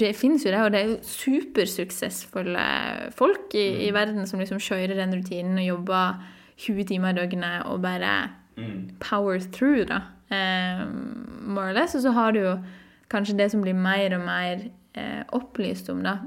Det 0.00 0.10
fins 0.16 0.44
jo 0.44 0.50
det, 0.52 0.60
og 0.60 0.74
det 0.74 0.80
er 0.82 0.90
jo 0.90 0.98
supersuksessfulle 1.08 2.64
folk 3.16 3.54
i, 3.56 3.86
i 3.86 3.90
verden 3.96 4.26
som 4.28 4.40
liksom 4.42 4.60
kjører 4.62 4.98
den 4.98 5.14
rutinen 5.16 5.58
og 5.62 5.66
jobber 5.70 6.20
20 6.60 6.84
timer 6.90 7.14
i 7.16 7.20
døgnet 7.22 7.66
og 7.70 7.82
bare 7.86 8.12
Mm. 8.60 8.90
power 9.00 9.38
through, 9.40 9.86
da. 9.88 10.00
Eh, 10.28 10.84
more 11.46 11.70
or 11.70 11.72
less. 11.72 11.94
Og 11.94 12.02
så 12.02 12.10
har 12.12 12.32
du 12.32 12.40
jo 12.42 12.56
kanskje 13.08 13.36
det 13.38 13.46
som 13.52 13.62
blir 13.62 13.72
mer 13.78 14.12
og 14.18 14.20
mer 14.26 14.66
eh, 14.94 15.22
opplyst 15.32 15.88
om, 15.88 16.02
da. 16.04 16.18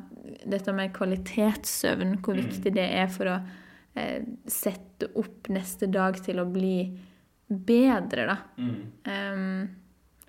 Dette 0.49 0.73
med 0.75 0.93
kvalitetssøvn, 0.95 2.17
hvor 2.23 2.37
viktig 2.39 2.73
det 2.75 2.85
er 2.85 3.09
for 3.11 3.31
å 3.31 3.37
eh, 3.99 4.25
sette 4.49 5.11
opp 5.19 5.49
neste 5.53 5.89
dag 5.91 6.17
til 6.23 6.41
å 6.41 6.47
bli 6.49 6.77
bedre, 7.47 8.25
da. 8.29 8.37
Mm. 8.57 8.75
Um, 9.05 9.63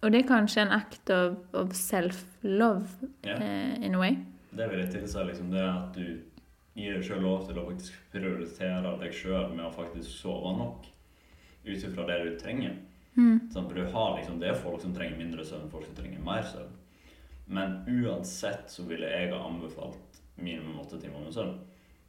og 0.05 0.13
det 0.13 0.21
er 0.21 0.29
kanskje 0.29 0.65
en 0.67 0.75
act 0.77 1.11
of, 1.15 1.39
of 1.57 1.73
self-love 1.79 3.09
yeah. 3.25 3.41
uh, 3.41 3.85
in 3.85 3.95
a 3.95 3.99
way. 4.03 4.19
Det 4.55 4.69
vil 4.71 4.83
jeg 4.85 4.91
tilsi 4.99 5.25
liksom 5.25 5.51
det 5.55 5.65
at 5.65 5.97
du 5.97 6.21
gir 6.75 6.97
deg 6.99 7.07
sjøl 7.07 7.23
lov 7.25 7.47
til 7.49 7.59
å 7.59 7.65
faktisk 7.69 7.97
prioritere 8.13 8.97
deg 9.01 9.15
sjøl 9.15 9.55
med 9.55 9.65
å 9.69 9.73
faktisk 9.75 10.11
sove 10.11 10.53
nok. 10.59 10.91
Ut 11.65 11.87
ifra 11.89 12.05
det 12.11 12.19
du 12.27 12.35
trenger. 12.39 12.77
Mm. 13.15 13.49
Sånn, 13.55 13.69
for 13.69 13.79
du 13.79 13.87
har 13.95 14.17
liksom, 14.19 14.41
Det 14.43 14.49
er 14.51 14.57
folk 14.59 14.83
som 14.83 14.95
trenger 14.95 15.21
mindre 15.21 15.45
søvn, 15.47 15.71
folk 15.73 15.87
som 15.87 15.97
trenger 15.97 16.23
mer 16.25 16.43
søvn. 16.51 16.73
Men 17.47 17.81
uansett 17.89 18.71
så 18.73 18.87
ville 18.89 19.09
jeg 19.11 19.33
ha 19.33 19.41
anbefalt 19.45 20.21
minimum 20.41 20.81
åtte 20.81 21.01
timer 21.01 21.25
med 21.25 21.35
søvn. 21.35 21.57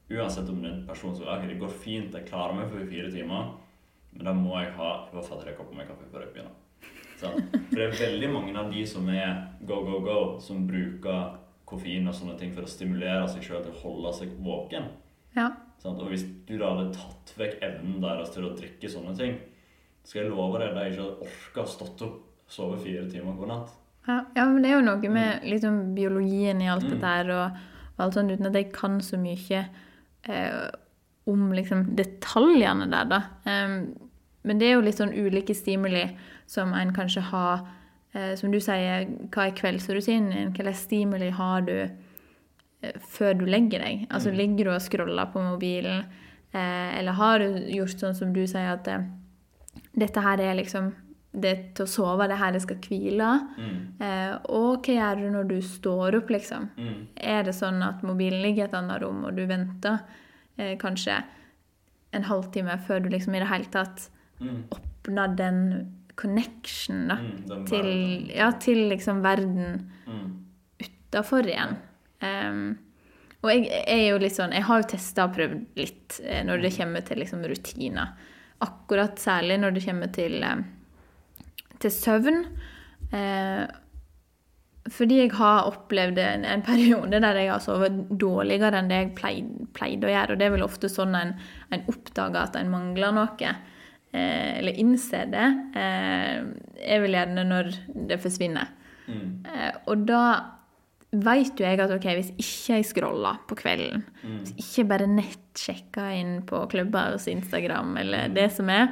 Uansett 0.10 0.50
om 0.50 0.62
det 0.62 0.69
er 0.69 0.76
en 0.78 0.88
person 0.88 1.15
som 1.17 1.28
er, 1.28 1.48
det 1.50 1.60
går 1.60 1.71
fint, 1.82 2.13
jeg 2.13 2.28
klarer 2.30 2.56
meg 2.60 2.69
for 2.69 2.91
fire 2.91 3.10
timer, 3.12 3.56
men 4.13 4.28
da 4.28 4.34
må 4.38 4.54
jeg 4.60 4.76
ha 4.78 4.91
i 5.08 5.15
hvert 5.15 5.28
fall 5.28 5.41
tre 5.41 5.56
kopper 5.58 5.78
med 5.80 5.89
kaffe 5.89 6.08
før 6.12 6.26
jeg 6.26 6.36
begynner. 6.36 6.62
Sånn. 7.19 7.48
For 7.52 7.80
det 7.80 7.86
er 7.88 7.98
veldig 8.00 8.30
mange 8.32 8.54
av 8.60 8.69
de 8.71 8.84
som 8.88 9.08
er 9.12 9.32
go, 9.65 9.80
go, 9.88 10.00
go, 10.06 10.19
som 10.43 10.65
bruker 10.69 11.39
koffein 11.65 12.08
og 12.08 12.15
sånne 12.15 12.36
ting 12.39 12.54
for 12.54 12.67
å 12.67 12.69
stimulere 12.69 13.26
seg 13.32 13.48
sjøl 13.48 13.63
til 13.65 13.74
å 13.74 13.82
holde 13.82 14.13
seg 14.19 14.36
våken. 14.45 14.91
Ja. 15.36 15.50
Sånn. 15.82 15.98
Og 15.98 16.12
hvis 16.12 16.26
du 16.48 16.56
da 16.60 16.74
hadde 16.74 16.93
tatt 16.95 17.34
vekk 17.39 17.58
evnen 17.65 17.98
deres 18.04 18.32
til 18.36 18.48
å 18.48 18.54
drikke 18.56 18.91
sånne 18.91 19.15
ting, 19.17 19.39
skal 20.06 20.21
jeg 20.21 20.34
love 20.36 20.62
deg 20.62 20.69
at 20.69 20.78
de 20.78 20.91
ikke 20.91 21.02
hadde 21.02 21.30
orka 21.30 21.65
å 21.65 21.71
stått 21.71 22.06
opp 22.06 22.21
sove 22.52 22.78
fire 22.84 23.08
timer 23.10 23.36
hver 23.39 23.50
natt. 23.50 23.74
Ja, 24.08 24.20
ja, 24.36 24.46
men 24.46 24.62
det 24.62 24.70
er 24.72 24.76
jo 24.80 24.86
noe 24.86 25.10
med 25.10 25.44
liksom, 25.50 25.96
biologien 25.96 26.62
i 26.62 26.68
alt 26.70 26.84
Mm. 26.86 26.89
dette 26.94 27.06
her, 27.13 27.30
og, 27.34 27.52
og 27.98 28.04
alt 28.06 28.13
sånt, 28.13 28.32
uten 28.32 28.46
at 28.52 28.54
jeg 28.60 28.72
kan 28.74 29.00
så 29.02 29.18
mye 29.18 29.63
eh, 30.30 30.70
om 31.28 31.52
liksom, 31.54 31.96
detaljene 31.98 32.86
der, 32.91 33.06
da. 33.10 33.22
Um, 33.46 33.96
men 34.46 34.60
det 34.60 34.68
er 34.68 34.76
jo 34.76 34.82
litt 34.86 35.00
sånn 35.00 35.13
ulike 35.18 35.56
stimuli 35.58 36.04
som 36.46 36.74
en 36.78 36.91
kanskje 36.94 37.22
har 37.32 37.63
eh, 38.13 38.36
som 38.38 38.52
du 38.54 38.60
sier, 38.62 39.08
hva 39.34 39.48
er 39.48 39.56
kveldsrutinen 39.58 40.30
din? 40.32 40.52
Hvilke 40.54 40.74
stimuli 40.78 41.32
har 41.34 41.62
du 41.65 41.74
eh, 41.82 42.94
før 43.02 43.34
du 43.39 43.46
legger 43.50 43.82
deg? 43.82 44.06
Altså 44.12 44.30
Mm. 44.30 44.38
ligger 44.38 44.65
du 44.65 44.72
og 44.76 44.82
scroller 44.86 45.32
på 45.34 45.41
mobilen, 45.41 46.06
eh, 46.54 47.00
eller 47.00 47.12
har 47.18 47.39
du 47.39 47.58
gjort 47.74 47.98
sånn 48.00 48.13
som 48.15 48.34
du 48.34 48.46
sier, 48.46 48.74
at 48.78 48.88
eh, 48.88 49.02
dette 49.98 50.22
her 50.22 50.38
er 50.39 50.54
liksom 50.62 50.94
det 51.41 51.74
til 51.76 51.86
å 51.86 51.89
sove, 51.89 52.28
det 52.28 52.38
her 52.39 52.54
jeg 52.54 52.62
skal 52.63 52.78
hvile. 52.86 53.30
Mm. 53.58 53.80
Eh, 54.02 54.36
og 54.56 54.86
hva 54.86 54.93
gjør 54.95 55.21
du 55.21 55.30
når 55.34 55.48
du 55.50 55.56
står 55.62 56.15
opp, 56.21 56.30
liksom? 56.30 56.69
Mm. 56.78 57.08
Er 57.17 57.43
det 57.43 57.56
sånn 57.58 57.82
at 57.84 58.04
mobilen 58.08 58.41
ligger 58.41 58.63
i 58.63 58.67
et 58.69 58.74
annet 58.80 59.02
rom, 59.04 59.24
og 59.26 59.36
du 59.36 59.45
venter 59.50 60.00
eh, 60.58 60.78
kanskje 60.80 61.17
en 62.15 62.24
halvtime 62.24 62.78
før 62.88 63.04
du 63.04 63.10
liksom 63.12 63.36
i 63.36 63.39
det 63.43 63.52
hele 63.52 63.71
tatt 63.74 64.10
Mm. 64.39 64.63
åpner 64.76 65.36
den 65.38 65.60
connection 66.19 67.08
da, 67.08 67.15
Mm. 67.15 67.48
Den 67.48 67.65
til, 67.65 68.32
ja, 68.36 68.50
til 68.52 68.89
liksom 68.89 69.21
verden 69.24 69.89
Mm. 70.08 70.45
utafor 70.82 71.48
igjen? 71.48 71.78
Um, 72.21 72.78
og 73.43 73.52
jeg, 73.52 73.65
jeg 73.69 74.00
er 74.00 74.10
jo 74.10 74.17
litt 74.17 74.34
sånn 74.36 74.52
Jeg 74.56 74.63
har 74.63 74.82
jo 74.82 74.88
testa 74.89 75.26
og 75.28 75.36
prøvd 75.36 75.65
litt 75.78 76.19
eh, 76.24 76.43
når 76.48 76.62
det 76.63 76.71
kommer 76.78 77.02
til 77.06 77.19
liksom 77.21 77.43
rutiner. 77.45 78.13
Akkurat 78.65 79.19
særlig 79.21 79.60
når 79.62 79.74
det 79.76 79.86
kommer 79.86 80.12
til, 80.15 80.43
eh, 80.43 80.63
til 81.86 81.93
søvn. 81.95 82.43
Eh, 83.15 83.65
fordi 84.93 85.15
jeg 85.24 85.32
har 85.34 85.65
opplevd 85.71 86.19
en, 86.21 86.43
en 86.45 86.62
periode 86.65 87.17
der 87.24 87.39
jeg 87.41 87.50
har 87.50 87.62
sovet 87.63 87.95
dårligere 88.21 88.78
enn 88.82 88.89
det 88.91 89.00
jeg 89.00 89.13
pleide, 89.17 89.69
pleide 89.78 90.06
å 90.10 90.12
gjøre. 90.13 90.36
Og 90.36 90.41
det 90.41 90.45
er 90.50 90.54
vel 90.58 90.65
ofte 90.67 90.91
sånn 90.93 91.15
en, 91.17 91.32
en 91.74 91.86
oppdager 91.89 92.41
at 92.43 92.60
en 92.60 92.69
mangler 92.74 93.15
noe. 93.15 93.54
Eh, 94.15 94.52
eller 94.60 94.78
innser 94.82 95.32
det. 95.34 95.48
Eh, 95.76 96.43
er 96.86 97.02
vel 97.04 97.17
gjerne 97.17 97.48
når 97.50 97.71
det 98.12 98.19
forsvinner. 98.24 98.69
Mm. 99.10 99.26
Eh, 99.50 99.71
og 99.89 100.06
da 100.10 100.21
vet 101.15 101.58
jo 101.62 101.63
jeg 101.65 101.80
at 101.80 101.91
ok, 101.95 102.06
hvis 102.17 102.32
ikke 102.36 102.78
jeg 102.78 102.88
scroller 102.89 103.38
på 103.50 103.56
kvelden, 103.60 104.02
Mm. 104.26 104.38
hvis 104.41 104.56
ikke 104.60 104.88
bare 104.89 105.06
nettsjekker 105.08 106.13
inn 106.17 106.32
på 106.50 106.63
klubbers 106.71 107.28
Instagram 107.32 107.91
eller 108.02 108.32
det 108.34 108.48
som 108.56 108.69
er, 108.74 108.89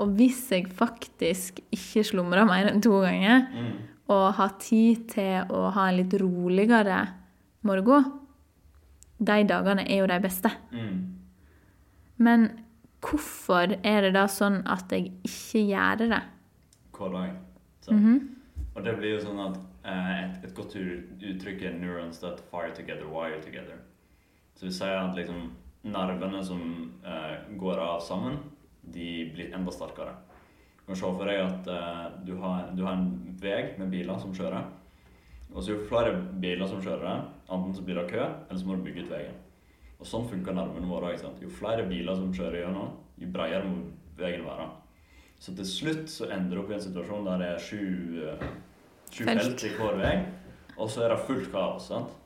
og 0.00 0.14
hvis 0.16 0.40
jeg 0.54 0.66
faktisk 0.72 1.60
ikke 1.74 2.02
slumrer 2.08 2.46
mer 2.48 2.70
enn 2.70 2.80
to 2.82 3.00
ganger, 3.04 3.46
Mm. 3.52 3.72
og 4.08 4.34
har 4.34 4.54
tid 4.58 5.08
til 5.12 5.44
å 5.54 5.70
ha 5.76 5.88
en 5.88 5.96
litt 6.00 6.14
roligere 6.20 7.02
morgen, 7.62 8.04
de 9.20 9.44
dagene 9.44 9.84
er 9.86 9.98
jo 10.00 10.06
de 10.08 10.18
beste. 10.24 10.50
Mm. 10.72 11.16
Men 12.18 12.48
hvorfor 13.04 13.76
er 13.84 14.00
det 14.06 14.12
da 14.16 14.26
sånn 14.26 14.62
at 14.66 14.88
jeg 14.92 15.12
ikke 15.24 15.62
gjør 15.68 16.08
det? 16.08 16.22
Hver 16.96 17.12
dag. 17.14 17.36
Så. 17.80 17.96
Og 18.76 18.84
det 18.84 18.96
blir 18.98 19.14
jo 19.16 19.20
sånn 19.24 19.40
at 19.44 19.56
eh, 19.84 20.10
et, 20.24 20.44
et 20.44 20.54
godt 20.54 20.74
uttrykk 20.76 21.62
er 21.62 21.72
'neurons 21.78 22.18
that 22.20 22.40
fire 22.50 22.72
together, 22.74 23.06
wire 23.08 23.40
together'. 23.40 23.78
Så 24.54 24.66
vi 24.66 24.72
sier 24.72 24.98
at 25.00 25.16
liksom 25.16 25.50
nervene 25.84 26.44
som 26.44 26.92
eh, 27.04 27.36
går 27.56 27.78
av 27.78 28.00
sammen, 28.00 28.38
de 28.94 29.08
blir 29.34 29.54
enda 29.56 29.72
sterkere. 29.74 30.16
Du 30.80 30.90
kan 30.90 30.98
se 30.98 31.12
for 31.18 31.30
deg 31.30 31.40
at 31.44 31.70
uh, 31.70 32.06
du, 32.26 32.34
har, 32.42 32.70
du 32.74 32.84
har 32.86 32.98
en 32.98 33.10
vei 33.40 33.62
med 33.78 33.92
biler 33.92 34.18
som 34.22 34.34
kjører. 34.34 34.66
Og 35.50 35.62
så 35.62 35.74
jo 35.74 35.86
flere 35.90 36.14
biler 36.42 36.68
som 36.70 36.82
kjører, 36.82 37.24
enten 37.50 37.74
så 37.74 37.84
blir 37.86 37.98
det 37.98 38.10
kø, 38.12 38.22
eller 38.22 38.60
så 38.60 38.66
må 38.68 38.76
du 38.78 38.84
bygge 38.86 39.06
ut 39.06 39.14
veien. 39.14 39.38
Og 40.00 40.08
sånn 40.08 40.28
funker 40.30 40.56
nervene 40.56 40.88
våre. 40.88 41.12
ikke 41.12 41.26
sant? 41.26 41.42
Jo 41.42 41.50
flere 41.52 41.86
biler 41.88 42.16
som 42.16 42.30
kjører 42.34 42.62
gjennom, 42.62 42.94
jo 43.20 43.30
bredere 43.34 43.68
må 43.68 43.82
veien 44.20 44.46
være. 44.46 44.68
Så 45.40 45.54
til 45.56 45.66
slutt 45.68 46.12
så 46.12 46.28
ender 46.28 46.56
det 46.56 46.62
opp 46.62 46.70
i 46.70 46.76
en 46.76 46.84
situasjon 46.84 47.26
der 47.26 47.40
det 47.40 47.50
er 47.54 47.62
sju, 47.64 47.84
eh, 48.28 48.46
sju 49.10 49.24
felt 49.24 49.64
i 49.64 49.72
hver 49.78 49.96
vei, 50.00 50.14
og 50.76 50.90
så 50.92 51.04
er 51.04 51.14
det 51.14 51.22
fullt 51.26 51.50
kaos. 51.52 51.88
sant? 51.88 52.16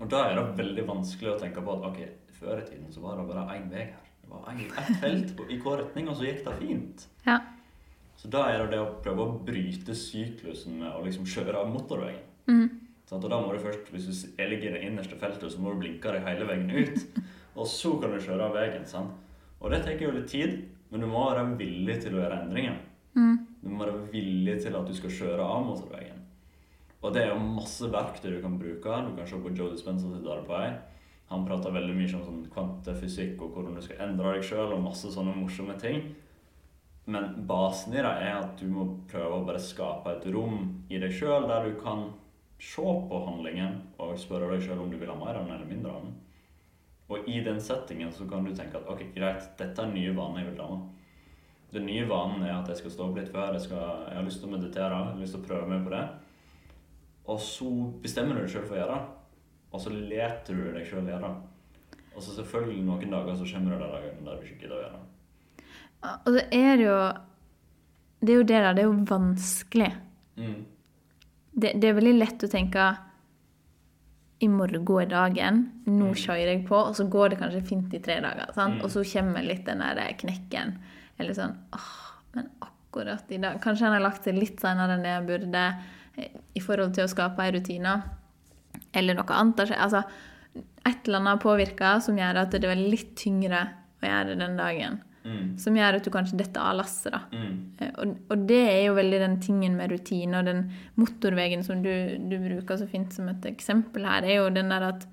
Og 0.00 0.08
da 0.08 0.26
er 0.28 0.38
det 0.38 0.58
veldig 0.60 0.86
vanskelig 0.88 1.34
å 1.34 1.38
tenke 1.40 1.64
på 1.64 1.76
at 1.76 1.86
ok, 1.90 1.98
før 2.38 2.60
i 2.60 2.68
tiden 2.68 2.92
så 2.92 3.02
var 3.04 3.18
det 3.18 3.26
bare 3.28 3.48
én 3.56 3.68
vei 3.72 3.88
her. 3.90 4.09
Var 4.30 4.44
egentlig 4.52 4.70
ett 4.78 5.00
felt 5.02 5.40
i 5.50 5.58
hver 5.58 5.82
retning, 5.82 6.10
og 6.10 6.18
så 6.18 6.28
gikk 6.28 6.44
det 6.46 6.58
fint. 6.60 7.06
Ja. 7.26 7.40
Så 8.20 8.28
da 8.30 8.44
er 8.50 8.62
det 8.62 8.74
det 8.74 8.82
å 8.82 8.92
prøve 9.02 9.24
å 9.24 9.38
bryte 9.46 9.96
syklusen 9.96 10.76
med 10.82 10.92
å 10.92 11.02
liksom 11.04 11.26
kjøre 11.28 11.62
av 11.62 11.70
motorveien. 11.72 12.22
Mm. 12.50 12.68
Sånn, 13.08 13.24
Og 13.24 13.30
da 13.32 13.40
må 13.40 13.52
du 13.52 13.58
først, 13.58 13.90
Hvis 13.90 14.06
du 14.06 14.44
ligger 14.44 14.70
i 14.70 14.78
det 14.78 14.82
innerste 14.86 15.16
feltet, 15.18 15.50
så 15.52 15.58
må 15.58 15.72
du 15.72 15.80
blinke 15.80 16.12
deg 16.12 16.26
hele 16.26 16.46
veien 16.46 16.70
ut. 16.70 17.20
Og 17.58 17.66
så 17.66 17.96
kan 18.00 18.12
du 18.12 18.20
kjøre 18.20 18.46
av 18.46 18.54
veien. 18.54 18.86
Sånn. 18.86 19.10
Og 19.60 19.70
det 19.72 19.82
tar 19.84 19.98
jo 19.98 20.12
litt 20.14 20.30
tid, 20.30 20.68
men 20.90 21.00
du 21.00 21.06
må 21.10 21.24
være 21.30 21.56
villig 21.58 22.00
til 22.04 22.14
å 22.14 22.22
gjøre 22.22 22.42
endringer. 22.44 22.78
Mm. 23.16 23.36
Du 23.60 23.68
må 23.68 23.84
være 23.84 24.06
villig 24.12 24.60
til 24.62 24.76
at 24.76 24.86
du 24.86 24.94
skal 24.94 25.16
kjøre 25.16 25.42
av 25.44 25.66
motorveien. 25.66 26.20
Og 27.00 27.14
det 27.14 27.24
er 27.24 27.32
jo 27.32 27.40
masse 27.40 27.88
verktøy 27.88 28.30
du 28.36 28.40
kan 28.44 28.58
bruke. 28.60 29.00
Du 29.08 29.16
kan 29.16 29.28
se 29.28 29.40
på 29.40 29.52
Joe 29.56 29.72
Dispenza 29.72 30.10
sitt 30.12 30.28
arbeid. 30.28 30.76
Han 31.30 31.44
prater 31.46 31.74
veldig 31.74 31.94
mye 31.94 32.10
om 32.18 32.24
sånn 32.26 32.46
kvantefysikk 32.50 33.42
og 33.44 33.54
hvordan 33.54 33.76
du 33.78 33.84
skal 33.84 34.02
endre 34.08 34.34
deg 34.34 34.46
sjøl, 34.48 34.72
og 34.74 34.82
masse 34.82 35.12
sånne 35.14 35.36
morsomme 35.36 35.76
ting. 35.78 36.08
Men 37.10 37.44
basen 37.46 37.94
i 37.94 38.02
det 38.02 38.10
er 38.10 38.34
at 38.40 38.58
du 38.58 38.66
må 38.70 38.86
prøve 39.10 39.38
å 39.38 39.44
bare 39.46 39.62
skape 39.62 40.16
et 40.16 40.26
rom 40.34 40.64
i 40.90 40.98
deg 41.02 41.14
sjøl 41.14 41.46
der 41.50 41.68
du 41.68 41.78
kan 41.78 42.08
se 42.60 42.82
på 42.82 43.20
handlingen 43.26 43.78
og 44.02 44.18
spørre 44.20 44.50
deg 44.52 44.66
sjøl 44.66 44.82
om 44.82 44.90
du 44.90 44.98
vil 45.00 45.10
ha 45.10 45.16
mer 45.16 45.38
av 45.38 45.46
den 45.46 45.54
eller 45.54 45.70
mindre 45.70 45.94
av 45.94 46.02
den. 46.04 46.18
Og 47.10 47.30
i 47.30 47.40
den 47.42 47.58
settingen 47.62 48.12
så 48.14 48.26
kan 48.30 48.44
du 48.46 48.52
tenke 48.54 48.78
at 48.78 48.90
ok, 48.90 49.06
greit, 49.14 49.46
dette 49.58 49.82
er 49.82 49.94
nye 49.94 50.12
vaner 50.14 50.44
jeg 50.44 50.50
vil 50.50 50.58
danne. 50.60 50.82
Den 51.70 51.86
nye 51.86 52.06
vanen 52.10 52.42
er 52.42 52.56
at 52.56 52.68
jeg 52.70 52.82
skal 52.82 52.94
stå 52.94 53.06
opp 53.06 53.18
litt 53.18 53.30
før, 53.30 53.54
jeg, 53.54 53.64
skal, 53.68 54.04
jeg 54.10 54.18
har 54.18 54.26
lyst 54.26 54.42
til 54.42 54.50
å 54.50 54.54
meditere, 54.56 54.90
jeg 54.90 55.14
har 55.14 55.22
lyst 55.22 55.36
til 55.36 55.42
å 55.42 55.46
prøve 55.46 55.70
meg 55.70 55.86
på 55.86 55.94
det. 55.94 56.04
Og 57.30 57.42
så 57.46 57.70
bestemmer 58.02 58.36
du 58.36 58.42
deg 58.42 58.52
sjøl 58.52 58.66
for 58.66 58.76
å 58.76 58.80
gjøre 58.80 58.98
det. 58.98 59.19
Og 59.72 59.80
så 59.80 59.92
leter 59.94 60.56
du 60.56 60.72
deg 60.74 60.86
sjøl 60.88 61.06
gjennom. 61.06 61.36
Og 62.16 62.22
så 62.24 62.34
selvfølgelig 62.40 62.82
noen 62.84 63.12
dager 63.14 63.36
så 63.38 63.46
kommer 63.52 63.76
det 63.76 63.80
der 63.84 63.92
dagen 63.94 64.24
der 64.26 64.40
du 64.40 64.46
ikke 64.48 64.64
gidder 64.64 64.76
å 64.76 64.80
gjøre 64.82 64.96
det. 64.96 65.66
Og 66.26 66.32
så 66.34 66.42
er 66.56 66.76
det 66.80 66.86
jo 66.86 66.96
Det 68.20 68.32
er 68.34 68.36
jo 68.36 68.42
det 68.48 68.56
der, 68.60 68.74
det 68.76 68.82
er 68.82 68.88
jo 68.88 69.04
vanskelig. 69.08 69.92
Mm. 70.36 70.58
Det, 71.60 71.70
det 71.80 71.88
er 71.88 71.94
veldig 71.96 72.18
lett 72.18 72.42
å 72.44 72.50
tenke 72.52 72.88
i 74.40 74.48
morgen 74.48 74.84
er 75.00 75.06
dagen, 75.08 75.58
nå 75.86 76.10
Mm. 76.10 76.14
kjører 76.16 76.46
jeg 76.48 76.66
på, 76.68 76.76
og 76.76 76.94
så 76.96 77.04
går 77.08 77.30
det 77.30 77.38
kanskje 77.40 77.62
fint 77.66 77.94
i 77.94 77.98
tre 78.00 78.20
dager. 78.20 78.52
Sant? 78.54 78.74
Mm. 78.78 78.84
Og 78.84 78.90
så 78.90 79.02
kommer 79.04 79.42
litt 79.44 79.64
den 79.66 79.78
der 79.78 80.12
knekken. 80.16 80.78
Eller 81.18 81.32
sånn 81.36 81.56
åh, 81.72 81.88
men 82.34 82.48
akkurat 82.60 83.24
i 83.30 83.36
dag 83.38 83.60
Kanskje 83.60 83.84
han 83.84 83.92
har 83.92 84.00
lagt 84.00 84.24
seg 84.24 84.34
litt 84.38 84.60
senere 84.60 84.94
enn 84.96 85.02
det 85.04 85.12
han 85.12 85.26
burde 85.26 85.64
eh, 86.16 86.30
i 86.56 86.60
forhold 86.60 86.94
til 86.94 87.04
å 87.04 87.08
skape 87.12 87.42
ei 87.44 87.52
rutine. 87.52 88.02
Eller 88.92 89.14
noe 89.18 89.36
annet. 89.36 89.70
Altså, 89.76 90.02
et 90.86 91.06
eller 91.06 91.20
annet 91.20 91.42
påvirker 91.44 92.00
som 92.02 92.18
gjør 92.18 92.42
at 92.42 92.56
det 92.56 92.66
er 92.66 92.80
litt 92.80 93.14
tyngre 93.20 93.62
å 94.00 94.08
gjøre 94.08 94.36
den 94.40 94.58
dagen. 94.58 95.00
Mm. 95.20 95.58
Som 95.60 95.76
gjør 95.76 95.98
at 95.98 96.06
du 96.06 96.10
kanskje 96.14 96.38
detter 96.40 96.64
av 96.64 96.78
lasset. 96.78 97.12
da. 97.12 97.20
Mm. 97.32 97.56
Eh, 97.78 97.90
Og, 98.00 98.14
og 98.32 98.46
det 98.48 98.60
er 98.70 98.82
jo 98.86 98.96
veldig 98.96 99.20
den 99.20 99.38
tingen 99.44 99.76
med 99.76 99.92
rutine, 99.92 100.38
og 100.40 100.48
den 100.48 100.62
motorveien 100.96 101.62
som 101.66 101.82
du, 101.84 101.92
du 102.30 102.38
bruker 102.40 102.80
så 102.80 102.88
fint 102.88 103.12
som 103.12 103.28
et 103.28 103.44
eksempel 103.50 104.06
her, 104.08 104.24
er 104.24 104.40
jo 104.40 104.48
den 104.54 104.72
der 104.72 104.88
at 104.94 105.06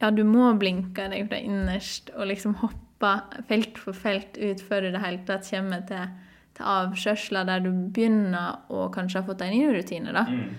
ja, 0.00 0.10
du 0.10 0.22
må 0.24 0.52
blinke 0.56 1.08
deg 1.12 1.26
fra 1.28 1.40
innerst 1.42 2.12
og 2.14 2.30
liksom 2.30 2.54
hoppe 2.62 3.10
felt 3.50 3.76
for 3.76 3.92
felt 3.92 4.38
ut 4.40 4.62
før 4.64 4.86
du 4.86 4.94
det 4.94 5.02
hele 5.02 5.20
tatt 5.28 5.44
kommer 5.50 5.82
til, 5.84 6.14
til 6.56 6.70
avkjørsler 6.72 7.44
der 7.44 7.60
du 7.66 7.68
begynner 7.92 8.62
å 8.72 8.86
kanskje 8.94 9.20
ha 9.20 9.26
fått 9.26 9.42
deg 9.42 9.52
en 9.52 9.58
ny 9.58 9.74
rutine. 9.76 10.14
da. 10.16 10.22
Mm. 10.30 10.54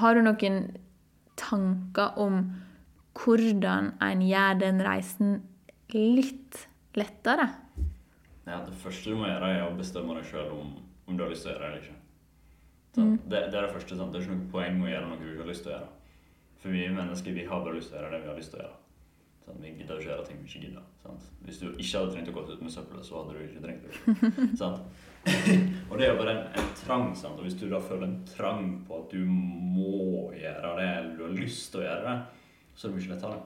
Har 0.00 0.16
du 0.16 0.22
noen 0.26 0.62
tanker 1.36 2.16
om 2.20 2.40
hvordan 3.16 3.94
en 4.04 4.24
gjør 4.24 4.58
den 4.60 4.82
reisen 4.84 5.36
litt 5.94 6.66
lettere? 6.96 7.48
Ja, 8.46 8.60
det 8.62 8.74
første 8.78 9.10
du 9.10 9.18
må 9.18 9.28
gjøre, 9.28 9.52
er 9.52 9.66
å 9.66 9.76
bestemme 9.76 10.16
deg 10.18 10.26
sjøl 10.28 10.52
om, 10.54 10.74
om 11.06 11.16
du 11.16 11.24
har 11.24 11.32
lyst 11.32 11.46
til 11.46 11.52
å 11.52 11.56
gjøre 11.56 11.64
det 11.64 11.70
eller 11.70 11.84
ikke. 11.84 12.00
Mm. 12.96 13.16
Det, 13.28 13.40
det 13.52 13.58
er 13.58 13.66
det 13.66 13.74
første. 13.74 13.96
Sant? 13.98 14.12
Det 14.12 14.20
er 14.20 14.26
ikke 14.26 14.36
noe 14.36 14.50
poeng 14.52 14.82
å 14.82 14.90
gjøre 14.90 15.08
noe 15.10 15.20
du 15.20 15.28
ikke 15.28 15.44
har 15.44 15.50
lyst 15.50 15.64
til 15.66 15.72
å 15.72 15.76
gjøre. 15.76 15.88
For 16.62 16.74
vi 16.74 16.84
mennesker 16.96 17.36
vi 17.36 17.46
har 17.46 17.64
bare 17.64 17.76
lyst 17.76 17.92
til 17.92 17.98
å 17.98 18.02
gjøre 18.02 18.12
det 18.14 18.22
vi 18.22 18.30
har 18.30 18.38
lyst 18.38 18.54
til 18.54 18.60
å 18.60 18.64
gjøre. 18.64 18.78
Sånn, 19.46 19.58
Vi 19.62 19.72
gidder 19.78 20.00
ikke 20.00 20.10
gjøre 20.10 20.28
ting 20.28 20.38
vi 20.40 20.48
ikke 20.50 20.62
gidder. 20.64 20.86
Sant? 21.02 21.26
Hvis 21.46 21.60
du 21.60 21.66
ikke 21.68 21.90
hadde 21.98 22.14
trengt 22.14 22.30
å 22.32 22.36
gå 22.38 22.46
ut 22.48 22.64
med 22.64 22.74
søppelet, 22.74 23.06
så 23.06 23.20
hadde 23.20 23.36
du 23.36 23.44
ikke 23.44 23.64
trengt 23.66 23.84
det. 23.86 24.30
sant? 24.62 25.04
og 25.90 25.98
det 25.98 26.06
er 26.06 26.12
jo 26.12 26.20
bare 26.20 26.34
en, 26.36 26.46
en 26.60 26.72
trang. 26.78 27.10
Sant? 27.18 27.38
Og 27.38 27.46
hvis 27.46 27.58
du 27.58 27.66
da 27.70 27.80
føler 27.82 28.06
en 28.06 28.20
trang 28.28 28.70
på 28.86 29.02
at 29.02 29.12
du 29.12 29.22
må 29.26 30.30
gjøre 30.36 30.72
det, 30.78 30.88
eller 30.88 31.12
du 31.18 31.26
har 31.26 31.36
lyst 31.36 31.72
til 31.72 31.82
å 31.82 31.86
gjøre 31.86 32.08
det, 32.08 32.16
så 32.76 32.86
er 32.86 32.92
det 32.92 33.00
mye 33.00 33.14
lettere. 33.14 33.42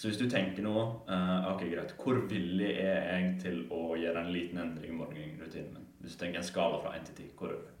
Så 0.00 0.08
hvis 0.08 0.20
du 0.20 0.30
tenker 0.32 0.64
nå 0.64 0.76
uh, 1.10 1.50
ok 1.50 1.66
greit, 1.68 1.92
Hvor 2.00 2.22
villig 2.30 2.70
er 2.80 3.02
jeg 3.04 3.34
til 3.42 3.58
å 3.68 3.96
gjøre 4.00 4.22
en 4.22 4.32
liten 4.32 4.62
endring 4.62 4.94
i 4.94 4.96
morgenrutinen 4.96 5.74
min? 5.74 5.90
Hvis 6.00 6.16
du 6.16 6.22
tenker 6.22 6.40
en 6.40 6.46
skala 6.46 6.80
fra 6.80 6.94
1 6.96 7.10
til 7.10 7.26
10, 7.26 7.34
hvor 7.36 7.52
er 7.52 7.58
du? 7.58 7.76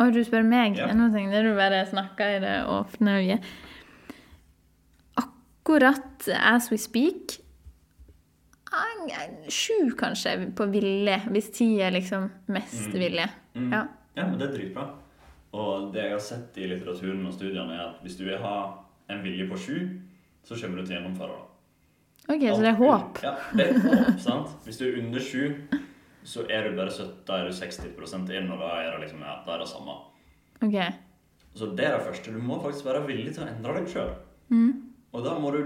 Og 0.00 0.14
du 0.14 0.22
spør 0.24 0.46
meg? 0.48 0.78
Ja. 0.80 0.88
Nå 0.96 1.10
tenkte 1.12 1.42
du 1.44 1.50
bare 1.58 1.82
snakka 1.88 2.30
i 2.36 2.40
det 2.40 2.54
åpne 2.72 3.18
øyet. 3.20 3.50
Akkurat 5.20 6.28
as 6.38 6.70
we 6.72 6.78
speak 6.80 7.36
sju, 9.50 9.90
kanskje, 9.98 10.52
på 10.56 10.66
vilje. 10.70 11.16
Hvis 11.30 11.50
ti 11.52 11.80
er 11.82 11.90
liksom 11.90 12.30
mest 12.48 12.88
Mm. 12.92 12.98
vilje. 13.00 13.28
Mm. 13.54 13.72
Ja. 13.72 13.86
ja, 14.16 14.26
men 14.26 14.38
det 14.38 14.48
er 14.48 14.54
dritbra. 14.58 14.88
Og 15.52 15.92
det 15.92 16.02
jeg 16.04 16.12
har 16.12 16.18
sett 16.20 16.58
i 16.58 16.66
litteraturen 16.70 17.26
og 17.26 17.32
studiene, 17.34 17.72
er 17.74 17.88
at 17.88 18.02
hvis 18.04 18.16
du 18.16 18.24
vil 18.24 18.38
ha 18.38 18.84
en 19.10 19.22
vilje 19.24 19.48
på 19.50 19.56
sju, 19.58 19.88
så 20.44 20.54
kommer 20.60 20.78
du 20.78 20.86
til 20.86 20.96
å 20.96 21.00
gjennomføre 21.00 21.34
det. 21.34 21.46
OK, 22.30 22.42
så 22.54 22.60
det 22.62 22.68
er 22.70 22.78
håp. 22.78 23.18
Ja, 23.24 23.32
det 23.56 23.66
er 23.66 23.80
håp, 23.80 24.20
sant? 24.28 24.48
Hvis 24.64 24.78
du 24.78 24.84
er 24.86 24.98
under 25.02 25.20
sju, 25.20 25.56
så 26.22 26.44
er 26.48 26.68
du 26.68 26.76
bare 26.76 26.90
70, 26.94 27.24
da 27.26 27.40
er 27.40 27.48
du 27.48 27.52
60 27.52 28.30
inn, 28.38 28.50
og 28.52 28.58
da 28.60 28.70
er 28.84 28.92
det 28.94 29.00
liksom, 29.08 29.20
ja, 29.26 29.40
da 29.46 29.54
er 29.56 29.58
det 29.64 29.68
samme. 29.68 29.96
OK. 30.62 30.76
Så 31.58 31.66
det 31.74 31.84
er 31.88 31.96
det 31.98 32.06
første. 32.06 32.30
Du 32.32 32.38
må 32.38 32.60
faktisk 32.62 32.84
være 32.86 33.06
villig 33.08 33.34
til 33.34 33.42
å 33.42 33.48
endre 33.50 33.74
deg 33.80 33.88
sjøl. 33.90 34.12
Mm. 34.50 34.70
Og 35.12 35.24
da 35.24 35.32
må 35.42 35.50
du 35.50 35.64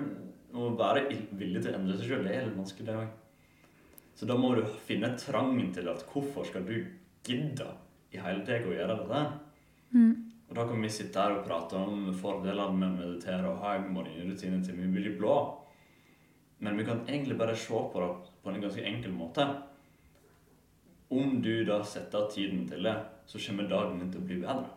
må 0.55 0.71
være 0.79 1.09
villig 1.35 1.63
til 1.63 1.73
å 1.73 1.79
endre 1.79 1.97
seg 1.99 2.11
sjøl. 2.13 2.29
Er 2.31 2.47
litt 2.47 2.59
vanskelig, 2.59 2.87
det 2.89 2.99
òg. 2.99 3.09
Så 4.15 4.29
da 4.31 4.37
må 4.39 4.53
du 4.55 4.63
finne 4.87 5.11
trangen 5.19 5.73
til 5.75 5.91
at 5.91 6.05
hvorfor 6.13 6.47
skal 6.47 6.67
du 6.69 6.77
gidde 7.27 7.67
i 8.15 8.21
hele 8.23 8.45
tatt 8.47 8.69
å 8.69 8.77
gjøre 8.77 9.01
dette? 9.01 9.25
Mm. 9.95 10.15
Og 10.49 10.57
da 10.59 10.67
kan 10.69 10.83
vi 10.85 10.93
sitte 10.93 11.19
her 11.19 11.35
og 11.35 11.47
prate 11.49 11.81
om 11.81 12.13
fordelene 12.15 12.79
med 12.79 12.89
å 12.93 12.97
meditere 13.01 13.51
og 13.51 13.63
ha 13.65 13.75
en 13.79 13.91
morgenrutine 13.95 14.61
til 14.63 14.79
vi 14.79 14.91
blir 14.93 15.17
blå. 15.19 15.37
Men 16.63 16.79
vi 16.79 16.87
kan 16.87 17.03
egentlig 17.09 17.39
bare 17.41 17.57
se 17.59 17.75
på 17.75 18.03
det 18.03 18.11
på 18.45 18.53
en 18.53 18.63
ganske 18.63 18.87
enkel 18.87 19.13
måte. 19.17 19.49
Om 21.11 21.41
du 21.43 21.65
da 21.67 21.81
setter 21.87 22.23
av 22.23 22.31
tiden 22.33 22.65
til 22.69 22.87
det, 22.87 22.95
så 23.27 23.41
kommer 23.43 23.69
dagen 23.69 23.99
din 23.99 24.13
til 24.13 24.23
å 24.23 24.29
bli 24.29 24.39
bedre. 24.45 24.71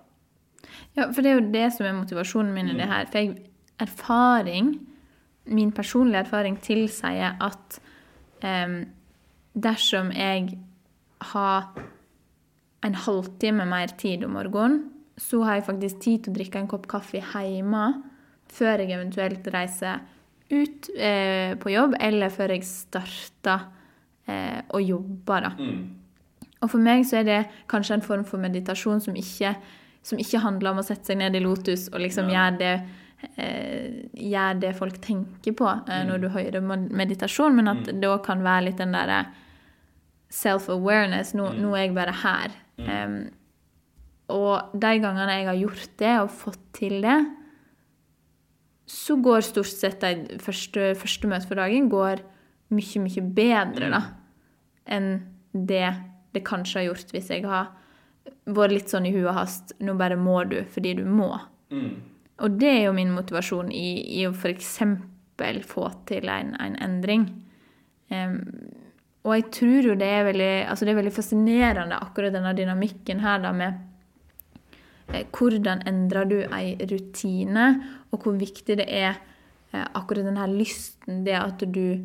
Ja, 0.97 1.11
for 1.11 1.21
det 1.21 1.31
er 1.31 1.37
jo 1.37 1.51
det 1.53 1.67
som 1.75 1.85
er 1.85 1.95
motivasjonen 1.97 2.53
min 2.55 2.71
i 2.73 2.77
det 2.77 2.89
her. 2.89 3.05
For 3.11 3.21
jeg, 3.21 3.51
erfaring, 3.83 4.73
min 5.47 5.71
personlige 5.75 6.25
erfaring 6.25 6.57
tilsier 6.63 7.37
at 7.43 7.79
em, 8.45 8.81
dersom 9.53 10.11
jeg 10.13 10.57
har 11.33 11.71
en 12.85 12.99
halvtime 13.07 13.65
mer 13.65 13.93
tid 13.97 14.25
om 14.27 14.35
morgenen, 14.37 14.83
så 15.17 15.41
har 15.43 15.57
jeg 15.57 15.65
faktisk 15.65 16.01
tid 16.03 16.23
til 16.23 16.33
å 16.33 16.37
drikke 16.37 16.61
en 16.61 16.69
kopp 16.69 16.85
kaffe 16.89 17.23
hjemme 17.23 17.85
før 18.53 18.83
jeg 18.83 18.93
eventuelt 18.93 19.47
reiser 19.53 20.03
ut 20.53 20.89
eh, 20.95 21.57
på 21.59 21.73
jobb, 21.73 21.97
eller 21.99 22.31
før 22.31 22.53
jeg 22.53 22.67
starter 22.67 23.65
eh, 24.29 24.61
å 24.69 24.79
jobbe. 24.79 25.39
da. 25.43 25.51
Mm. 25.57 25.81
Og 26.61 26.71
for 26.71 26.81
meg 26.81 27.03
så 27.09 27.19
er 27.19 27.27
det 27.27 27.41
kanskje 27.69 27.97
en 27.97 28.05
form 28.05 28.23
for 28.29 28.41
meditasjon 28.41 29.01
som 29.03 29.17
ikke, 29.17 29.55
som 30.05 30.21
ikke 30.21 30.41
handler 30.45 30.73
om 30.73 30.81
å 30.81 30.85
sette 30.87 31.11
seg 31.11 31.19
ned 31.19 31.35
i 31.35 31.43
lotus 31.43 31.87
og 31.91 31.99
liksom 32.05 32.31
ja. 32.31 32.37
gjøre 32.37 32.61
det, 32.61 32.73
eh, 33.37 34.03
gjøre 34.13 34.59
det 34.61 34.75
folk 34.77 34.99
tenker 35.01 35.53
på 35.57 35.67
eh, 35.89 36.03
Mm. 36.03 36.07
når 36.11 36.21
du 36.21 36.29
hører 36.29 36.61
meditasjon, 36.89 37.55
men 37.55 37.67
at 37.67 37.83
det 37.85 38.03
òg 38.09 38.23
kan 38.23 38.43
være 38.43 38.65
litt 38.65 38.77
den 38.77 38.91
derre 38.93 39.25
self-awareness. 40.29 41.33
Nå, 41.33 41.49
Mm. 41.53 41.61
nå 41.61 41.73
er 41.75 41.85
jeg 41.87 41.95
bare 41.95 42.13
her. 42.13 42.51
Mm. 42.77 42.89
Em, 42.89 43.31
og 44.29 44.71
de 44.73 44.99
gangene 44.99 45.29
jeg 45.37 45.45
har 45.47 45.55
gjort 45.55 45.97
det 45.97 46.19
og 46.19 46.29
fått 46.29 46.59
til 46.73 47.01
det, 47.01 47.25
så 48.87 49.15
går 49.21 49.41
stort 49.43 49.65
sett 49.71 49.99
de 50.01 50.37
første, 50.39 50.93
første 50.95 51.27
møtene 51.27 51.47
for 51.47 51.55
dagen 51.59 51.89
går 51.89 52.21
mye, 52.71 53.01
mye 53.03 53.23
bedre 53.35 53.89
da, 53.91 54.01
enn 54.87 55.09
det 55.53 55.93
det 56.33 56.43
kanskje 56.43 56.79
har 56.81 56.85
gjort 56.93 57.11
hvis 57.11 57.29
jeg 57.29 57.43
har 57.47 57.69
vært 58.47 58.71
litt 58.75 58.89
sånn 58.91 59.07
i 59.07 59.11
huet 59.15 59.33
hast. 59.33 59.73
Nå 59.79 59.95
bare 59.97 60.15
må 60.19 60.43
du 60.47 60.61
fordi 60.71 60.93
du 60.99 61.03
må. 61.05 61.39
Mm. 61.71 62.01
Og 62.39 62.57
det 62.61 62.69
er 62.69 62.83
jo 62.85 62.93
min 62.93 63.11
motivasjon 63.15 63.71
i, 63.73 64.19
i 64.19 64.25
å 64.27 64.33
f.eks. 64.33 64.73
få 65.65 65.85
til 66.09 66.29
en, 66.29 66.53
en 66.61 66.75
endring. 66.81 67.23
Um, 68.09 68.37
og 69.27 69.33
jeg 69.35 69.45
tror 69.51 69.87
jo 69.89 69.95
det 69.99 70.07
er 70.07 70.23
veldig, 70.29 70.51
altså 70.71 70.85
det 70.87 70.93
er 70.93 70.99
veldig 71.01 71.15
fascinerende, 71.17 71.97
akkurat 71.99 72.31
denne 72.31 72.53
dynamikken 72.55 73.19
her 73.19 73.41
da 73.43 73.51
med 73.51 73.73
eh, 75.11 75.25
hvordan 75.35 75.81
endrer 75.89 76.29
du 76.29 76.37
ei 76.55 76.77
rutine, 76.87 77.65
og 78.13 78.23
hvor 78.23 78.37
viktig 78.39 78.77
det 78.79 78.85
er 78.87 79.17
eh, 79.73 79.83
akkurat 79.99 80.23
denne 80.29 80.47
lysten, 80.53 81.25
det 81.27 81.35
at 81.41 81.65
du, 81.75 81.97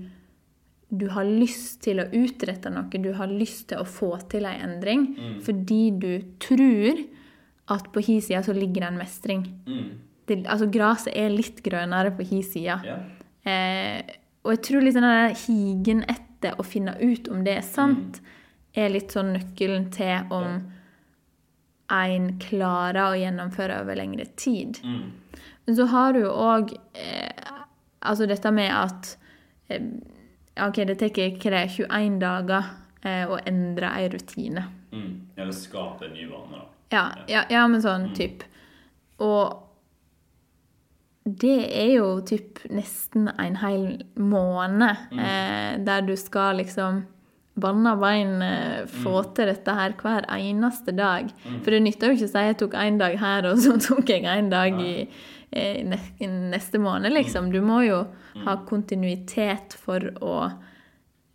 du 0.91 1.07
har 1.15 1.29
lyst 1.29 1.85
til 1.87 2.03
å 2.03 2.09
utrette 2.11 2.73
noe, 2.75 2.91
du 2.91 3.13
har 3.21 3.31
lyst 3.31 3.69
til 3.71 3.85
å 3.85 3.87
få 3.87 4.17
til 4.33 4.49
ei 4.51 4.57
endring, 4.65 5.13
Mm. 5.15 5.37
fordi 5.47 5.83
du 6.03 6.13
tror 6.43 7.05
at 7.71 7.87
på 7.95 8.03
hi 8.03 8.19
side 8.21 8.43
så 8.49 8.53
ligger 8.57 8.83
det 8.83 8.89
en 8.91 8.99
mestring 9.05 9.47
Mm. 9.69 9.93
Det, 10.29 10.43
altså 10.47 10.69
Gresset 10.73 11.15
er 11.19 11.33
litt 11.33 11.63
grønnere 11.65 12.13
på 12.17 12.27
hi 12.29 12.43
side. 12.47 12.77
Ja. 12.87 12.99
Eh, 13.49 14.19
og 14.43 14.57
jeg 14.57 14.63
tror 14.67 14.85
litt 14.85 14.99
den 14.99 15.37
higen 15.45 16.05
etter 16.11 16.59
å 16.59 16.67
finne 16.67 16.95
ut 17.01 17.31
om 17.31 17.43
det 17.47 17.59
er 17.61 17.67
sant, 17.67 18.21
er 18.75 18.93
litt 18.93 19.15
sånn 19.15 19.35
nøkkelen 19.37 19.91
til 19.95 20.33
om 20.33 20.63
en 21.93 22.29
klarer 22.41 23.03
å 23.05 23.19
gjennomføre 23.21 23.83
over 23.83 23.99
lengre 23.99 24.27
tid. 24.41 24.81
Mm. 24.85 25.43
Men 25.67 25.77
så 25.77 25.87
har 25.93 26.15
du 26.15 26.23
jo 26.25 26.31
òg 26.33 26.73
eh, 26.99 27.51
altså 28.01 28.27
dette 28.27 28.51
med 28.55 28.73
at 28.75 29.13
eh, 29.69 29.85
OK, 30.63 30.83
det 30.89 30.99
tar 31.01 31.13
ikke 31.13 31.53
det, 31.53 31.67
21 31.77 32.19
dager 32.23 32.73
eh, 33.05 33.25
å 33.29 33.39
endre 33.47 33.93
ei 33.99 34.09
rutine. 34.13 34.65
Mm. 34.93 35.13
Eller 35.37 35.57
skape 35.57 36.09
en 36.09 36.17
ny 36.17 36.27
vane, 36.31 36.59
da. 36.59 36.69
Ja, 36.93 37.05
ja, 37.31 37.45
ja 37.53 37.67
men 37.71 37.85
sånn 37.85 38.11
typ. 38.17 38.45
Og 39.23 39.62
det 41.25 41.59
er 41.71 41.91
jo 41.97 42.07
typ 42.27 42.65
nesten 42.75 43.29
en 43.31 43.57
hel 43.61 43.85
måned 44.19 45.15
eh, 45.15 45.79
der 45.87 46.07
du 46.07 46.17
skal 46.19 46.59
liksom 46.59 47.05
banna 47.55 47.93
bein 48.01 48.43
eh, 48.43 48.87
få 48.89 49.21
til 49.37 49.51
dette 49.53 49.75
her 49.77 49.95
hver 50.01 50.27
eneste 50.35 50.95
dag. 50.97 51.31
For 51.63 51.75
det 51.75 51.83
nytter 51.85 52.11
jo 52.11 52.17
ikke 52.17 52.29
å 52.31 52.33
si 52.33 52.45
jeg 52.49 52.59
tok 52.63 52.77
én 52.81 52.99
dag 53.01 53.17
her, 53.21 53.49
og 53.51 53.61
så 53.63 53.77
tok 53.87 54.11
jeg 54.11 54.27
én 54.27 54.51
dag 54.53 54.79
i, 54.81 54.95
eh, 55.53 55.97
i 56.19 56.31
neste 56.31 56.81
måned, 56.83 57.13
liksom. 57.15 57.53
Du 57.53 57.61
må 57.65 57.83
jo 57.87 58.03
ha 58.47 58.57
kontinuitet 58.69 59.77
for 59.79 60.09
å 60.25 60.37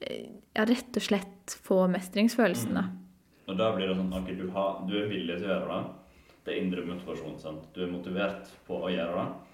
eh, 0.02 0.34
ja, 0.58 0.66
rett 0.66 0.98
og 0.98 1.06
slett 1.06 1.58
få 1.64 1.86
mestringsfølelsen, 1.94 2.80
da. 2.80 2.88
Og 3.48 3.56
da 3.56 3.70
blir 3.76 3.88
det 3.88 3.96
sånn 3.96 4.16
at 4.18 4.28
du, 4.28 4.48
har, 4.52 4.82
du 4.90 4.98
er 5.00 5.08
villig 5.08 5.38
til 5.38 5.48
å 5.48 5.54
gjøre 5.54 5.76
det. 5.76 6.34
Det 6.44 6.52
er 6.52 6.64
indre 6.64 6.84
motivasjon. 6.88 7.38
sant? 7.40 7.70
Du 7.76 7.84
er 7.86 7.92
motivert 7.92 8.50
på 8.68 8.82
å 8.82 8.90
gjøre 8.92 9.22
det. 9.22 9.47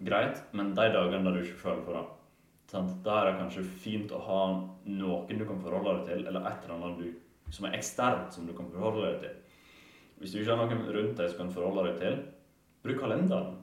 Greit, 0.00 0.42
men 0.56 0.72
de 0.74 0.88
dagene 0.94 1.24
der 1.26 1.36
du 1.36 1.44
ikke 1.44 1.60
føler 1.60 1.84
for 1.84 1.98
det, 1.98 2.04
sant? 2.72 2.92
da 3.04 3.18
er 3.20 3.30
det 3.30 3.40
kanskje 3.40 3.66
fint 3.84 4.12
å 4.16 4.20
ha 4.24 4.42
noen 4.88 5.40
du 5.40 5.44
kan 5.44 5.60
forholde 5.60 5.98
deg 5.98 6.06
til, 6.08 6.26
eller 6.30 6.46
et 6.48 6.64
eller 6.64 6.76
annet 6.76 7.02
du, 7.02 7.50
som 7.52 7.66
er 7.68 7.76
eksternt, 7.76 8.32
som 8.32 8.46
du 8.48 8.54
kan 8.56 8.70
forholde 8.72 9.10
deg 9.10 9.24
til. 9.24 9.36
Hvis 10.20 10.32
du 10.32 10.40
ikke 10.40 10.56
har 10.56 10.60
noen 10.60 10.88
rundt 10.94 11.16
deg 11.20 11.30
som 11.32 11.42
kan 11.42 11.52
forholde 11.52 11.86
deg 11.88 12.00
til, 12.00 12.18
bruk 12.84 13.00
kalenderen. 13.00 13.56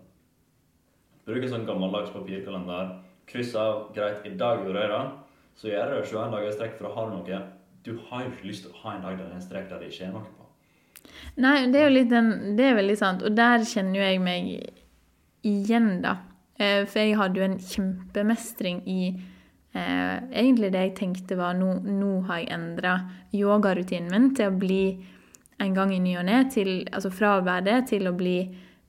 Bruk 1.28 1.44
en 1.44 1.52
sånn 1.52 1.68
gammeldags 1.68 2.14
papirkalender. 2.14 2.96
Kryss 3.28 3.54
av. 3.60 3.90
Greit, 3.96 4.24
i 4.26 4.34
dag 4.40 4.64
gjorde 4.64 4.82
jeg 4.82 4.94
det. 4.94 5.04
Så 5.58 5.70
gjør 5.70 5.92
det 5.92 6.02
21 6.08 6.34
dager 6.34 6.50
i 6.50 6.56
strekk, 6.56 6.76
for 6.78 6.88
da 6.88 6.94
har 6.96 7.10
du 7.10 7.16
noe. 7.18 7.40
Du 7.86 7.92
har 8.10 8.24
jo 8.24 8.32
ikke 8.32 8.50
lyst 8.50 8.66
til 8.66 8.74
å 8.74 8.82
ha 8.84 8.96
en 8.96 9.06
dag 9.06 9.18
der 9.18 9.30
det 9.30 9.38
er 9.38 9.62
en 9.62 9.70
der 9.72 9.82
det 9.82 9.90
ikke 9.92 10.08
er 10.08 10.14
noe 10.16 10.30
på. 10.30 10.48
Nei, 11.44 11.58
det 11.72 11.80
er 11.80 11.86
jo 11.88 11.94
litt 11.94 12.10
den 12.12 12.58
Det 12.58 12.66
er 12.68 12.78
veldig 12.78 12.98
sant. 13.00 13.24
Og 13.26 13.36
der 13.38 13.66
kjenner 13.68 14.00
jo 14.00 14.08
jeg 14.08 14.24
meg 14.24 14.50
igjen, 15.48 15.92
da. 16.04 16.16
Eh, 16.58 16.86
For 16.90 17.04
jeg 17.04 17.18
hadde 17.20 17.40
jo 17.40 17.46
en 17.46 17.60
kjempemestring 17.62 18.82
i 18.90 19.02
eh, 19.14 20.16
Egentlig 20.32 20.72
det 20.74 20.86
jeg 20.88 20.96
tenkte 20.98 21.38
var 21.38 21.58
nå, 21.58 21.76
nå 21.86 22.14
har 22.30 22.42
jeg 22.42 22.52
endra 22.56 22.98
yogarutinen 23.36 24.10
min 24.14 24.34
til 24.38 24.50
å 24.50 24.58
bli 24.58 24.82
en 25.62 25.74
gang 25.74 25.94
i 25.94 26.02
ny 26.02 26.14
og 26.20 26.28
ne, 26.28 26.44
altså 26.94 27.10
fra 27.14 27.38
å 27.38 27.46
være 27.46 27.66
det 27.66 27.78
til 27.92 28.10
å 28.10 28.14
bli 28.18 28.38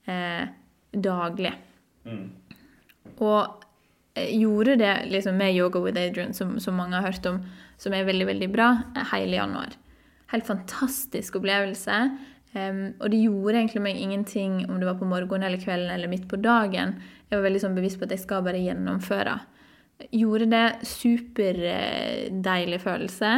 eh, 0.09 0.45
daglig. 0.93 1.55
Mm. 2.05 2.27
Og 3.25 3.65
eh, 4.15 4.35
gjorde 4.37 4.77
det 4.81 4.95
liksom 5.13 5.39
med 5.41 5.57
Yoga 5.57 5.81
with 5.81 6.01
Adrian, 6.01 6.35
som, 6.37 6.59
som 6.61 6.77
mange 6.77 6.99
har 6.99 7.09
hørt 7.09 7.27
om, 7.31 7.41
som 7.81 7.97
er 7.97 8.09
veldig, 8.09 8.29
veldig 8.29 8.51
bra, 8.53 8.71
eh, 8.95 9.09
hele 9.15 9.41
januar. 9.41 9.79
Helt 10.33 10.49
fantastisk 10.49 11.41
opplevelse. 11.41 12.03
Em, 12.57 12.95
og 12.97 13.13
det 13.13 13.21
gjorde 13.21 13.59
egentlig 13.59 13.83
meg 13.85 14.01
ingenting 14.01 14.63
om 14.71 14.79
det 14.81 14.89
var 14.89 14.97
på 15.01 15.09
morgenen 15.09 15.47
eller 15.49 15.61
kvelden 15.61 15.93
eller 15.93 16.11
midt 16.11 16.29
på 16.31 16.41
dagen. 16.41 16.97
Jeg 17.29 17.37
var 17.37 17.45
veldig 17.45 17.63
sånn 17.65 17.77
bevisst 17.77 18.01
på 18.01 18.09
at 18.09 18.15
jeg 18.15 18.25
skal 18.25 18.45
bare 18.47 18.63
gjennomføre. 18.63 19.37
Gjorde 20.15 20.49
det. 20.53 20.67
Superdeilig 20.89 22.81
følelse. 22.85 23.33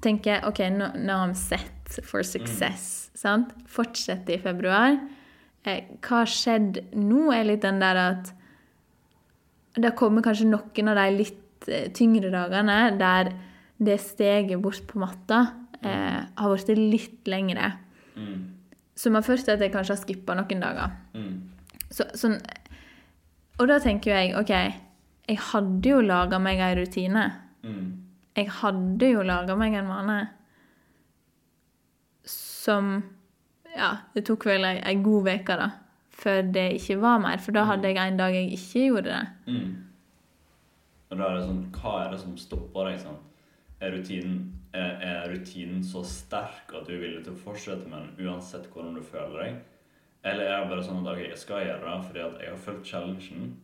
Tenker 0.00 0.46
OK, 0.48 0.62
nå 0.72 0.88
har 0.88 1.26
I'm 1.26 1.36
set 1.36 2.00
for 2.06 2.24
success. 2.24 3.10
Sant? 3.18 3.52
Fortsette 3.68 4.36
i 4.36 4.40
februar. 4.40 4.96
Eh, 5.68 5.90
hva 6.00 6.22
har 6.22 6.30
skjedd 6.30 6.80
nå, 6.96 7.26
er 7.34 7.44
litt 7.50 7.66
den 7.66 7.82
der 7.82 7.98
at 8.00 8.32
det 9.76 9.92
kommer 9.98 10.24
kanskje 10.24 10.48
noen 10.48 10.90
av 10.90 10.96
de 10.98 11.18
litt 11.18 11.68
eh, 11.68 11.90
tyngre 11.94 12.32
dagene 12.32 12.78
der 12.98 13.34
det 13.80 13.98
steget 14.02 14.60
bort 14.60 14.82
på 14.88 15.00
matta 15.00 15.42
eh, 15.84 16.20
har 16.36 16.54
blitt 16.56 16.80
litt 16.80 17.30
lengre. 17.30 17.72
Mm. 18.20 18.40
Som 19.00 19.16
har 19.16 19.24
ført 19.24 19.46
til 19.46 19.56
at 19.56 19.64
jeg 19.64 19.72
kanskje 19.72 19.96
har 19.96 20.02
skippa 20.02 20.36
noen 20.36 20.62
dager. 20.62 20.94
Mm. 21.16 21.34
Så, 21.90 22.06
sånn, 22.18 22.36
og 23.60 23.68
da 23.68 23.80
tenker 23.82 24.12
jo 24.12 24.18
jeg 24.18 24.36
OK, 24.38 24.52
jeg 25.30 25.40
hadde 25.50 25.92
jo 25.92 26.02
laga 26.04 26.40
meg 26.42 26.60
ei 26.64 26.74
rutine. 26.78 27.30
Mm. 27.60 27.88
jeg 28.38 28.48
hadde 28.56 29.08
jo 29.10 29.22
laga 29.26 29.52
meg 29.60 29.74
en 29.76 29.88
vane 29.90 30.20
som 32.24 33.02
Ja, 33.70 33.90
det 34.14 34.24
tok 34.26 34.46
vel 34.48 34.64
ei, 34.64 34.78
ei 34.80 34.96
god 34.98 35.28
uke, 35.28 35.56
da, 35.60 35.68
før 36.10 36.40
det 36.56 36.64
ikke 36.80 36.96
var 37.02 37.20
mer. 37.22 37.38
For 37.38 37.54
da 37.54 37.66
hadde 37.68 37.92
jeg 37.92 38.00
en 38.02 38.18
dag 38.18 38.34
jeg 38.34 38.48
ikke 38.56 38.86
gjorde 38.88 39.12
det. 39.12 39.20
Mm. 39.46 39.68
Og 41.10 41.18
da 41.18 41.28
er 41.28 41.36
det 41.36 41.44
sånn 41.44 41.60
Hva 41.76 41.92
er 42.00 42.10
det 42.14 42.18
som 42.22 42.34
stopper 42.40 42.90
deg? 42.90 42.98
sant? 43.04 43.28
Er 43.80 43.94
rutinen, 43.94 44.40
er, 44.72 45.28
rutinen 45.30 45.82
så 45.84 46.02
sterk 46.06 46.72
at 46.76 46.86
du 46.86 46.94
er 46.94 47.02
villig 47.02 47.24
til 47.24 47.34
å 47.34 47.42
fortsette 47.44 47.88
med 47.90 48.04
den 48.04 48.28
uansett 48.28 48.68
hvordan 48.72 48.98
du 48.98 49.02
føler 49.02 49.36
deg? 49.42 49.58
Eller 50.30 50.50
er 50.50 50.62
det 50.62 50.70
bare 50.72 50.84
sånn 50.84 51.00
at 51.02 51.12
okay, 51.14 51.30
jeg 51.30 51.40
skal 51.40 51.64
gjøre 51.64 51.86
det 51.86 52.06
fordi 52.06 52.22
jeg 52.44 52.52
har 52.52 52.62
fulgt 52.66 52.90
challengen, 52.92 53.54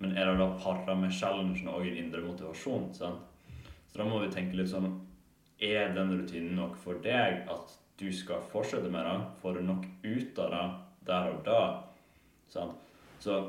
men 0.00 0.16
er 0.16 0.30
det 0.30 0.38
da 0.40 0.48
para 0.62 0.96
med 0.96 1.12
challengen 1.12 1.68
og 1.68 1.86
en 1.86 2.00
indre 2.02 2.24
motivasjon? 2.24 2.88
sant? 2.96 3.26
Så 3.90 4.00
da 4.00 4.06
må 4.08 4.22
vi 4.22 4.32
tenke 4.32 4.56
litt 4.56 4.70
sånn 4.70 4.92
Er 5.60 5.90
den 5.92 6.14
rutinen 6.16 6.54
nok 6.56 6.76
for 6.80 7.02
deg 7.04 7.42
at 7.52 7.74
du 8.00 8.06
skal 8.16 8.40
fortsette 8.48 8.88
med 8.88 9.04
det? 9.04 9.16
Får 9.42 9.58
du 9.58 9.66
nok 9.66 9.84
ut 10.06 10.38
av 10.40 10.54
det 10.54 10.62
der 11.10 11.34
og 11.34 11.42
da? 11.44 11.64
Sant? 12.48 12.78
Så 13.20 13.42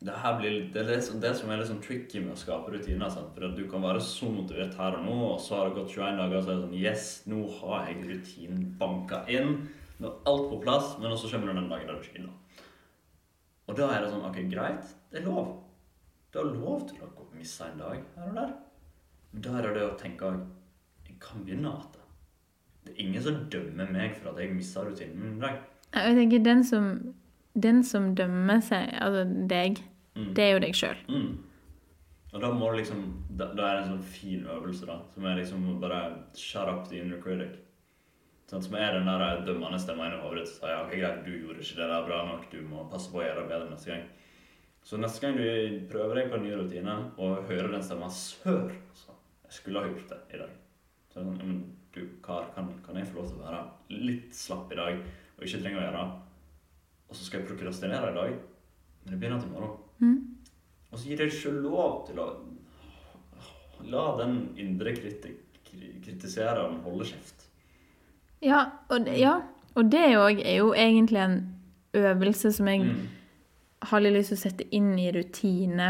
det 0.00 0.14
litt, 0.52 0.72
det 0.72 0.82
er 0.82 0.84
det, 0.94 1.02
som- 1.36 1.50
er 1.50 1.56
litt 1.58 1.66
sånn 1.68 1.82
tricky 1.82 2.20
med 2.20 2.32
å 2.32 2.38
skape 2.38 2.70
rutiner. 2.70 3.10
Sant? 3.10 3.34
For 3.34 3.48
du 3.48 3.68
kan 3.68 3.82
være 3.82 4.00
så 4.00 4.30
motivert 4.30 4.74
her 4.74 4.96
og 4.96 5.04
nå, 5.04 5.34
og 5.34 5.40
så 5.40 5.56
har 5.56 5.68
det 5.68 5.74
gått 5.76 5.90
21 5.96 6.16
dager, 6.16 6.36
og 6.36 6.44
så 6.44 6.50
er 6.50 6.54
det 6.56 6.68
sånn 6.68 6.80
Yes, 6.80 7.22
nå 7.26 7.60
har 7.60 7.86
jeg 7.86 8.04
rutinen 8.04 8.78
banka 8.78 9.24
inn. 9.28 9.68
Nå 10.00 10.06
er 10.06 10.18
alt 10.26 10.50
på 10.50 10.62
plass, 10.62 10.98
men 11.00 11.10
så 11.16 11.28
kommer 11.30 11.46
det 11.48 11.56
den 11.56 11.68
dagen 11.68 11.86
der 11.86 11.94
du 11.94 12.00
ikke 12.00 12.14
gidder. 12.18 12.32
Og 13.68 13.76
da 13.76 13.90
er 13.90 14.00
det 14.04 14.12
sånn 14.12 14.24
Ok, 14.24 14.36
greit. 14.50 14.94
Det 15.10 15.20
er 15.22 15.26
lov. 15.26 15.62
Du 16.32 16.38
har 16.38 16.44
lov 16.54 16.88
til 16.88 16.98
å 16.98 17.08
gå- 17.16 17.34
misse 17.38 17.60
en 17.62 17.78
dag 17.78 18.00
her 18.16 18.28
og 18.28 18.34
der. 18.34 18.54
Men 19.32 19.42
da 19.42 19.50
er 19.58 19.62
det 19.62 19.74
det 19.74 19.82
å 19.90 19.98
tenke 19.98 20.46
Jeg 21.08 21.18
kan 21.20 21.44
begynne 21.44 21.68
igjen. 21.72 21.92
Det 22.84 22.94
er 22.94 23.02
ingen 23.04 23.22
som 23.22 23.48
dømmer 23.50 23.90
meg 23.92 24.16
for 24.16 24.30
at 24.30 24.36
jeg 24.38 24.54
mista 24.54 24.80
rutinen 24.84 25.16
min 25.16 25.36
i 25.36 25.40
dag. 25.40 25.58
Jeg 25.92 26.14
tenker 26.16 26.44
den 26.44 26.62
som, 26.64 27.14
den 27.60 27.82
som 27.86 28.14
dømmer 28.18 28.60
seg, 28.64 28.94
altså 29.00 29.24
deg, 29.50 29.82
Mm. 30.18 30.32
det 30.34 30.42
er 30.42 30.52
jo 30.56 30.58
deg 30.64 30.74
sjøl. 30.74 30.96
Mm. 31.08 31.38
Og 32.34 32.40
da 32.42 32.48
må 32.52 32.72
du 32.72 32.78
liksom 32.80 33.02
da, 33.38 33.46
da 33.54 33.68
er 33.68 33.76
det 33.76 33.82
en 33.84 33.90
sånn 33.92 34.08
fin 34.12 34.44
øvelse, 34.50 34.86
da. 34.88 34.96
Som 35.14 35.24
er 35.30 35.36
liksom 35.38 35.80
bare 35.80 36.00
shut 36.34 36.68
up 36.68 36.88
the 36.88 36.98
inner 36.98 37.20
critic. 37.22 37.54
Sånn, 38.50 38.62
som 38.64 38.74
er 38.80 38.96
den 38.96 39.06
der 39.06 39.44
dømmende 39.46 39.78
stemma 39.78 40.08
inni 40.08 40.18
hodet 40.24 40.46
som 40.48 40.64
sier 40.66 40.80
ok, 40.82 40.94
greit, 40.96 41.22
du 41.24 41.30
gjorde 41.36 41.62
ikke 41.62 41.78
det 41.78 41.88
der 41.92 42.06
bra 42.08 42.18
nok, 42.26 42.50
du 42.50 42.58
må 42.66 42.86
passe 42.90 43.12
på 43.12 43.20
å 43.20 43.24
gjøre 43.26 43.44
det 43.44 43.48
bedre 43.52 43.70
neste 43.70 43.92
gang. 43.92 44.04
Så 44.88 44.98
neste 44.98 45.20
gang 45.22 45.36
du 45.36 45.86
prøver 45.92 46.14
deg 46.22 46.30
på 46.32 46.38
en 46.38 46.46
ny 46.48 46.52
rutine 46.56 46.94
og 47.20 47.44
hører 47.50 47.70
den 47.76 47.82
stemma 47.84 48.08
Sør! 48.10 48.72
så 48.96 49.12
jeg 49.44 49.52
skulle 49.60 49.80
ha 49.84 49.88
gjort 49.92 50.08
det 50.14 50.20
i 50.34 50.40
dag. 50.42 50.54
Så 51.12 51.20
sånn, 51.22 51.36
men 51.38 51.58
du, 51.94 52.02
kar, 52.24 52.48
kan, 52.56 52.72
kan 52.84 52.96
jeg 52.96 53.06
få 53.12 53.20
lov 53.20 53.28
til 53.30 53.38
å 53.38 53.44
være 53.46 53.62
litt 54.08 54.34
slapp 54.36 54.72
i 54.72 54.80
dag 54.80 54.98
og 55.38 55.44
ikke 55.46 55.60
trenger 55.62 55.78
å 55.78 55.84
gjøre 55.86 56.02
det? 56.02 56.24
Og 57.08 57.16
så 57.16 57.24
skal 57.24 57.40
jeg 57.40 57.48
prokrastinere 57.48 58.10
i 58.12 58.14
dag, 58.16 58.30
men 59.04 59.12
det 59.12 59.18
begynner 59.20 59.40
til 59.40 59.48
i 59.48 59.52
morgen. 59.52 59.76
Mm. 59.98 60.36
Og 60.92 60.98
så 60.98 61.08
gir 61.08 61.16
deg 61.20 61.32
ikke 61.32 61.52
lov 61.62 62.06
til 62.08 62.18
å 62.20 62.26
la 63.88 64.04
den 64.18 64.34
indre 64.58 64.92
kritik, 64.96 65.38
kritiseren 66.04 66.80
holde 66.84 67.04
kjeft. 67.08 67.46
Ja, 68.42 68.64
og, 68.92 69.08
ja, 69.18 69.36
og 69.74 69.88
det 69.92 70.04
òg 70.18 70.42
er 70.44 70.56
jo 70.60 70.72
egentlig 70.74 71.20
en 71.24 71.38
øvelse 71.94 72.52
som 72.52 72.68
jeg 72.68 72.84
Mm. 72.84 73.08
har 73.82 74.00
litt 74.00 74.12
lyst 74.12 74.28
til 74.32 74.36
å 74.36 74.40
sette 74.40 74.64
inn 74.74 74.98
i 74.98 75.10
rutine. 75.14 75.88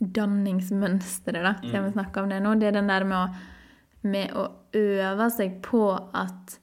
Danningsmønsteret, 0.00 1.42
da, 1.42 1.54
siden 1.62 1.84
vi 1.86 1.92
snakke 1.94 2.20
om 2.22 2.28
det 2.30 2.40
nå. 2.42 2.54
Det 2.60 2.68
er 2.68 2.76
den 2.76 2.88
der 2.90 3.04
med 3.04 3.16
å, 3.16 3.34
med 4.02 4.34
å 4.36 4.46
øve 4.76 5.30
seg 5.32 5.60
på 5.64 5.82
at 6.14 6.58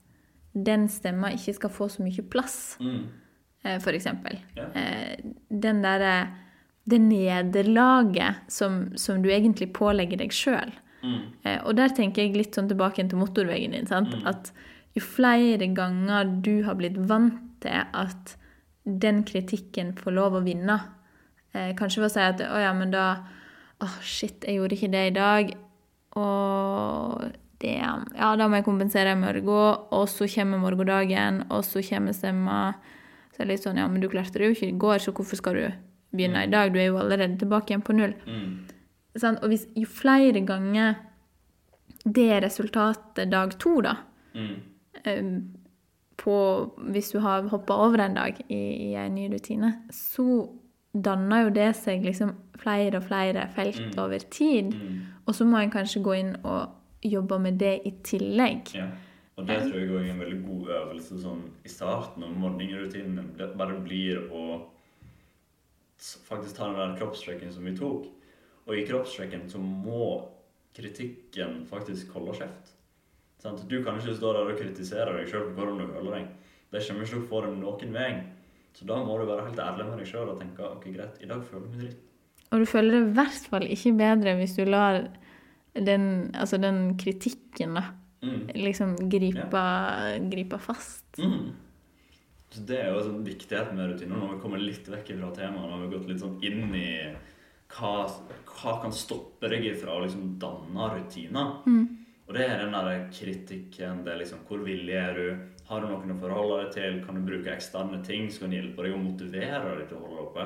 den 0.53 0.87
stemma 0.91 1.31
ikke 1.33 1.55
skal 1.57 1.69
få 1.73 1.87
så 1.89 2.03
mye 2.05 2.21
plass, 2.29 2.77
Mm. 2.79 3.07
Eh, 3.63 3.79
eksempel. 3.79 4.39
Ja. 4.55 4.69
Eh, 4.75 5.17
Den 5.49 5.81
derre 5.81 6.27
Det 6.85 6.99
nederlaget 6.99 8.51
som, 8.51 8.91
som 8.97 9.21
du 9.23 9.29
egentlig 9.29 9.71
pålegger 9.73 10.17
deg 10.19 10.33
sjøl. 10.35 10.73
Mm. 11.01 11.21
Eh, 11.43 11.59
og 11.63 11.77
der 11.77 11.93
tenker 11.95 12.23
jeg 12.25 12.35
litt 12.35 12.55
sånn 12.55 12.67
tilbake 12.67 13.07
til 13.07 13.17
motorveien 13.17 13.71
din. 13.71 13.87
sant? 13.87 14.11
At 14.25 14.51
jo 14.93 15.01
flere 15.01 15.67
ganger 15.73 16.41
du 16.43 16.63
har 16.63 16.75
blitt 16.75 16.97
vant 16.97 17.39
til 17.63 17.71
at 17.93 18.35
den 18.83 19.23
kritikken 19.23 19.93
får 19.95 20.11
lov 20.11 20.35
å 20.35 20.43
vinne 20.43 20.81
Kanskje 21.53 22.01
ved 22.01 22.09
å 22.09 22.13
si 22.13 22.19
at 22.19 22.41
å 22.41 22.59
ja, 22.59 22.73
men 22.73 22.91
da 22.91 23.05
Åh, 23.83 23.97
shit, 24.01 24.43
jeg 24.47 24.57
gjorde 24.57 24.77
ikke 24.77 24.91
det 24.93 25.01
i 25.09 25.15
dag. 25.15 25.49
Og 26.15 27.23
det 27.59 27.73
Ja, 27.79 28.35
da 28.39 28.47
må 28.47 28.59
jeg 28.59 28.67
kompensere 28.67 29.11
i 29.11 29.19
morgen. 29.19 29.49
Og 29.91 30.05
så 30.07 30.27
kommer 30.31 30.61
morgendagen, 30.61 31.43
og 31.49 31.65
så 31.67 31.83
kommer 31.83 32.15
stemma. 32.15 32.75
Så 33.33 33.41
er 33.41 33.45
det 33.45 33.53
litt 33.55 33.63
sånn 33.65 33.77
Ja, 33.77 33.87
men 33.87 34.01
du 34.01 34.07
klarte 34.09 34.33
det 34.37 34.45
jo 34.49 34.53
ikke 34.55 34.69
i 34.69 34.77
går, 34.77 34.99
så 35.01 35.11
hvorfor 35.13 35.35
skal 35.39 35.53
du 35.55 35.71
begynne 36.15 36.43
i 36.45 36.51
dag? 36.51 36.71
Du 36.73 36.79
er 36.79 36.85
jo 36.91 36.97
allerede 37.01 37.39
tilbake 37.41 37.71
igjen 37.73 37.81
på 37.83 37.95
null. 37.97 38.13
Mm. 38.27 38.59
Sånn, 39.17 39.39
Og 39.43 39.49
hvis, 39.49 39.67
jo 39.75 39.85
flere 39.85 40.41
ganger 40.45 40.95
det 42.05 42.29
er 42.31 42.41
resultatet 42.41 43.29
dag 43.31 43.57
to, 43.59 43.81
da 43.81 43.95
Mm. 44.35 44.55
eh, 45.05 45.41
på, 46.17 46.71
Hvis 46.91 47.11
du 47.11 47.19
har 47.19 47.41
hoppa 47.49 47.73
over 47.73 47.99
en 47.99 48.13
dag 48.15 48.35
i, 48.49 48.91
i 48.91 48.95
en 48.95 49.15
ny 49.15 49.29
rutine, 49.29 49.73
så 49.91 50.49
danner 50.93 51.43
jo 51.45 51.49
det 51.49 51.75
seg 51.75 52.03
liksom 52.05 52.35
flere 52.57 52.97
og 52.97 53.03
flere 53.03 53.47
felt 53.55 53.79
Mm. 53.95 53.99
over 53.99 54.19
tid. 54.19 54.73
Mm. 54.73 54.99
Og 55.27 55.33
så 55.35 55.45
må 55.45 55.57
en 55.61 55.71
kanskje 55.71 56.03
gå 56.03 56.13
inn 56.19 56.35
og 56.43 56.69
jobbe 57.03 57.39
med 57.41 57.57
det 57.59 57.81
i 57.85 57.91
tillegg. 58.03 58.73
Ja. 58.75 58.87
Og 59.33 59.47
det 59.49 59.57
tror 59.63 59.79
jeg 59.79 59.89
også 59.89 60.03
er 60.03 60.11
en 60.11 60.21
veldig 60.21 60.41
god 60.45 60.67
øvelse 60.77 61.17
sånn 61.23 61.41
i 61.65 61.71
starten 61.71 62.25
av 62.25 62.35
morgenrutinen. 62.37 63.31
Bare 63.57 63.79
blir 63.81 64.27
å 64.29 64.43
faktisk 66.27 66.57
ta 66.57 66.69
den 66.69 66.77
der 66.77 66.99
kroppstrekken 66.99 67.53
som 67.53 67.65
vi 67.65 67.73
tok. 67.77 68.05
Og 68.67 68.77
i 68.77 68.85
kroppstrekken 68.87 69.47
så 69.49 69.61
må 69.63 70.05
kritikken 70.77 71.63
faktisk 71.69 72.13
holde 72.17 72.37
kjeft. 72.37 72.75
Sant? 73.41 73.65
Du 73.69 73.79
kan 73.83 73.97
ikke 73.99 74.15
stå 74.15 74.35
der 74.37 74.53
og 74.53 74.59
kritisere 74.59 75.17
deg 75.17 75.27
sjøl 75.29 75.49
for 75.49 75.57
hvordan 75.57 75.81
du 75.81 75.89
føler 75.89 76.17
deg. 76.19 76.29
Det 76.73 76.85
kommer 76.85 77.05
ikke 77.05 77.13
til 77.15 77.23
å 77.23 77.29
få 77.31 77.41
deg 77.45 77.57
noen 77.59 77.97
vei. 77.97 78.11
Så 78.73 78.87
da 78.89 79.01
må 79.05 79.17
du 79.19 79.27
være 79.29 79.49
helt 79.49 79.59
ærlig 79.61 79.89
med 79.89 79.99
deg 80.01 80.09
sjøl 80.09 80.31
og 80.31 80.39
tenke 80.41 80.65
ok, 80.65 80.87
greit, 80.95 81.19
i 81.21 81.29
dag 81.29 81.43
føler 81.45 81.65
jeg 81.65 81.73
meg 81.73 81.83
dritt. 81.83 81.99
Og 82.53 82.61
du 82.61 82.69
føler 82.69 82.95
det 82.95 83.01
i 83.01 83.11
hvert 83.17 83.49
fall 83.49 83.67
ikke 83.75 83.91
bedre 83.97 84.37
hvis 84.37 84.55
du 84.57 84.63
lar 84.69 85.01
den, 85.73 86.07
altså 86.37 86.59
den 86.61 86.79
kritikken 87.01 87.77
da, 87.77 87.87
Mm. 88.23 88.47
liksom 88.55 88.95
gripe, 89.11 89.63
gripe 90.31 90.59
fast. 90.63 91.19
Mm. 91.19 91.51
Så 92.53 92.61
Det 92.69 92.77
er 92.79 92.91
jo 92.93 93.01
sånn 93.03 93.23
viktigheten 93.25 93.75
med 93.75 93.89
rutiner. 93.91 94.15
Når 94.15 94.35
vi 94.35 94.41
kommer 94.43 94.61
litt 94.61 94.87
vekk 94.87 95.15
fra 95.17 95.31
temaet, 95.35 95.69
når 95.69 95.79
vi 95.81 95.83
har 95.83 95.93
gått 95.95 96.09
litt 96.11 96.21
sånn 96.21 96.37
inn 96.45 96.75
i 96.77 96.89
hva, 97.73 97.93
hva 98.45 98.75
kan 98.83 98.93
stoppe 98.93 99.49
deg 99.49 99.65
fra 99.81 99.95
å 99.97 100.03
liksom 100.03 100.35
danne 100.39 100.89
rutiner. 100.93 101.55
Og 102.27 102.37
det 102.37 102.45
er 102.47 102.61
den 102.61 102.75
der 102.77 103.07
kritikken. 103.11 104.03
Det 104.05 104.13
er 104.13 104.21
liksom 104.21 104.45
hvor 104.47 104.61
villig 104.63 104.95
er 104.95 105.17
du? 105.17 105.25
Har 105.67 105.81
du 105.81 105.89
noen 105.89 106.13
å 106.13 106.19
forholde 106.21 106.59
deg 106.63 106.73
til? 106.75 106.99
Kan 107.05 107.17
du 107.17 107.25
bruke 107.27 107.51
eksterne 107.51 108.03
ting 108.05 108.29
som 108.31 108.45
kan 108.45 108.55
hjelpe 108.55 108.85
deg 108.85 108.95
å 108.95 109.01
motivere 109.01 109.77
deg 109.79 109.89
til 109.89 109.97
å 109.97 110.03
holde 110.05 110.19
deg 110.19 110.27
oppe? 110.27 110.45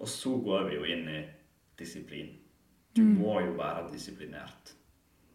Og 0.00 0.10
så 0.12 0.34
går 0.44 0.68
vi 0.68 0.76
jo 0.76 0.88
inn 0.92 1.06
i 1.08 1.20
disiplin. 1.78 2.34
Du 2.96 3.02
må 3.04 3.38
jo 3.44 3.54
være 3.56 3.86
disiplinert. 3.92 4.74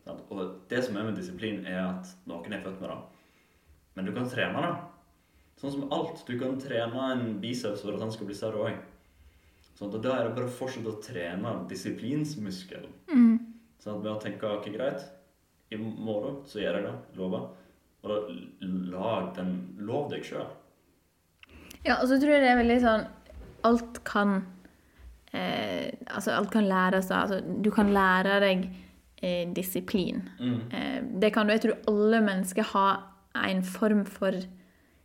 Og 0.10 0.40
det 0.72 0.82
som 0.86 0.98
er 0.98 1.06
med 1.08 1.20
disiplin, 1.20 1.62
er 1.66 1.84
at 1.84 2.14
noen 2.30 2.54
er 2.54 2.64
født 2.64 2.82
med 2.82 2.90
det. 2.90 2.98
Men 3.96 4.08
du 4.08 4.14
kan 4.16 4.30
trene 4.32 4.64
det. 4.66 4.72
Sånn 5.62 5.76
som 5.76 5.92
alt. 5.94 6.24
Du 6.26 6.34
kan 6.40 6.58
trene 6.62 7.08
en 7.14 7.36
biceps 7.44 7.84
for 7.86 7.94
at 7.94 8.02
han 8.02 8.14
skal 8.14 8.30
bli 8.30 8.38
større 8.38 8.66
òg. 8.66 8.80
Sånn, 9.78 9.92
da 10.02 10.16
er 10.16 10.28
det 10.28 10.36
bare 10.38 10.50
å 10.50 10.54
fortsette 10.54 10.90
å 10.90 11.02
trene 11.04 11.54
disiplinsmuskelen. 11.70 12.94
Sånn 13.82 13.98
at 13.98 14.04
ved 14.04 14.12
å 14.12 14.22
tenke 14.22 14.50
ok, 14.50 14.70
greit, 14.74 15.06
i 15.72 15.78
morgen 15.78 16.42
så 16.50 16.62
gjør 16.62 16.80
jeg 16.80 16.88
det. 16.88 16.96
Lover. 17.18 17.48
Og 18.02 18.10
da 18.10 18.18
lag 18.92 19.30
den 19.38 19.54
Lov 19.86 20.10
deg 20.12 20.26
sjøl. 20.26 20.50
Ja, 21.86 22.00
og 22.00 22.08
så 22.10 22.18
tror 22.22 22.34
jeg 22.34 22.44
det 22.44 22.50
er 22.52 22.60
veldig 22.60 22.78
sånn 22.82 23.04
Alt 23.66 24.00
kan 24.06 24.36
eh, 25.34 25.90
Altså, 26.06 26.34
alt 26.36 26.52
kan 26.54 26.68
læres 26.70 27.10
da. 27.10 27.24
Altså, 27.24 27.40
du 27.42 27.70
kan 27.74 27.90
lære 27.94 28.40
deg 28.44 28.68
disiplin. 29.56 30.24
Mm. 30.40 30.60
Eh, 30.74 31.00
det 31.22 31.34
kan 31.34 31.48
du. 31.48 31.54
Jeg 31.54 31.66
tror 31.66 31.78
alle 31.92 32.22
mennesker 32.26 32.66
har 32.74 33.04
en 33.38 33.64
form 33.64 34.06
for 34.06 34.36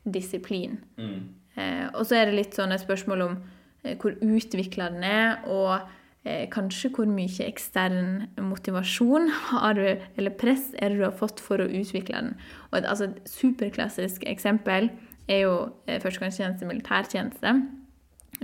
disiplin. 0.05 0.79
Mm. 0.97 1.21
Eh, 1.57 1.85
og 1.95 2.07
så 2.07 2.21
er 2.21 2.29
det 2.29 2.41
litt 2.41 2.57
sånn 2.57 2.75
et 2.75 2.85
spørsmål 2.85 3.27
om 3.27 3.37
eh, 3.85 3.97
hvor 4.01 4.17
utvikla 4.23 4.91
den 4.95 5.07
er, 5.09 5.39
og 5.49 5.79
eh, 6.27 6.45
kanskje 6.53 6.93
hvor 6.97 7.09
mye 7.11 7.49
ekstern 7.49 8.27
motivasjon 8.41 9.31
har 9.51 9.79
du, 9.79 9.87
eller 10.19 10.37
press 10.39 10.71
er 10.77 10.93
det 10.93 11.01
du 11.01 11.07
har 11.07 11.17
fått 11.17 11.43
for 11.43 11.63
å 11.63 11.69
utvikle 11.69 12.21
den. 12.21 12.37
Og 12.71 12.81
et, 12.81 12.89
altså, 12.89 13.11
et 13.11 13.33
superklassisk 13.37 14.27
eksempel 14.29 14.91
er 15.29 15.43
jo 15.47 15.57
eh, 15.87 16.01
førstegangstjeneste, 16.03 16.69
militærtjeneste. 16.69 17.57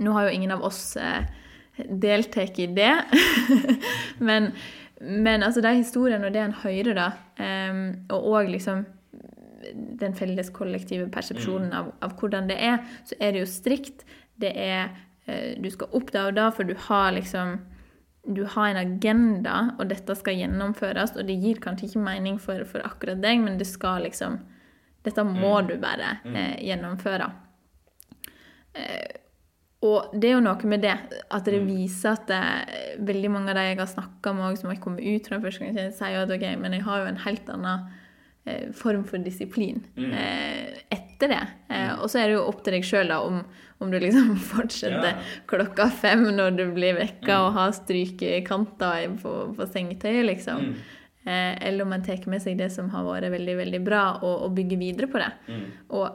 Nå 0.03 0.13
har 0.15 0.27
jo 0.27 0.35
ingen 0.35 0.55
av 0.55 0.63
oss 0.65 0.95
eh, 0.97 1.23
deltatt 1.77 2.59
i 2.61 2.67
det, 2.73 2.93
men, 4.27 4.51
men 5.03 5.43
altså 5.43 5.61
de 5.63 5.73
historiene 5.77 6.27
og 6.27 6.35
det 6.35 6.41
en 6.43 6.57
hører, 6.63 6.93
da, 6.97 7.07
um, 7.39 7.85
og 8.13 8.29
òg 8.37 8.51
liksom 8.53 8.85
den 9.99 10.15
felles 10.15 10.49
kollektive 10.53 11.07
persepsjonen 11.11 11.71
av, 11.75 11.93
av 12.03 12.15
hvordan 12.19 12.49
det 12.49 12.57
er, 12.59 12.81
så 13.07 13.17
er 13.19 13.33
det 13.33 13.43
jo 13.43 13.49
strikt. 13.49 14.03
Det 14.39 14.51
er 14.59 14.91
uh, 15.27 15.53
Du 15.59 15.69
skal 15.71 15.93
opp 15.95 16.11
da 16.15 16.27
og 16.29 16.37
da, 16.39 16.49
for 16.55 16.67
du 16.67 16.75
har 16.89 17.13
liksom 17.15 17.59
du 18.23 18.45
har 18.47 18.69
en 18.69 18.77
agenda, 18.79 19.55
og 19.75 19.89
dette 19.91 20.15
skal 20.15 20.37
gjennomføres, 20.39 21.11
og 21.19 21.27
det 21.27 21.35
gir 21.43 21.57
kanskje 21.59 21.89
ikke 21.89 22.03
mening 22.05 22.37
for, 22.39 22.63
for 22.69 22.79
akkurat 22.87 23.19
deg, 23.19 23.41
men 23.43 23.57
det 23.59 23.67
skal 23.67 24.05
liksom 24.07 24.39
Dette 25.03 25.25
må 25.27 25.57
du 25.67 25.73
bare 25.83 26.13
uh, 26.23 26.55
gjennomføre. 26.63 27.25
Eh, 28.73 29.22
og 29.83 30.13
det 30.15 30.29
er 30.29 30.37
jo 30.37 30.43
noe 30.45 30.69
med 30.71 30.81
det, 30.85 30.93
at 31.35 31.43
det 31.49 31.59
viser 31.67 32.13
at 32.15 32.27
det, 32.29 32.39
veldig 33.03 33.31
mange 33.33 33.51
av 33.51 33.57
de 33.59 33.65
jeg 33.67 33.79
har 33.81 33.89
snakka 33.91 34.31
med, 34.37 34.55
som 34.61 34.69
har 34.71 34.79
kommet 34.83 35.03
ut 35.03 35.27
fra 35.27 35.41
første 35.43 35.65
gang, 35.65 35.91
sier 35.97 36.21
at 36.23 36.31
ok, 36.31 36.45
men 36.61 36.77
jeg 36.77 36.85
har 36.87 37.01
jo 37.03 37.09
en 37.11 37.19
helt 37.25 37.49
annen 37.51 37.83
eh, 38.45 38.69
form 38.79 39.03
for 39.09 39.19
disiplin 39.25 39.81
eh, 39.97 40.71
etter 40.93 41.33
det. 41.35 41.41
Eh, 41.69 41.93
og 41.99 42.07
så 42.11 42.21
er 42.23 42.31
det 42.31 42.37
jo 42.37 42.47
opp 42.47 42.63
til 42.63 42.77
deg 42.77 42.87
sjøl 42.87 43.11
om, 43.17 43.41
om 43.83 43.91
du 43.91 43.99
liksom 43.99 44.33
fortsetter 44.53 45.11
Ja. 45.11 45.21
klokka 45.51 45.89
fem 45.91 46.23
når 46.37 46.55
du 46.61 46.65
blir 46.75 46.95
vekka 47.01 47.41
og 47.47 47.53
har 47.59 47.75
strykekanter 47.75 49.03
i- 49.03 49.13
på, 49.21 49.35
på 49.57 49.67
sengetøyet, 49.67 50.25
liksom. 50.31 50.73
Mm. 50.73 51.57
eller 51.63 51.83
om 51.85 51.89
man 51.89 52.03
tar 52.03 52.19
med 52.27 52.41
seg 52.43 52.57
det 52.59 52.69
som 52.71 52.89
har 52.91 53.03
vært 53.07 53.31
veldig 53.31 53.53
veldig 53.57 53.79
bra, 53.85 54.01
og, 54.21 54.41
og 54.47 54.55
bygger 54.57 54.77
videre 54.81 55.07
på 55.07 55.21
det. 55.21 55.29
Og 55.95 56.07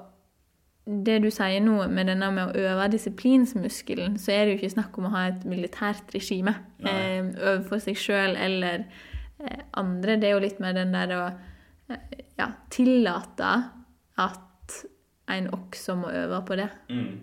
det 0.88 1.18
du 1.20 1.28
sier 1.32 1.60
nå 1.60 1.82
med 1.92 2.08
denne 2.08 2.30
med 2.32 2.48
å 2.48 2.62
øve 2.64 2.86
disiplinsmuskelen, 2.94 4.16
så 4.20 4.32
er 4.32 4.44
det 4.44 4.54
jo 4.54 4.58
ikke 4.62 4.72
snakk 4.72 4.96
om 4.98 5.08
å 5.08 5.12
ha 5.12 5.26
et 5.28 5.44
militært 5.48 6.14
regime 6.16 6.54
eh, 6.80 7.28
overfor 7.34 7.82
seg 7.84 7.98
sjøl 8.00 8.38
eller 8.40 8.86
eh, 8.86 9.64
andre. 9.76 10.16
Det 10.16 10.30
er 10.30 10.36
jo 10.36 10.44
litt 10.46 10.62
mer 10.64 10.76
den 10.78 10.94
der 10.96 11.12
å 11.12 11.24
eh, 11.28 12.22
ja, 12.40 12.48
tillate 12.72 13.50
at 14.24 14.78
en 15.28 15.50
også 15.52 15.98
må 16.00 16.12
øve 16.14 16.40
på 16.48 16.56
det. 16.56 16.70
Mm. 16.88 17.18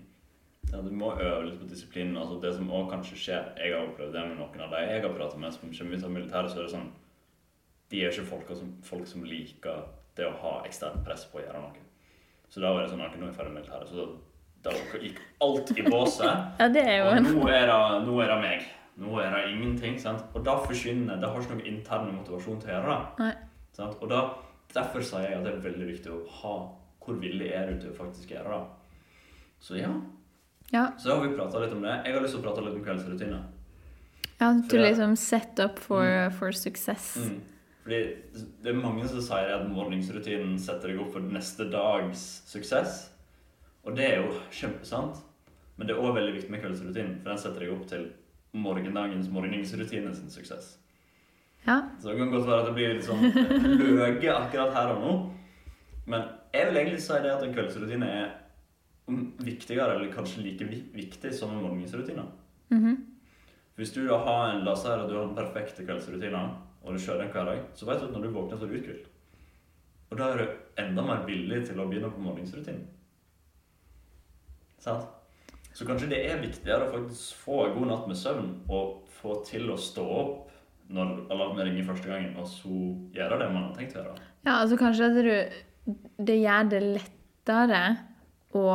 Ja, 0.70 0.84
du 0.86 0.92
må 0.94 1.16
øve 1.16 1.48
litt 1.48 1.58
på 1.62 1.70
disiplinen. 1.70 2.20
Altså, 2.22 2.38
det 2.44 2.54
som 2.54 2.70
også 2.70 2.92
kanskje 2.92 3.18
skjer 3.22 3.50
Jeg 3.62 3.74
har 3.74 3.86
opplevd 3.86 4.14
det 4.14 4.28
med 4.30 4.40
noen 4.42 4.64
av 4.66 4.74
de 4.74 4.84
jeg 4.86 5.02
har 5.08 5.18
pratet 5.18 5.42
med 5.42 5.58
som 5.58 5.74
kommer 5.74 5.98
ut 5.98 6.06
av 6.06 6.14
militæret, 6.14 6.54
så 6.54 6.62
er 6.62 6.68
det 6.68 6.76
sånn 6.76 6.94
De 7.90 8.02
er 8.04 8.14
ikke 8.14 8.30
folk 8.30 8.54
som, 8.62 8.72
folk 8.86 9.10
som 9.10 9.26
liker 9.26 9.90
det 10.18 10.30
å 10.30 10.38
ha 10.44 10.56
eksternt 10.70 11.02
press 11.06 11.26
på 11.30 11.42
å 11.42 11.48
gjøre 11.48 11.66
noe. 11.66 11.85
Så 12.50 12.62
da 12.64 12.72
var 12.74 12.86
det 12.86 12.92
sånn 12.94 13.04
at 13.04 13.18
nå 13.18 13.26
er 13.26 13.32
jeg 13.32 13.38
ferdig 13.40 13.54
med 13.54 13.62
militæret, 13.62 13.90
så 13.90 14.06
da, 14.64 14.72
da 14.72 15.02
gikk 15.02 15.20
alt 15.46 15.72
i 15.76 15.86
båset. 15.90 16.42
Ja, 16.62 16.70
det 16.72 16.84
er 16.86 16.98
jo 17.02 17.12
Og 17.12 17.22
nå 17.26 17.48
er, 17.52 17.68
det, 17.70 18.02
nå 18.08 18.18
er 18.24 18.32
det 18.32 18.40
meg. 18.44 18.66
Nå 19.02 19.20
er 19.20 19.34
det 19.36 19.44
ingenting. 19.52 19.98
sant? 20.00 20.24
Og 20.34 20.46
da 20.46 20.56
forsvinner 20.64 21.20
Det 21.20 21.28
har 21.28 21.42
ikke 21.42 21.58
noen 21.58 21.68
intern 21.74 22.14
motivasjon 22.16 22.62
til 22.62 22.72
å 22.72 22.78
gjøre 22.78 22.98
det. 23.20 23.34
Og 24.00 24.08
da, 24.12 24.22
Derfor 24.76 25.04
sier 25.04 25.28
jeg 25.30 25.40
at 25.40 25.44
det 25.46 25.54
er 25.54 25.64
veldig 25.66 25.88
viktig 25.90 26.12
å 26.12 26.22
ha 26.42 26.54
Hvor 27.04 27.18
villig 27.22 27.52
er 27.54 27.70
du 27.70 27.82
til 27.82 27.92
å 27.92 27.98
faktisk 27.98 28.32
gjøre 28.34 28.56
det? 28.56 28.64
Så 29.62 29.78
ja. 29.80 29.92
Ja, 30.72 30.88
Så 30.98 31.10
da 31.10 31.18
har 31.18 31.28
vi 31.28 31.36
prata 31.36 31.60
litt 31.62 31.74
om 31.76 31.84
det. 31.84 31.94
Jeg 32.06 32.16
har 32.16 32.24
lyst 32.24 32.34
til 32.34 32.42
å 32.42 32.46
prate 32.48 32.64
litt 32.66 32.78
om 32.80 32.86
kveldsrutiner. 32.86 33.44
ja 34.40 34.48
til 34.70 34.82
liksom 34.82 35.14
set 35.16 35.60
up 35.64 35.78
for, 35.80 36.30
for 36.40 36.52
success. 36.52 37.16
Mm. 37.22 37.42
Fordi 37.86 38.00
det 38.66 38.72
er 38.72 38.78
mange 38.82 39.06
som 39.06 39.22
sier 39.22 39.52
at 39.54 39.68
morgensrutinen 39.70 40.56
setter 40.58 40.90
deg 40.90 41.04
opp 41.04 41.12
for 41.14 41.26
neste 41.36 41.68
dags 41.70 42.24
suksess. 42.50 43.04
Og 43.86 43.94
det 43.98 44.08
er 44.08 44.24
jo 44.24 44.40
kjempesant. 44.50 45.20
Men 45.78 45.86
det 45.86 45.94
er 45.94 46.02
òg 46.02 46.16
veldig 46.16 46.34
viktig 46.34 46.54
med 46.54 46.64
kveldsrutinen, 46.64 47.20
for 47.20 47.30
den 47.30 47.42
setter 47.44 47.62
deg 47.62 47.76
opp 47.76 47.84
til 47.92 48.08
morgendagens 48.56 49.30
morgensrutine 49.30 50.16
sin 50.16 50.32
suksess. 50.34 50.78
Ja. 51.68 51.82
Så 52.00 52.10
det 52.10 52.18
kan 52.18 52.32
godt 52.32 52.48
være 52.48 52.64
at 52.64 52.70
det 52.70 52.76
blir 52.78 52.96
litt 52.96 53.06
sånn 53.06 53.22
løge 53.84 54.34
akkurat 54.34 54.74
her 54.74 54.94
og 54.96 55.04
nå. 55.04 55.14
Men 56.10 56.26
jeg 56.56 56.70
vil 56.70 56.82
egentlig 56.82 57.04
si 57.04 57.22
det 57.22 57.34
at 57.36 57.46
en 57.46 57.54
kveldsrutine 57.54 58.10
er 58.22 58.34
viktigere, 59.46 60.00
eller 60.00 60.14
kanskje 60.14 60.42
like 60.42 60.66
viktig 60.96 61.34
som 61.38 61.54
en 61.54 61.62
morgensrutine. 61.62 62.26
-hmm. 62.70 62.96
Hvis 63.76 63.94
du 63.94 64.08
da 64.08 64.18
har 64.18 64.50
en, 64.50 64.64
la 64.64 64.72
oss 64.72 64.82
si 64.82 64.88
at 64.88 65.10
du 65.10 65.16
har 65.16 65.26
den 65.26 65.36
perfekte 65.36 65.86
kveldsrutinen, 65.86 66.50
og 66.86 66.94
du 66.94 67.02
kjører 67.02 67.24
den 67.26 67.32
hver 67.34 67.46
dag, 67.50 67.62
så 67.76 67.88
vet 67.90 68.00
du 68.02 68.06
at 68.08 68.14
når 68.16 68.24
du 68.28 68.34
våkner, 68.36 68.58
så 68.58 68.66
er 68.66 68.72
du 68.72 68.78
uthvilt. 68.80 69.08
Og 70.12 70.18
da 70.20 70.28
er 70.32 70.38
du 70.38 70.82
enda 70.84 71.02
mer 71.06 71.24
villig 71.26 71.64
til 71.68 71.80
å 71.82 71.88
begynne 71.90 72.12
på 72.14 72.22
morgensrutinen. 72.22 72.86
Sant? 74.80 75.08
Så 75.76 75.84
kanskje 75.88 76.08
det 76.14 76.20
er 76.30 76.40
viktigere 76.44 76.88
å 76.88 76.92
faktisk 76.94 77.40
få 77.44 77.58
en 77.66 77.74
god 77.80 77.90
natt 77.90 78.06
med 78.08 78.20
søvn 78.20 78.52
og 78.72 79.10
få 79.18 79.40
til 79.48 79.72
å 79.74 79.78
stå 79.82 80.06
opp 80.20 80.52
når 80.94 81.16
alarmen 81.34 81.66
ringer 81.66 81.88
første 81.88 82.12
gangen, 82.12 82.36
og 82.38 82.46
så 82.48 82.70
gjøre 83.16 83.40
det 83.42 83.48
man 83.52 83.66
har 83.66 83.74
tenkt 83.80 83.96
å 83.98 84.04
gjøre. 84.04 84.20
Ja, 84.46 84.60
altså 84.62 84.78
kanskje 84.78 85.10
at 85.10 85.18
du 85.26 85.64
Det 86.26 86.36
gjør 86.40 86.70
det 86.70 86.80
lettere 86.84 87.82
å 88.58 88.68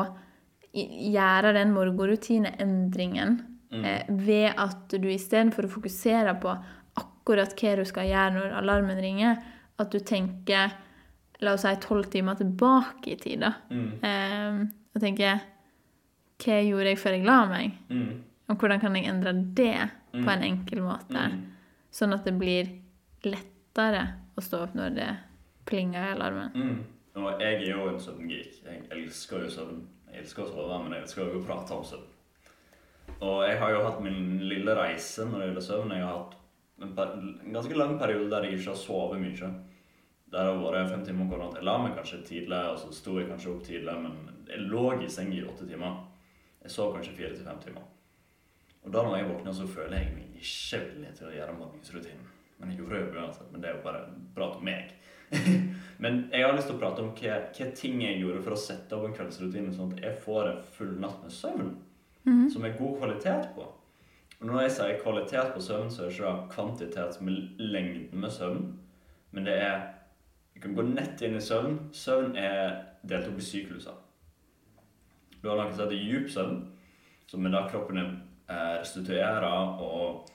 gjøre 0.74 1.54
den 1.56 1.72
morgenrutineendringen 1.74 3.40
Mm. 3.70 3.84
eh, 3.84 4.02
ved 4.08 4.52
at 4.58 4.88
du 4.98 5.06
istedenfor 5.06 5.62
å 5.62 5.70
fokusere 5.70 6.34
på 6.42 6.56
akkurat 7.30 7.54
hva 7.62 7.76
du 7.78 7.84
skal 7.86 8.08
gjøre 8.10 8.32
når 8.34 8.56
alarmen 8.58 8.98
ringer, 9.00 9.36
at 9.78 9.90
du 9.92 9.98
tenker 10.00 10.72
la 11.40 11.52
oss 11.54 11.62
si 11.64 11.74
tolv 11.80 12.10
timer 12.12 12.34
tilbake 12.36 13.12
i 13.14 13.16
tid, 13.16 13.40
da. 13.40 13.52
Mm. 13.70 13.92
Eh, 14.04 14.66
og 14.94 15.00
tenker 15.00 15.40
hva 16.40 16.58
gjorde 16.66 16.90
jeg 16.90 16.98
før 16.98 17.16
jeg 17.16 17.24
la 17.28 17.38
meg? 17.48 17.78
Mm. 17.88 18.10
Og 18.50 18.56
hvordan 18.58 18.80
kan 18.82 18.96
jeg 18.96 19.06
endre 19.08 19.32
det 19.54 19.90
Mm. 20.12 20.24
på 20.26 20.30
en 20.32 20.42
enkel 20.42 20.80
måte? 20.82 21.20
Mm. 21.30 21.42
Sånn 21.92 22.12
at 22.14 22.24
det 22.24 22.32
blir 22.34 22.66
lettere 23.22 24.00
å 24.36 24.42
stå 24.42 24.64
opp 24.64 24.74
når 24.74 24.94
det 24.96 25.10
plinger 25.66 26.08
i 26.08 26.14
alarmen. 26.16 26.50
Mm. 26.54 26.80
Og 27.22 27.40
jeg 27.40 27.54
er 27.60 27.68
jo 27.70 27.88
en 27.88 28.00
søvngeek. 28.00 28.56
Jeg 28.64 28.82
elsker 28.90 29.44
jo 29.44 29.50
søvn. 29.54 29.84
Jeg 30.10 30.24
elsker 30.24 30.42
å 30.42 30.48
sove, 30.50 30.82
men 30.82 30.92
jeg 30.96 31.02
elsker 31.04 31.22
jo 31.30 31.38
å 31.40 31.44
prate 31.46 31.70
om 31.76 31.84
søvn. 31.84 32.08
Og 33.20 33.46
jeg 33.46 33.58
har 33.60 33.70
jo 33.70 33.84
hatt 33.84 34.00
min 34.02 34.38
lille 34.48 34.74
reise 34.74 35.26
når 35.26 35.38
det 35.38 35.46
gjelder 35.48 35.66
søvn. 35.68 35.94
Jeg 35.94 36.02
har 36.04 36.18
hatt 36.18 36.36
en, 36.80 36.94
en 37.46 37.52
ganske 37.52 37.76
lang 37.76 37.98
periode 37.98 38.30
der 38.30 38.46
jeg 38.46 38.58
ikke 38.58 38.72
har 38.72 38.80
sovet 38.80 39.20
mye. 39.20 39.52
Der 40.30 40.46
har 40.46 40.60
vært 40.62 40.92
fem 40.92 41.04
timer 41.04 41.30
natt. 41.40 41.58
Jeg 41.58 41.66
la 41.66 41.76
meg 41.82 41.96
kanskje 41.98 42.22
tidlig, 42.26 42.60
og 42.70 42.78
så 42.78 42.92
sto 42.94 43.16
jeg 43.18 43.28
kanskje 43.30 43.52
opp 43.52 43.64
tidlig, 43.66 43.96
men 44.04 44.44
jeg 44.50 44.66
lå 44.70 44.84
i 45.02 45.08
seng 45.10 45.32
i 45.34 45.42
åtte 45.42 45.66
timer. 45.68 45.98
Jeg 46.62 46.74
sov 46.74 46.94
kanskje 46.94 47.16
fire 47.16 47.32
til 47.34 47.46
fem 47.46 47.58
timer. 47.64 47.88
Og 48.84 48.92
da 48.94 49.02
når 49.04 49.16
jeg 49.18 49.28
våkner, 49.28 49.56
så 49.56 49.66
føler 49.68 49.98
jeg 49.98 50.14
meg 50.14 50.38
ikke 50.40 50.80
villig 50.86 51.12
til 51.18 51.28
å 51.28 51.34
gjøre 51.34 51.56
morgensrutinen. 51.58 52.30
Men 52.60 52.72
jeg 52.72 52.80
gjorde 52.80 53.00
det 53.00 53.20
uansett. 53.20 53.50
Men 53.50 53.62
det 53.62 53.70
er 53.70 53.76
jo 53.76 53.84
bare 53.84 54.02
prat 54.36 54.56
om 54.56 54.64
meg. 54.68 54.94
men 56.02 56.22
jeg 56.32 56.44
har 56.44 56.56
lyst 56.56 56.70
til 56.70 56.78
å 56.78 56.80
prate 56.80 57.04
om 57.04 57.12
hva, 57.16 57.36
hva 57.56 57.68
ting 57.76 58.00
jeg 58.02 58.22
gjorde 58.22 58.42
for 58.46 58.56
å 58.56 58.60
sette 58.60 58.96
opp 58.96 59.06
en 59.08 59.16
kveldsrutine, 59.16 59.74
sånn 59.74 59.94
at 59.94 60.04
jeg 60.04 60.22
får 60.24 60.50
en 60.50 60.64
full 60.76 60.96
natt 61.02 61.20
med 61.24 61.34
søvn 61.34 61.70
som 62.52 62.64
er 62.64 62.76
god 62.78 62.98
kvalitet 63.00 63.46
på. 63.56 63.66
Og 64.40 64.46
når 64.48 64.62
jeg 64.64 64.72
sier 64.72 65.00
kvalitet 65.02 65.50
på 65.54 65.60
søvn, 65.60 65.90
så 65.92 66.02
er 66.02 66.08
det 66.08 66.16
ikke 66.16 66.52
kvantitet 66.54 67.16
som 67.16 67.28
er 67.28 67.40
lengden 67.60 68.20
med 68.22 68.32
søvn, 68.32 68.62
men 69.32 69.46
det 69.46 69.56
er 69.62 69.80
Vi 70.54 70.60
kan 70.60 70.74
gå 70.74 70.82
nett 70.82 71.22
inn 71.22 71.36
i 71.36 71.40
søvn. 71.40 71.76
Søvn 71.92 72.34
er 72.36 72.82
delt 73.08 73.28
opp 73.30 73.38
i 73.38 73.44
sykluser. 73.44 73.94
Du 75.40 75.48
har 75.48 75.56
noe 75.56 75.70
som 75.72 75.86
heter 75.86 75.96
djup 75.96 76.26
søvn, 76.28 76.58
som 77.30 77.46
er 77.46 77.54
da 77.54 77.62
kroppen 77.70 77.96
din 77.96 78.10
eh, 78.50 78.74
restituerer 78.80 79.46
og 79.46 80.26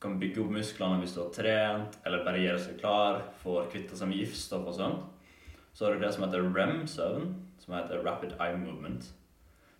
kan 0.00 0.16
bygge 0.20 0.40
opp 0.44 0.54
musklene 0.54 1.02
hvis 1.02 1.16
du 1.16 1.20
har 1.24 1.34
trent, 1.34 1.98
eller 2.06 2.24
bare 2.24 2.40
gjøre 2.40 2.62
seg 2.62 2.78
klar, 2.80 3.20
får 3.42 3.68
kvitte 3.74 3.98
seg 3.98 4.08
med 4.08 4.22
giftstoff 4.22 4.70
og 4.70 4.78
sånt. 4.78 5.28
Så 5.76 5.84
har 5.84 5.96
du 5.96 6.06
det 6.06 6.14
som 6.14 6.24
heter 6.24 6.46
REM-søvn, 6.56 7.28
som 7.60 7.76
heter 7.76 8.04
Rapid 8.06 8.38
Eye 8.38 8.56
Movement, 8.56 9.10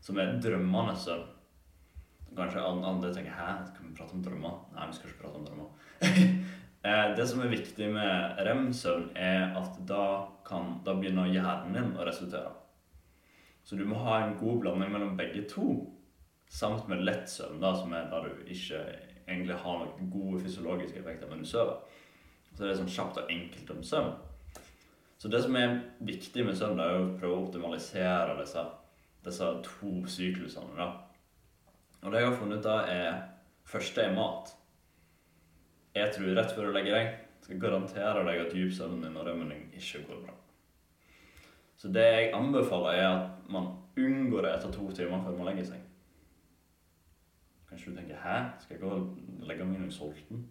som 0.01 0.21
er 0.21 0.37
drømmende 0.45 0.99
søvn. 1.01 1.25
Kanskje 2.37 2.63
an- 2.63 2.85
andre 2.85 3.13
tenker 3.15 3.33
hæ, 3.33 3.49
skal 3.71 3.87
vi 3.89 3.95
prate 3.97 4.13
om 4.15 4.23
drømmer? 4.23 4.59
Nei, 4.77 4.87
vi 4.91 4.97
skal 4.99 5.11
ikke 5.11 5.23
prate 5.25 5.41
om 5.41 5.49
drømmer. 5.49 5.71
Eh, 6.87 7.17
det 7.19 7.25
som 7.27 7.41
er 7.43 7.49
viktig 7.51 7.89
med 7.91 8.37
REM-søvn, 8.47 9.09
er 9.19 9.57
at 9.59 9.79
da, 9.89 10.03
kan, 10.47 10.77
da 10.87 10.93
begynner 10.95 11.27
hjernen 11.27 11.75
din 11.75 11.89
å 11.99 12.05
resultere. 12.07 12.53
Så 13.67 13.75
du 13.75 13.83
må 13.91 13.99
ha 14.05 14.21
en 14.23 14.37
god 14.39 14.61
blanding 14.63 14.93
mellom 14.93 15.17
begge 15.19 15.43
to, 15.51 15.65
samt 16.47 16.87
med 16.87 17.03
lett 17.03 17.27
søvn, 17.33 17.59
da, 17.59 17.73
som 17.75 17.91
er 17.97 18.07
da 18.13 18.21
du 18.23 18.45
ikke 18.47 18.85
egentlig 19.27 19.57
har 19.65 19.81
noen 19.83 20.13
gode 20.13 20.45
fysiologiske 20.45 21.01
effekter, 21.03 21.27
men 21.33 21.43
du 21.43 21.49
sover. 21.51 21.81
Så 22.53 22.63
det 22.63 22.71
er 22.71 22.79
sånn 22.79 22.95
kjapt 22.95 23.19
og 23.25 23.35
enkelt 23.35 23.75
om 23.75 23.83
søvn. 23.83 24.15
Så 25.19 25.33
det 25.33 25.43
som 25.43 25.59
er 25.59 25.75
viktig 26.07 26.47
med 26.47 26.55
søvn, 26.61 26.79
er 26.87 27.01
å 27.01 27.11
prøve 27.19 27.41
å 27.41 27.45
optimalisere 27.49 28.39
disse, 28.45 28.63
disse 29.27 29.51
to 29.67 29.97
syklusene. 30.07 30.77
da. 30.79 30.93
Og 32.07 32.13
det 32.13 32.21
jeg 32.23 32.31
har 32.31 32.39
funnet 32.39 32.63
da, 32.63 32.77
er 32.87 33.23
Første 33.67 33.99
er 33.99 34.13
mat. 34.15 34.53
Jeg 35.97 36.13
tror 36.15 36.37
rett 36.39 36.53
før 36.55 36.69
du 36.69 36.77
legger 36.77 36.95
deg, 36.95 37.15
skal 37.43 37.59
garantere 37.59 38.21
deg 38.29 38.43
at 38.45 38.53
dypsøvnen 38.55 39.01
din 39.03 39.17
og 39.19 39.27
rømmen 39.27 39.49
din 39.51 39.65
ikke 39.75 40.05
går 40.07 40.21
bra. 40.23 40.35
Så 41.77 41.91
det 41.91 42.05
jeg 42.07 42.29
anbefaler, 42.37 43.01
er 43.01 43.09
at 43.09 43.51
man 43.51 43.73
unngår 43.99 44.47
det 44.47 44.53
etter 44.55 44.77
to 44.77 44.87
timer 44.95 45.25
før 45.25 45.35
man 45.35 45.51
legger 45.51 45.67
seg. 45.73 45.83
Kanskje 47.67 47.91
du 47.91 47.97
tenker 47.97 48.23
'hæ, 48.23 48.37
skal 48.61 48.77
jeg 48.77 48.81
gå 48.85 48.91
og 48.91 49.49
legge 49.49 49.65
meg 49.65 49.81
når 49.81 49.89
jeg 49.89 49.95
er 49.95 49.99
sulten?' 49.99 50.47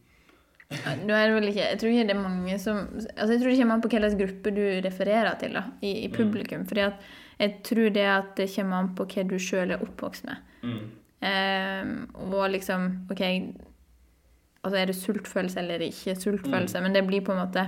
Nå 1.08 1.14
er 1.14 1.28
det 1.28 1.36
vel 1.36 1.48
ikke, 1.48 1.70
jeg 1.70 1.80
tror 1.80 1.90
ikke 1.90 2.08
det 2.10 2.16
er 2.16 2.22
mange 2.22 2.60
som 2.60 2.78
altså 3.18 3.32
Jeg 3.32 3.40
tror 3.42 3.50
det 3.50 3.58
kommer 3.60 3.76
an 3.76 3.82
på 3.82 3.90
hvilken 3.94 4.20
gruppe 4.20 4.56
du 4.56 4.66
refererer 4.88 5.40
til 5.40 5.54
da, 5.54 5.64
i, 5.82 5.92
i 6.06 6.08
publikum. 6.12 6.66
fordi 6.66 6.82
at 6.82 6.94
jeg 7.40 7.60
tror 7.64 7.90
det 7.90 8.06
at 8.20 8.38
det 8.38 8.52
kommer 8.56 8.78
an 8.78 8.96
på 8.96 9.06
hva 9.06 9.24
du 9.30 9.40
sjøl 9.40 9.72
er 9.72 9.84
oppvokst 9.84 10.26
med. 10.26 10.36
Mm. 10.64 11.05
Eh, 11.24 11.92
og 12.28 12.50
liksom 12.54 12.88
OK, 13.12 13.24
altså 14.66 14.80
er 14.80 14.90
det 14.90 14.98
sultfølelse 15.00 15.62
eller 15.62 15.86
ikke 15.88 16.16
sultfølelse? 16.20 16.82
Men 16.84 16.96
det 16.96 17.06
blir 17.08 17.26
på 17.26 17.36
en 17.36 17.44
måte 17.44 17.68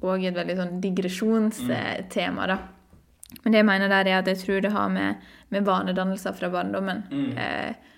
òg 0.00 0.24
et 0.24 0.36
veldig 0.36 0.56
sånn 0.56 0.78
digresjonstema, 0.82 2.46
da. 2.48 2.60
Men 3.44 3.52
det 3.52 3.60
jeg 3.60 3.68
mener 3.68 3.90
der, 3.92 4.08
er 4.08 4.22
at 4.22 4.28
jeg 4.30 4.40
tror 4.42 4.62
det 4.64 4.72
har 4.74 4.88
med, 4.90 5.26
med 5.54 5.66
vanedannelser 5.66 6.34
fra 6.34 6.50
barndommen. 6.50 7.04
Mm. 7.12 7.36
Eh, 7.38 7.90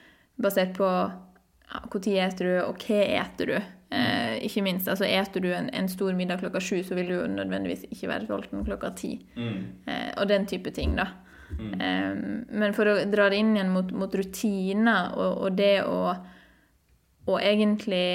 basert 0.42 0.74
på 0.76 0.88
ja, 0.88 1.80
når 1.86 2.18
eter 2.26 2.48
du, 2.48 2.56
og 2.66 2.82
hva 2.84 2.98
eter 3.22 3.52
du. 3.52 3.56
Eh, 3.92 4.38
ikke 4.46 4.64
minst. 4.64 4.88
altså 4.88 5.04
Eter 5.08 5.44
du 5.44 5.50
en, 5.52 5.70
en 5.72 5.88
stor 5.88 6.12
middag 6.16 6.42
klokka 6.42 6.60
sju, 6.60 6.82
så 6.84 6.96
vil 6.98 7.08
du 7.08 7.16
jo 7.16 7.26
nødvendigvis 7.28 7.86
ikke 7.90 8.10
være 8.10 8.28
sulten 8.28 8.64
klokka 8.64 8.92
ti. 8.96 9.14
Mm. 9.36 9.58
Eh, 9.86 10.10
og 10.16 10.28
den 10.28 10.46
type 10.48 10.72
ting, 10.74 10.96
da. 10.96 11.08
Mm. 11.58 11.72
Eh, 11.80 12.12
men 12.62 12.76
for 12.76 12.90
å 12.90 12.96
dra 13.10 13.28
det 13.32 13.40
inn 13.42 13.54
igjen 13.56 13.72
mot, 13.74 13.90
mot 13.96 14.14
rutiner 14.14 15.12
og, 15.16 15.42
og 15.46 15.58
det 15.58 15.74
å, 15.84 16.14
å 17.28 17.38
egentlig 17.40 18.06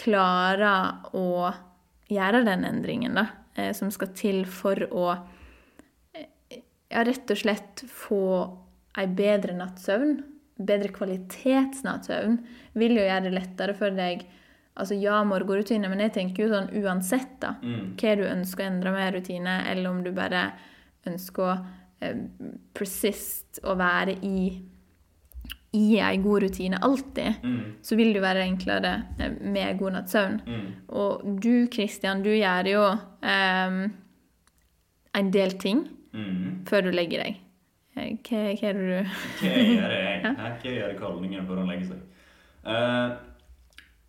klare 0.00 0.74
å 1.14 1.52
gjøre 2.10 2.44
den 2.46 2.66
endringen, 2.68 3.16
da, 3.18 3.26
eh, 3.56 3.72
som 3.76 3.90
skal 3.94 4.12
til 4.16 4.44
for 4.50 4.86
å 4.90 5.06
ja, 6.94 7.02
rett 7.02 7.30
og 7.30 7.40
slett 7.40 7.84
få 7.90 8.24
ei 8.98 9.08
bedre 9.10 9.56
nattsøvn, 9.58 10.16
bedre 10.62 10.92
kvalitetsnattsøvn, 10.94 12.38
vil 12.78 12.98
jo 12.98 13.06
gjøre 13.06 13.26
det 13.26 13.36
lettere 13.40 13.76
for 13.78 13.94
deg 13.94 14.26
Altså 14.74 14.96
ja, 14.98 15.20
morgenrutine, 15.22 15.86
men 15.86 16.00
jeg 16.02 16.10
tenker 16.16 16.42
jo 16.42 16.48
sånn 16.50 16.72
uansett, 16.80 17.36
da. 17.38 17.52
Mm. 17.62 17.92
Hva 17.94 18.14
du 18.18 18.24
ønsker 18.26 18.64
å 18.64 18.70
endre 18.72 18.90
med 18.90 19.12
rutine, 19.14 19.52
eller 19.70 19.86
om 19.86 20.00
du 20.02 20.08
bare 20.10 20.40
ønsker 21.06 21.44
å 21.46 21.52
persist 22.74 23.60
og 23.64 23.78
være 23.78 24.16
i 24.22 24.38
i 25.74 25.96
ei 25.98 26.16
god 26.22 26.42
rutine 26.44 26.78
alltid, 26.86 27.40
Mm. 27.42 27.72
så 27.82 27.96
vil 27.98 28.12
det 28.12 28.20
jo 28.20 28.22
være 28.22 28.44
enklere 28.46 28.92
eh, 29.18 29.32
med 29.42 29.78
god 29.78 29.90
natts 29.96 30.12
søvn. 30.14 30.36
Mm. 30.46 30.68
Og 30.88 31.24
du, 31.42 31.66
Kristian, 31.72 32.22
du 32.22 32.30
gjør 32.30 32.68
jo 32.70 32.84
um, 32.92 33.80
en 35.18 35.30
del 35.34 35.50
ting 35.58 35.80
Mm. 36.14 36.62
før 36.70 36.80
du 36.86 36.90
legger 36.94 37.24
deg. 37.24 37.40
Eh, 37.96 38.12
Hva, 38.22 38.44
hva 38.54 38.68
er 38.68 38.72
det 38.78 38.86
du 38.86 39.10
Hva 39.40 39.50
gjør 39.50 39.96
jeg? 39.98 40.22
Hæ? 40.24 40.30
Hva 40.62 40.74
gjør 40.78 40.94
kallingen 41.00 41.46
før 41.48 41.58
han 41.64 41.68
legger 41.72 41.86
seg? 41.90 42.00
Uh, 42.64 43.16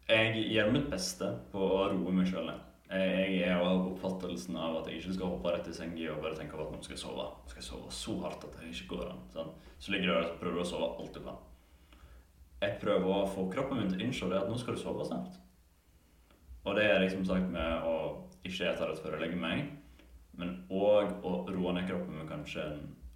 jeg 0.07 0.45
gjør 0.53 0.71
mitt 0.71 0.89
beste 0.93 1.31
på 1.51 1.57
å 1.65 1.81
roe 1.95 2.13
meg 2.13 2.27
sjøl 2.29 2.45
ned. 2.45 2.61
Jeg 2.85 3.31
jeg 3.39 3.49
er 3.49 3.63
av 3.65 3.87
oppfattelsen 3.89 4.57
av 4.61 4.79
at 4.79 4.87
jeg 4.89 4.99
ikke 4.99 5.15
skal 5.15 5.31
hoppe 5.33 5.51
rett 5.53 5.67
i 5.67 5.73
senga 5.73 6.11
og 6.13 6.21
bare 6.21 6.37
tenke 6.37 6.57
på 6.57 6.67
at 6.67 6.73
nå 6.73 6.81
skal 6.85 6.95
jeg 6.95 7.01
sove. 7.01 7.25
Nå 7.25 7.51
skal 7.51 7.61
jeg 7.61 7.69
sove 7.69 7.93
så 7.97 8.17
hardt 8.21 8.45
at 8.45 8.59
det 8.59 8.69
ikke 8.69 8.91
går 8.93 9.07
an. 9.09 9.23
Sånn. 9.33 9.53
Så 9.79 9.93
ligger 9.93 10.11
du 10.11 10.13
der 10.13 10.27
og 10.29 10.37
prøver 10.43 10.61
å 10.61 10.67
sove 10.69 10.91
alt 10.99 11.17
du 11.17 11.23
kan. 11.25 11.39
Jeg 12.61 12.77
prøver 12.81 13.09
å 13.11 13.31
få 13.33 13.47
kroppen 13.51 13.81
min 13.81 13.89
til 13.89 13.99
å 13.99 14.05
innse 14.05 14.29
det 14.29 14.37
at 14.37 14.51
nå 14.51 14.59
skal 14.61 14.77
du 14.77 14.81
sove 14.81 15.07
snart. 15.07 15.39
Og 16.65 16.77
det 16.77 16.85
er 16.89 17.01
liksom 17.03 17.25
sagt 17.27 17.49
med 17.53 17.85
å 17.85 17.95
ikke 18.45 18.69
ete 18.69 18.87
rett 18.89 19.01
før 19.01 19.17
jeg 19.17 19.23
legger 19.25 19.41
meg, 19.41 19.65
men 20.37 20.53
òg 20.69 21.25
å 21.25 21.33
roe 21.49 21.73
ned 21.75 21.87
kroppen 21.89 22.17
med 22.19 22.29
kanskje 22.29 22.65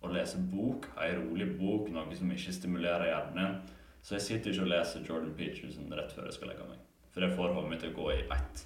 å 0.05 0.11
lese 0.13 0.39
bok, 0.51 0.87
ei 1.01 1.11
rolig 1.17 1.49
bok, 1.59 1.89
noe 1.93 2.17
som 2.17 2.31
ikke 2.33 2.55
stimulerer 2.55 3.09
hjernen. 3.09 3.61
Så 4.01 4.15
jeg 4.15 4.25
sitter 4.25 4.53
ikke 4.53 4.65
og 4.65 4.73
leser 4.73 5.05
Jordan 5.05 5.33
Peterson 5.37 5.93
rett 5.93 6.13
før 6.15 6.29
jeg 6.29 6.37
skal 6.37 6.53
legge 6.53 6.67
meg. 6.69 6.83
For 7.11 7.25
det 7.25 7.33
får 7.35 7.55
hodet 7.55 7.71
mitt 7.73 7.81
til 7.83 7.91
å 7.91 7.97
gå 7.97 8.11
i 8.15 8.21
ett. 8.37 8.63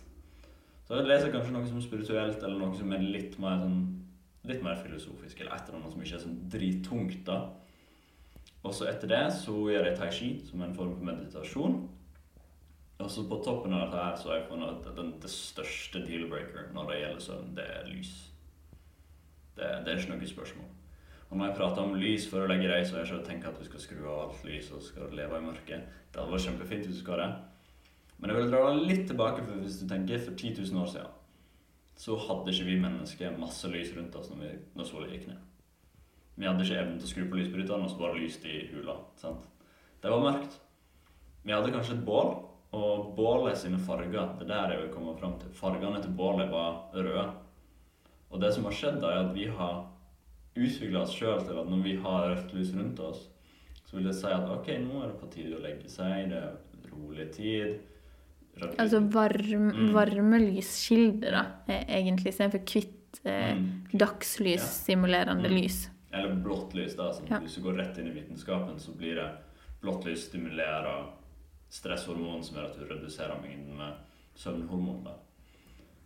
Så 0.84 1.00
jeg 1.00 1.08
leser 1.08 1.32
kanskje 1.32 1.56
noe 1.56 1.68
som 1.68 1.80
er 1.80 1.86
spirituelt, 1.86 2.44
eller 2.44 2.60
noe 2.60 2.76
som 2.76 2.92
er 2.92 3.04
litt 3.04 3.38
mer, 3.42 3.62
sånn, 3.62 3.82
litt 4.50 4.64
mer 4.66 4.80
filosofisk, 4.84 5.40
eller 5.40 5.56
et 5.56 5.70
eller 5.70 5.80
annet 5.80 5.96
som 5.96 6.04
ikke 6.04 6.18
er 6.18 6.26
sånn 6.26 6.40
drittungt. 6.52 7.22
da. 7.28 7.40
Og 8.64 8.76
så 8.76 8.88
etter 8.92 9.12
det 9.12 9.24
så 9.36 9.56
gjør 9.72 9.90
jeg 9.90 10.00
tai 10.00 10.12
chi, 10.16 10.30
som 10.48 10.62
er 10.62 10.70
en 10.70 10.78
form 10.78 10.94
for 10.96 11.08
meditasjon. 11.08 11.82
Og 13.04 13.10
så 13.12 13.26
på 13.28 13.40
toppen 13.44 13.74
av 13.76 13.88
dette 13.88 14.04
her 14.04 14.20
så 14.20 14.30
har 14.30 14.38
jeg 14.40 14.50
funnet 14.52 14.70
at 14.88 14.96
den, 14.96 15.16
det 15.24 15.32
største 15.32 16.04
deal-breaker 16.06 16.70
når 16.76 16.92
det 16.92 17.00
gjelder 17.02 17.26
søvn, 17.26 17.50
det 17.58 17.66
er 17.68 17.90
lys. 17.90 18.14
Det, 19.58 19.68
det 19.84 19.92
er 19.92 20.00
ikke 20.00 20.14
noe 20.14 20.30
spørsmål. 20.30 20.70
Og 21.30 21.40
når 21.40 21.50
jeg 21.50 21.58
prater 21.58 21.82
om 21.82 21.96
lys 21.98 22.28
før 22.30 22.46
å 22.46 22.52
legge 22.52 22.70
deg, 22.70 22.86
så 22.86 22.96
har 22.96 23.04
jeg 23.04 23.18
ikke 23.18 23.28
tenkt 23.28 23.50
at 23.50 23.60
du 23.60 23.66
skal 23.66 23.82
skru 23.82 24.04
av 24.06 24.20
alt 24.28 24.44
lys 24.46 24.70
og 24.76 24.84
skal 24.86 25.16
leve 25.18 25.40
i 25.40 25.46
mørket. 25.48 25.88
Det 26.14 26.22
hadde 26.22 26.36
vært 26.36 26.46
kjempefint 26.46 26.88
hvis 26.88 27.00
du 27.00 27.02
skal 27.02 27.24
det. 27.24 27.30
Men 28.18 28.32
jeg 28.32 28.40
vil 28.40 28.52
dra 28.54 28.62
deg 28.70 28.86
litt 28.90 29.08
tilbake, 29.10 29.44
for 29.46 29.64
hvis 29.64 29.80
du 29.82 29.88
tenker 29.90 30.22
for 30.24 30.36
10 30.36 30.62
000 30.62 30.84
år 30.84 30.92
siden, 30.94 31.20
så 32.04 32.18
hadde 32.18 32.54
ikke 32.54 32.68
vi 32.68 32.78
mennesker 32.82 33.36
masse 33.38 33.70
lys 33.70 33.92
rundt 33.96 34.16
oss 34.18 34.32
når, 34.32 34.40
vi, 34.42 34.52
når 34.78 34.88
sola 34.90 35.10
gikk 35.12 35.28
ned. 35.30 35.42
Vi 36.36 36.48
hadde 36.50 36.66
ikke 36.66 36.80
evnen 36.82 36.98
til 36.98 37.10
å 37.10 37.12
skru 37.12 37.26
på 37.30 37.38
lysbryteren, 37.38 37.86
og 37.86 37.92
så 37.92 38.00
bare 38.00 38.18
lyste 38.18 38.50
i 38.50 38.64
hula. 38.72 38.98
sant? 39.22 39.46
Det 40.02 40.10
var 40.10 40.24
mørkt. 40.24 40.58
Vi 41.44 41.54
hadde 41.54 41.74
kanskje 41.76 42.00
et 42.00 42.06
bål, 42.08 42.34
og 42.74 43.14
bålet 43.14 43.60
sine 43.60 43.78
farger 43.78 44.32
Det 44.40 44.48
er 44.48 44.50
der 44.50 44.72
jeg 44.74 44.82
vil 44.82 44.94
komme 44.96 45.14
fram 45.20 45.36
til. 45.40 45.52
Fargene 45.54 46.02
til 46.02 46.16
bålet 46.18 46.50
var 46.50 46.90
røde. 46.96 47.28
Og 48.32 48.42
det 48.42 48.54
som 48.56 48.66
har 48.66 48.74
skjedd, 48.74 48.98
da, 49.04 49.12
er 49.12 49.28
at 49.28 49.36
vi 49.36 49.46
har 49.46 49.84
utvikla 50.58 51.04
oss 51.04 51.14
sjøl 51.14 51.44
til 51.46 51.60
at 51.60 51.70
når 51.70 51.84
vi 51.86 51.96
har 52.02 52.28
rødt 52.32 52.54
lys 52.58 52.74
rundt 52.74 53.00
oss, 53.06 53.28
så 53.86 53.98
vil 53.98 54.10
det 54.10 54.16
si 54.18 54.30
at 54.34 54.50
ok, 54.50 54.70
nå 54.82 55.02
er 55.04 55.12
det 55.12 55.20
på 55.22 55.30
tide 55.34 55.58
å 55.58 55.62
legge 55.62 55.90
seg, 55.90 56.32
det 56.32 56.40
er 56.40 56.90
rolig 56.90 57.28
tid. 57.36 57.76
Rødt 58.62 58.76
Altså 58.80 59.00
varm, 59.12 59.72
Mm. 59.74 59.94
varmelyskilde, 59.94 61.32
da, 61.32 61.46
eh, 61.68 61.86
egentlig, 61.88 62.34
istedenfor 62.34 62.60
hvitt 62.66 63.20
eh, 63.26 63.56
Mm. 63.56 63.84
dagslys-simulerende 63.94 65.50
Mm. 65.50 65.56
lys. 65.58 65.90
Eller 66.14 66.36
blått 66.36 66.74
lys, 66.74 66.96
da. 66.96 67.12
Ja. 67.30 67.40
Hvis 67.40 67.56
du 67.56 67.62
går 67.62 67.78
rett 67.78 67.98
inn 67.98 68.08
i 68.08 68.12
vitenskapen, 68.22 68.80
så 68.80 68.92
blir 68.96 69.16
det 69.16 69.32
blått 69.82 70.06
lys 70.06 70.28
stimulerer 70.30 71.08
stresshormon 71.70 72.44
som 72.44 72.58
gjør 72.58 72.66
at 72.70 72.78
du 72.80 72.86
reduserer 72.86 73.42
mengden 73.42 73.76
med 73.78 73.94
søvnhormon. 74.36 75.04
Da. 75.04 75.12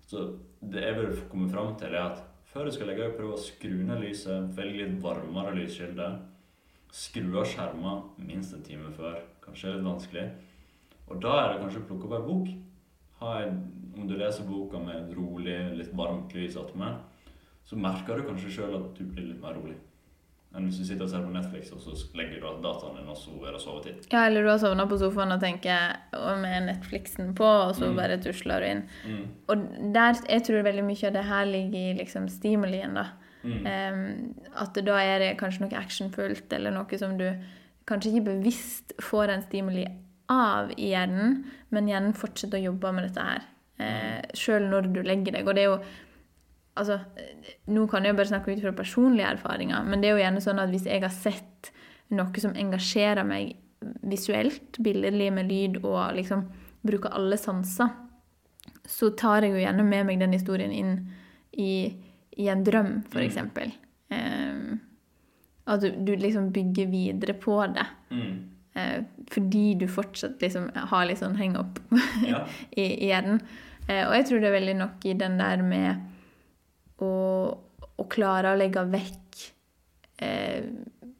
Så 0.07 0.37
det 0.61 0.81
jeg 0.83 0.95
vil 0.95 1.21
komme 1.29 1.49
fram 1.51 1.75
til, 1.77 1.89
er 1.93 2.11
at 2.11 2.21
før 2.53 2.65
du 2.65 2.71
skal 2.71 2.87
legge 2.87 3.03
deg, 3.03 3.17
prøv 3.17 3.33
å 3.33 3.37
skru 3.39 3.83
ned 3.83 4.01
lyset, 4.01 4.53
velg 4.55 4.75
litt 4.77 5.01
varmere 5.01 5.53
lyskilde. 5.55 6.19
Skru 6.91 7.37
av 7.37 7.45
skjermer 7.45 8.03
minst 8.17 8.53
en 8.53 8.63
time 8.63 8.91
før. 8.97 9.19
Kanskje 9.43 9.75
litt 9.75 9.83
vanskelig. 9.83 10.31
Og 11.07 11.21
da 11.23 11.33
er 11.41 11.53
det 11.53 11.61
kanskje 11.63 11.83
å 11.83 11.87
plukke 11.89 12.07
opp 12.09 12.15
ei 12.17 12.25
bok. 12.27 12.47
Ha 13.21 13.35
en, 13.47 13.59
om 13.97 14.07
du 14.07 14.15
leser 14.19 14.43
boka 14.47 14.79
med 14.79 14.95
et 14.99 15.13
rolig, 15.17 15.57
litt 15.79 15.93
varmt 15.97 16.33
lys 16.37 16.57
attmed, 16.59 16.99
så 17.67 17.75
merker 17.79 18.17
du 18.19 18.27
kanskje 18.29 18.51
sjøl 18.59 18.75
at 18.77 18.91
du 18.97 19.03
blir 19.05 19.31
litt 19.33 19.41
mer 19.43 19.55
rolig 19.57 19.77
enn 20.55 20.63
hvis 20.69 20.77
du 20.79 20.85
sitter 20.87 21.03
og 21.05 21.09
ser 21.11 21.25
på 21.25 21.33
Netflix, 21.33 21.69
og 21.75 21.81
så 21.83 21.91
legger 22.17 22.39
du 22.41 22.45
av 22.47 22.61
dataen 22.63 22.95
din, 22.97 23.09
og 23.11 23.17
så 23.19 23.33
er 23.45 23.51
det 23.53 23.59
sovetid. 23.61 24.05
Ja, 24.09 24.23
eller 24.25 24.45
du 24.45 24.49
har 24.49 24.61
sovna 24.61 24.85
på 24.89 24.97
sofaen 24.97 25.35
og 25.35 25.41
tenker 25.43 25.97
og 26.17 26.39
med 26.41 26.65
Netflixen 26.69 27.33
på, 27.37 27.45
og 27.45 27.75
så 27.75 27.89
Mm. 27.91 27.95
bare 27.99 28.17
tusler 28.23 28.63
du 28.63 28.65
inn. 28.65 28.81
Mm. 29.05 29.27
Og 29.49 29.93
der, 29.93 30.15
jeg 30.29 30.43
tror 30.47 30.63
veldig 30.63 30.85
mye 30.87 31.07
av 31.07 31.13
det 31.13 31.25
her 31.25 31.45
ligger 31.45 31.77
i 31.91 31.97
liksom 31.99 32.29
stimulien, 32.29 32.93
da. 32.95 33.05
Mm. 33.43 33.67
Um, 33.67 34.35
at 34.55 34.73
da 34.73 34.97
er 35.03 35.19
det 35.19 35.37
kanskje 35.37 35.61
noe 35.67 35.77
actionfullt, 35.77 36.53
eller 36.53 36.71
noe 36.71 36.97
som 36.97 37.17
du 37.17 37.27
kanskje 37.85 38.15
ikke 38.15 38.25
bevisst 38.31 38.93
får 39.01 39.29
en 39.35 39.41
stimuli 39.43 39.85
av 40.29 40.71
i 40.77 40.89
hjernen, 40.91 41.45
men 41.71 41.87
hjernen 41.87 42.13
fortsetter 42.17 42.59
å 42.59 42.65
jobbe 42.71 42.91
med 42.93 43.07
dette 43.07 43.23
her. 43.23 43.45
Eh, 43.79 44.21
Sjøl 44.33 44.67
når 44.71 44.91
du 44.93 45.01
legger 45.03 45.31
deg. 45.37 45.47
Og 45.47 45.55
det 45.55 45.63
er 45.65 45.71
jo 45.73 45.79
Altså, 46.77 46.99
nå 47.73 47.87
kan 47.89 48.03
jeg 48.05 48.11
jo 48.13 48.17
bare 48.19 48.29
snakke 48.29 48.51
ut 48.53 48.59
fra 48.61 48.71
personlige 48.77 49.25
erfaringer, 49.33 49.81
men 49.89 49.97
det 49.99 50.11
er 50.11 50.13
jo 50.13 50.19
gjerne 50.21 50.41
sånn 50.45 50.59
at 50.61 50.69
hvis 50.69 50.83
jeg 50.85 51.01
har 51.01 51.09
sett 51.09 51.71
noe 52.13 52.37
som 52.43 52.53
engasjerer 52.53 53.25
meg 53.25 53.55
visuelt, 54.05 54.77
billedlig 54.85 55.31
med 55.33 55.49
lyd, 55.49 55.79
og 55.81 56.13
liksom 56.19 56.43
bruker 56.85 57.09
alle 57.17 57.33
sanser, 57.41 57.89
så 58.85 59.09
tar 59.17 59.41
jeg 59.47 59.55
jo 59.55 59.63
gjerne 59.63 59.87
med 59.89 60.05
meg 60.05 60.19
den 60.21 60.37
historien 60.37 60.69
inn 60.71 60.93
i, 61.57 61.95
i 62.37 62.45
en 62.53 62.61
drøm, 62.63 62.91
for 63.09 63.23
Mm. 63.23 63.25
eksempel. 63.25 63.73
At 65.67 65.81
du, 65.81 65.89
du 66.05 66.13
liksom 66.15 66.51
bygger 66.53 66.87
videre 66.93 67.33
på 67.41 67.57
det. 67.73 67.87
Mm. 68.13 68.35
Eh, 68.77 68.99
fordi 69.33 69.71
du 69.81 69.87
fortsatt 69.89 70.41
liksom 70.43 70.69
har 70.91 71.07
litt 71.09 71.21
sånn 71.21 71.37
heng 71.39 71.57
opp 71.59 71.79
Ja. 72.25 72.43
i, 72.81 72.85
i 72.85 73.09
hjernen. 73.09 73.41
Eh, 73.87 74.03
og 74.05 74.13
jeg 74.17 74.27
tror 74.29 74.43
det 74.43 74.51
er 74.51 74.57
veldig 74.59 74.77
nok 74.81 75.07
i 75.07 75.15
den 75.17 75.39
der 75.39 75.63
med 75.65 77.01
å, 77.03 77.13
å 77.97 78.05
klare 78.11 78.53
å 78.53 78.59
legge 78.59 78.83
vekk 78.91 79.43
eh, 80.23 80.67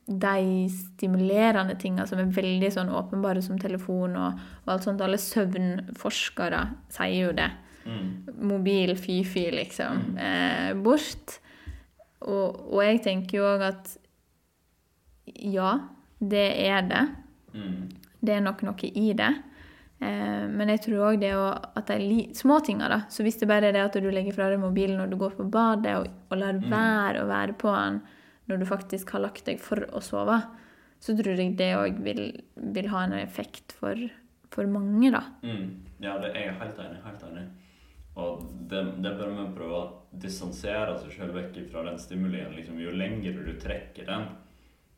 de 0.07 0.67
stimulerende 0.71 1.75
tinga 1.79 2.05
som 2.07 2.21
er 2.21 2.31
veldig 2.31 2.69
sånn 2.71 2.91
åpenbare, 2.95 3.41
som 3.43 3.59
telefon 3.59 4.15
og, 4.15 4.39
og 4.63 4.73
alt 4.73 4.87
sånt. 4.87 5.03
Alle 5.03 5.19
søvnforskere 5.19 6.63
sier 6.93 7.27
jo 7.27 7.33
det. 7.35 7.49
Mm. 7.87 8.07
Mobil, 8.47 8.95
fy-fy, 8.99 9.49
liksom. 9.55 10.15
Eh, 10.19 10.71
bort. 10.83 11.39
Og, 12.23 12.55
og 12.71 12.81
jeg 12.83 13.03
tenker 13.05 13.39
jo 13.41 13.47
òg 13.49 13.65
at 13.67 13.93
ja, 15.27 15.73
det 16.19 16.47
er 16.67 16.87
det. 16.87 17.05
Mm. 17.53 17.87
Det 18.19 18.33
er 18.33 18.43
nok 18.43 18.63
noe 18.67 18.89
i 18.89 19.11
det. 19.17 19.31
Eh, 19.99 20.43
men 20.51 20.69
jeg 20.73 20.83
tror 20.85 21.07
òg 21.09 21.21
det 21.21 21.31
å, 21.37 21.47
at 21.51 21.89
de 21.89 22.27
småtinga, 22.37 22.89
da. 22.91 22.99
Så 23.13 23.25
hvis 23.25 23.39
det 23.41 23.49
bare 23.49 23.71
er 23.71 23.77
det 23.77 23.85
at 23.87 23.97
du 23.97 24.09
legger 24.11 24.35
fra 24.35 24.49
deg 24.51 24.61
mobilen 24.61 24.99
når 25.01 25.11
du 25.13 25.17
går 25.21 25.37
på 25.39 25.47
badet, 25.53 25.95
og, 25.97 26.21
og 26.29 26.41
lar 26.41 26.61
være 26.61 27.23
å 27.23 27.29
være 27.29 27.57
på 27.57 27.73
den 27.73 28.01
når 28.47 28.61
du 28.61 28.69
faktisk 28.69 29.11
har 29.15 29.25
lagt 29.25 29.47
deg 29.49 29.59
for 29.59 29.83
å 29.91 30.01
sove, 30.03 30.37
så 31.03 31.13
tror 31.17 31.37
jeg 31.37 31.57
det 31.59 31.73
òg 31.77 31.99
vil, 32.05 32.21
vil 32.73 32.89
ha 32.93 33.03
en 33.05 33.17
effekt 33.19 33.75
for, 33.77 33.99
for 34.53 34.69
mange, 34.71 35.11
da. 35.13 35.23
Mm. 35.43 35.65
Ja, 36.01 36.17
det 36.21 36.31
er 36.33 36.47
jeg 36.47 36.59
helt 36.61 36.79
enig. 36.81 37.01
Helt 37.05 37.25
enig. 37.27 37.47
Og 38.17 38.47
det, 38.69 38.81
det 39.03 39.13
bør 39.19 39.35
å 39.43 39.49
prøve 39.53 39.77
å 39.77 39.89
distansere 40.17 40.95
seg 41.01 41.13
selv 41.13 41.37
vekk 41.37 41.59
fra 41.69 41.83
den 41.85 41.99
stimulien. 42.01 42.55
Liksom, 42.55 42.79
jo 42.81 42.95
lengre 42.95 43.45
du 43.45 43.53
trekker 43.61 44.07
den, 44.09 44.25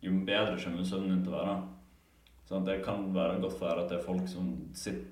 jo 0.06 0.14
bedre 0.28 0.56
kommer 0.62 0.88
søvnen 0.88 1.26
til 1.26 1.34
å 1.34 1.42
være. 1.42 1.58
Sånn, 2.50 2.66
det 2.66 2.80
kan 2.86 3.12
være 3.14 3.40
godt 3.44 3.60
for 3.60 3.78
at 3.78 3.92
det 3.92 4.00
er 4.00 4.06
folk 4.06 4.26
som 4.30 4.48
sitter, 4.74 5.06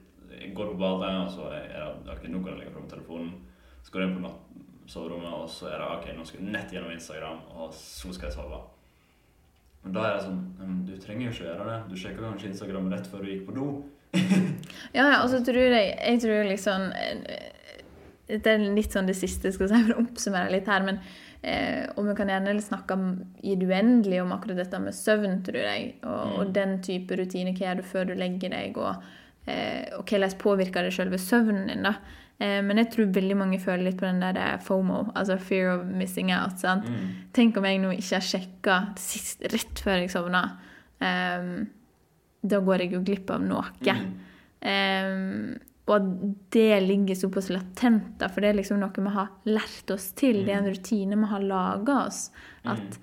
går 0.57 0.71
på 0.73 0.79
badet, 0.81 1.11
og 1.21 1.29
så 1.33 1.51
er 1.53 1.67
det 1.69 2.13
ok, 2.13 2.23
nå 2.29 2.39
kan 2.41 2.55
jeg 2.55 2.63
legge 2.63 2.73
fram 2.73 2.87
telefonen. 2.89 3.35
Så 3.85 3.93
går 3.93 4.03
jeg 4.03 4.09
inn 4.11 4.23
på 4.25 4.31
soverommet, 4.89 5.35
og 5.37 5.51
så 5.51 5.69
er 5.69 5.77
det 5.81 5.91
ok, 5.97 6.07
nå 6.17 6.25
skal 6.27 6.41
jeg 6.41 6.55
nett 6.55 6.73
gjennom 6.73 6.95
Instagram, 6.95 7.43
og 7.53 7.69
så 7.77 8.11
skal 8.15 8.29
jeg 8.31 8.37
sove. 8.39 8.63
Men 9.83 9.93
da 9.95 10.07
er 10.07 10.17
det 10.17 10.25
sånn 10.25 10.41
«Mm, 10.57 10.79
Du 10.87 10.95
trenger 10.99 11.27
jo 11.27 11.33
ikke 11.35 11.45
gjøre 11.45 11.67
det. 11.69 11.77
Du 11.91 11.95
sjekka 12.01 12.23
kanskje 12.25 12.49
Instagram 12.51 12.89
rett 12.91 13.07
før 13.07 13.23
du 13.23 13.29
gikk 13.31 13.45
på 13.47 13.55
do. 13.55 13.67
Ja, 14.97 15.21
og 15.21 15.29
så 15.29 15.39
tror 15.45 15.57
jeg 15.75 15.91
Jeg 15.93 16.19
tror 16.23 16.47
liksom 16.47 16.85
eh, 16.95 17.53
Dette 18.27 18.53
er 18.53 18.65
litt 18.75 18.91
sånn 18.91 19.07
det 19.07 19.15
siste, 19.15 19.53
skal 19.55 19.71
si, 19.71 19.79
for 19.87 19.95
å 19.95 20.03
oppsummere 20.03 20.51
litt 20.51 20.67
her, 20.67 20.83
men 20.83 20.99
eh, 21.41 21.87
Og 21.95 22.09
vi 22.09 22.15
kan 22.17 22.31
gjerne 22.31 22.57
snakke 22.63 22.97
i 23.43 23.55
det 23.55 23.69
uendelige 23.69 24.25
om 24.25 24.35
akkurat 24.35 24.59
dette 24.59 24.81
med 24.83 24.95
søvn, 24.97 25.39
tror 25.47 25.61
jeg, 25.63 25.89
og, 26.03 26.37
og 26.41 26.53
den 26.55 26.77
type 26.85 27.15
rutine. 27.19 27.55
Hva 27.55 27.69
gjør 27.69 27.81
du 27.81 27.89
før 27.93 28.11
du 28.11 28.15
legger 28.19 28.53
deg, 28.53 28.77
og, 28.77 29.09
eh, 29.47 29.87
og 29.97 30.05
hvordan 30.05 30.39
påvirker 30.43 30.87
det 30.87 30.95
selve 30.97 31.21
søvnen 31.21 31.71
din, 31.71 31.87
da. 31.87 31.97
Eh, 32.37 32.59
men 32.61 32.77
jeg 32.83 32.91
tror 32.93 33.13
veldig 33.15 33.37
mange 33.39 33.57
føler 33.61 33.87
litt 33.87 33.97
på 33.97 34.05
den 34.05 34.21
der 34.21 34.37
eh, 34.37 34.59
FOMO, 34.61 35.07
altså 35.17 35.39
fear 35.41 35.71
of 35.73 35.87
missing 35.89 36.29
out. 36.35 36.59
sant? 36.61 36.85
Mm. 36.85 37.09
Tenk 37.33 37.57
om 37.57 37.65
jeg 37.65 37.81
nå 37.81 37.95
ikke 37.95 38.19
har 38.19 38.27
sjekka 38.27 38.77
sist 39.01 39.45
rett 39.53 39.81
før 39.81 40.03
jeg 40.03 40.13
sovna. 40.13 40.43
Um, 40.97 41.67
da 42.47 42.59
går 42.65 42.83
jeg 42.83 42.93
jo 42.93 43.01
glipp 43.05 43.31
av 43.33 43.41
noe. 43.45 43.65
Mm. 43.81 44.13
Ehm, 44.69 45.57
og 45.87 45.93
at 45.95 46.07
det 46.51 46.81
ligger 46.83 47.15
såpass 47.15 47.47
latent, 47.49 48.17
da, 48.19 48.27
for 48.27 48.43
det 48.43 48.49
er 48.49 48.57
liksom 48.59 48.79
noe 48.81 48.91
vi 49.05 49.13
har 49.15 49.29
lært 49.47 49.91
oss 49.95 50.09
til. 50.19 50.41
Det 50.45 50.51
er 50.51 50.59
en 50.59 50.67
rutine 50.73 51.15
vi 51.15 51.29
har 51.31 51.45
laga 51.47 51.99
oss. 52.07 52.25
At 52.67 52.97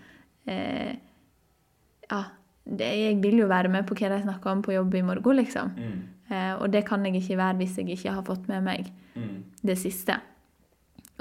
eh, 0.46 0.96
Ja, 2.10 2.18
det, 2.64 2.90
jeg 3.00 3.22
vil 3.22 3.38
jo 3.40 3.46
være 3.48 3.70
med 3.72 3.86
på 3.88 3.96
hva 3.96 4.10
de 4.12 4.22
snakker 4.26 4.50
om 4.52 4.60
på 4.62 4.74
jobb 4.74 4.94
i 4.94 5.02
morgen, 5.02 5.36
liksom. 5.40 5.72
Mm. 5.78 6.02
Eh, 6.28 6.52
og 6.60 6.70
det 6.72 6.84
kan 6.88 7.04
jeg 7.08 7.16
ikke 7.22 7.36
være 7.40 7.56
hvis 7.62 7.78
jeg 7.80 7.88
ikke 7.96 8.12
har 8.18 8.22
fått 8.28 8.48
med 8.48 8.62
meg 8.68 8.92
Mm. 9.14 9.44
det 9.62 9.76
siste. 9.78 10.16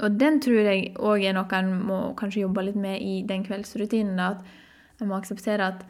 Og 0.02 0.16
den 0.18 0.40
tror 0.42 0.64
jeg 0.66 0.94
òg 0.98 1.22
er 1.28 1.32
noe 1.36 1.46
en 1.54 1.68
må 1.86 1.98
kanskje 2.18 2.40
jobbe 2.42 2.64
litt 2.66 2.74
med 2.76 3.00
i 3.00 3.22
den 3.22 3.44
kveldsrutinen. 3.46 4.16
Da, 4.18 4.30
at 4.34 5.00
en 5.00 5.08
må 5.08 5.14
akseptere 5.16 5.68
at 5.68 5.84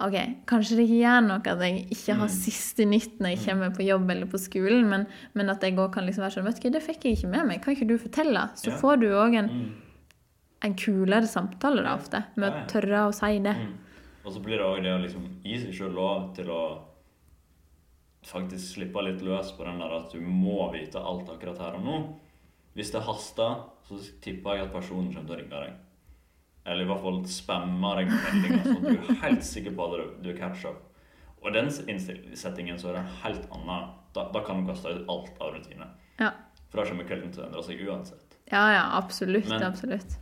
OK, 0.00 0.16
kanskje 0.46 0.76
det 0.78 0.84
ikke 0.88 1.00
gjør 1.02 1.20
noe 1.26 1.36
at 1.52 1.60
jeg 1.66 1.82
ikke 1.90 2.14
har 2.16 2.28
Mm. 2.28 2.34
siste 2.40 2.84
nytt 2.88 3.18
når 3.20 3.28
jeg 3.34 3.40
kommer 3.46 3.70
på 3.76 3.84
jobb 3.86 4.10
eller 4.10 4.26
på 4.26 4.38
skolen, 4.40 4.88
men, 4.88 5.06
men 5.34 5.50
at 5.50 5.60
jeg 5.62 5.76
òg 5.76 5.92
kan 5.92 6.06
liksom 6.06 6.24
være 6.24 6.34
sånn 6.38 6.44
Vet 6.48 6.60
du 6.60 6.68
hva, 6.68 6.72
det 6.72 6.82
fikk 6.82 7.04
jeg 7.04 7.16
ikke 7.18 7.30
med 7.30 7.46
meg. 7.46 7.62
Kan 7.62 7.74
ikke 7.76 7.88
du 7.88 7.98
fortelle? 7.98 8.48
Så 8.56 8.70
får 8.80 9.00
du 9.00 9.06
òg 9.12 9.34
en, 9.36 9.48
Mm. 9.48 9.70
en 10.62 10.74
kulere 10.74 11.26
samtale 11.26 11.82
da 11.82 11.94
ofte, 11.96 12.24
med 12.36 12.52
å 12.52 12.66
tørre 12.68 13.08
å 13.08 13.12
si 13.14 13.38
det. 13.38 13.56
Mm. 13.56 13.74
Og 14.24 14.32
så 14.32 14.42
blir 14.42 14.58
det 14.58 14.66
òg 14.66 14.82
det 14.82 14.92
å 14.92 15.00
liksom 15.02 15.28
gi 15.44 15.58
seg 15.58 15.72
sjøl 15.72 15.94
lov 15.94 16.34
til 16.36 16.46
å 16.52 16.62
faktisk 18.26 18.74
slippe 18.76 19.02
litt 19.04 19.22
løs 19.24 19.52
på 19.56 19.64
den 19.64 19.78
der 19.80 19.94
at 19.96 20.12
du 20.12 20.20
må 20.20 20.70
vite 20.74 21.00
alt 21.00 21.28
akkurat 21.32 21.58
her 21.58 21.78
og 21.78 21.84
nå. 21.84 21.94
Hvis 22.76 22.92
det 22.92 23.00
haster, 23.02 23.62
så 23.88 23.98
tipper 24.22 24.56
jeg 24.58 24.66
at 24.68 24.72
personen 24.74 25.12
kommer 25.14 25.26
til 25.26 25.36
å 25.36 25.40
ringe 25.40 25.62
deg. 25.64 25.72
Eller 26.64 26.84
i 26.84 26.88
hvert 26.90 27.02
fall 27.02 27.22
spamme 27.30 27.94
deg 27.96 28.10
med 28.10 28.24
meldinger, 28.26 28.64
så 28.66 28.76
du 28.84 28.90
er 28.92 29.20
helt 29.24 29.46
sikker 29.46 29.74
på 29.76 29.86
at 29.86 30.22
du, 30.22 30.28
er 30.30 30.36
catch 30.38 30.66
up. 30.68 30.82
Og 31.40 31.48
i 31.48 31.54
den 31.56 31.70
settingen 31.72 32.78
så 32.78 32.90
er 32.90 32.98
det 32.98 33.04
en 33.06 33.18
helt 33.22 33.46
annen 33.56 33.88
Da, 34.12 34.26
da 34.34 34.40
kan 34.44 34.60
du 34.60 34.72
kaste 34.72 34.90
ut 34.90 35.08
alt 35.08 35.36
av 35.40 35.54
rutine. 35.54 35.86
Ja. 36.18 36.32
For 36.70 36.82
da 36.82 36.88
kommer 36.88 37.06
kvelden 37.06 37.30
til 37.32 37.44
å 37.44 37.46
endre 37.46 37.62
seg 37.62 37.80
uansett. 37.86 38.34
Ja, 38.50 38.64
ja, 38.74 38.82
absolutt. 38.98 39.48
Men- 39.48 39.62
absolutt. 39.62 40.16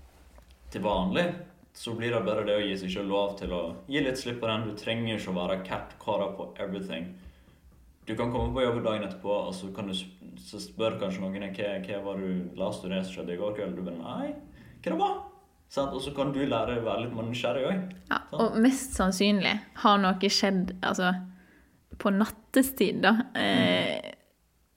til 0.70 0.82
vanlig 0.84 1.24
så 1.72 1.95
blir 1.97 2.11
det 2.12 2.20
bare 2.26 2.45
det 2.45 2.57
å 2.59 2.61
gi 2.61 2.76
seg 2.76 2.91
selv 2.91 3.09
lov 3.09 3.39
til 3.39 3.53
å 3.55 3.76
gi 3.89 4.01
litt 4.05 4.18
slipp 4.18 4.41
på 4.43 4.47
den. 4.51 4.68
Du 4.68 4.76
trenger 4.76 5.16
ikke 5.16 5.30
å 5.32 5.39
være 5.39 5.64
cat-kara 5.64 6.26
på 6.36 6.51
everything. 6.61 7.14
Du 8.05 8.14
kan 8.16 8.32
komme 8.32 8.53
på 8.53 8.64
jobb 8.64 8.82
dagen 8.84 9.05
etterpå, 9.05 9.32
og 9.49 9.55
så, 9.55 9.68
kan 9.74 9.86
du, 9.86 9.95
så 10.41 10.61
spør 10.61 10.99
kanskje 11.01 11.20
noen 11.20 11.45
hva, 11.55 11.72
hva 11.84 12.03
var 12.05 12.20
du, 12.20 12.51
las 12.57 12.82
du 12.82 12.89
det 12.89 13.05
som 13.07 13.14
skjedde 13.14 13.34
i 13.34 13.41
går 13.41 13.57
kveld. 13.57 13.76
Du 13.76 13.82
bare 13.82 14.01
nei, 14.01 14.34
hva 14.82 14.93
det 14.93 14.99
var? 15.01 15.16
Og 15.77 16.01
så 16.01 16.14
kan 16.16 16.33
du 16.33 16.41
lære 16.49 16.79
å 16.79 16.85
være 16.87 17.03
litt 17.05 17.12
nysgjerrig 17.19 17.66
òg. 17.69 17.81
Ja, 18.09 18.19
og 18.33 18.57
mest 18.64 18.95
sannsynlig 18.97 19.53
har 19.83 19.99
noe 20.01 20.31
skjedd 20.33 20.73
altså, 20.81 21.11
på 22.01 22.12
nattestid, 22.14 23.03
da. 23.05 23.12
Eh, 23.37 24.14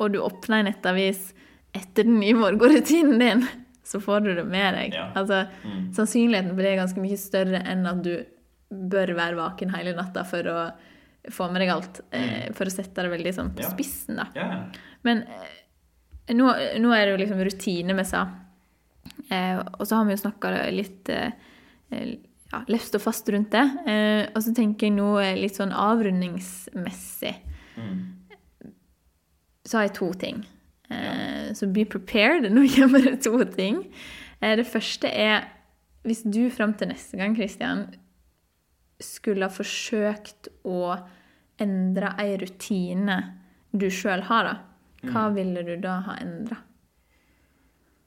og 0.01 0.11
du 0.11 0.19
åpner 0.19 0.59
en 0.59 0.65
nettavis 0.71 1.33
etter 1.73 2.03
den 2.03 2.19
nye 2.19 2.33
morgenrutinen 2.35 3.19
din, 3.21 3.45
så 3.87 4.01
får 4.03 4.19
du 4.25 4.33
det 4.35 4.45
med 4.45 4.73
deg. 4.75 4.93
Ja. 4.97 5.07
Altså, 5.15 5.45
Mm. 5.63 5.93
sannsynligheten 5.95 6.49
for 6.55 6.61
det 6.61 6.71
er 6.73 6.81
ganske 6.83 7.01
mye 7.01 7.17
større 7.17 7.63
enn 7.71 7.85
at 7.87 8.03
du 8.03 8.25
bør 8.71 9.15
være 9.15 9.35
vaken 9.39 9.73
hele 9.75 9.93
natta 9.95 10.23
for 10.27 10.43
å 10.43 10.71
få 11.31 11.51
med 11.51 11.61
deg 11.61 11.69
alt. 11.69 12.01
Eh, 12.11 12.51
for 12.53 12.65
å 12.65 12.71
sette 12.71 12.95
det 13.03 13.11
veldig 13.11 13.33
sånn 13.33 13.53
på 13.55 13.61
Ja. 13.63 13.69
spissen, 13.69 14.15
da. 14.17 14.25
Men 15.03 15.23
eh, 15.23 16.33
nå, 16.33 16.51
nå 16.79 16.91
er 16.95 17.05
det 17.05 17.11
jo 17.15 17.21
liksom 17.25 17.43
rutine 17.45 17.95
vi 17.95 18.03
sa. 18.03 18.21
Eh, 18.23 18.50
og 19.77 19.87
så 19.87 19.97
har 19.97 20.07
vi 20.07 20.15
jo 20.15 20.21
snakka 20.21 20.51
litt 20.73 21.09
eh, 21.11 21.31
eh, 21.91 22.13
ja, 22.51 22.63
løst 22.71 22.95
og 22.97 23.03
fast 23.05 23.29
rundt 23.31 23.53
det. 23.55 23.63
Eh, 23.87 24.23
og 24.33 24.41
så 24.43 24.53
tenker 24.55 24.89
jeg 24.89 24.97
nå 24.97 25.11
eh, 25.21 25.37
litt 25.39 25.59
sånn 25.59 25.73
avrundingsmessig. 25.75 27.35
Mm. 27.79 28.01
Så 29.67 29.77
har 29.77 29.87
jeg 29.87 29.95
to 29.99 30.11
ting. 30.19 30.43
Eh, 30.91 31.51
så 31.55 31.69
be 31.71 31.85
prepared. 31.87 32.49
Nå 32.51 32.65
kommer 32.75 33.07
det 33.07 33.21
to 33.25 33.37
ting. 33.55 33.85
Eh, 34.41 34.55
det 34.59 34.67
første 34.69 35.11
er 35.11 35.47
hvis 36.07 36.23
du 36.25 36.47
fram 36.49 36.73
til 36.73 36.89
neste 36.89 37.19
gang, 37.19 37.35
Kristian, 37.37 37.85
skulle 39.01 39.45
ha 39.45 39.53
forsøkt 39.53 40.49
å 40.65 40.95
endre 41.61 42.15
ei 42.21 42.33
rutine 42.41 43.17
du 43.71 43.87
sjøl 43.93 44.25
har, 44.27 44.49
da. 44.49 44.55
Hva 45.11 45.27
ville 45.33 45.63
du 45.65 45.75
da 45.81 45.99
ha 46.05 46.17
endra? 46.21 46.57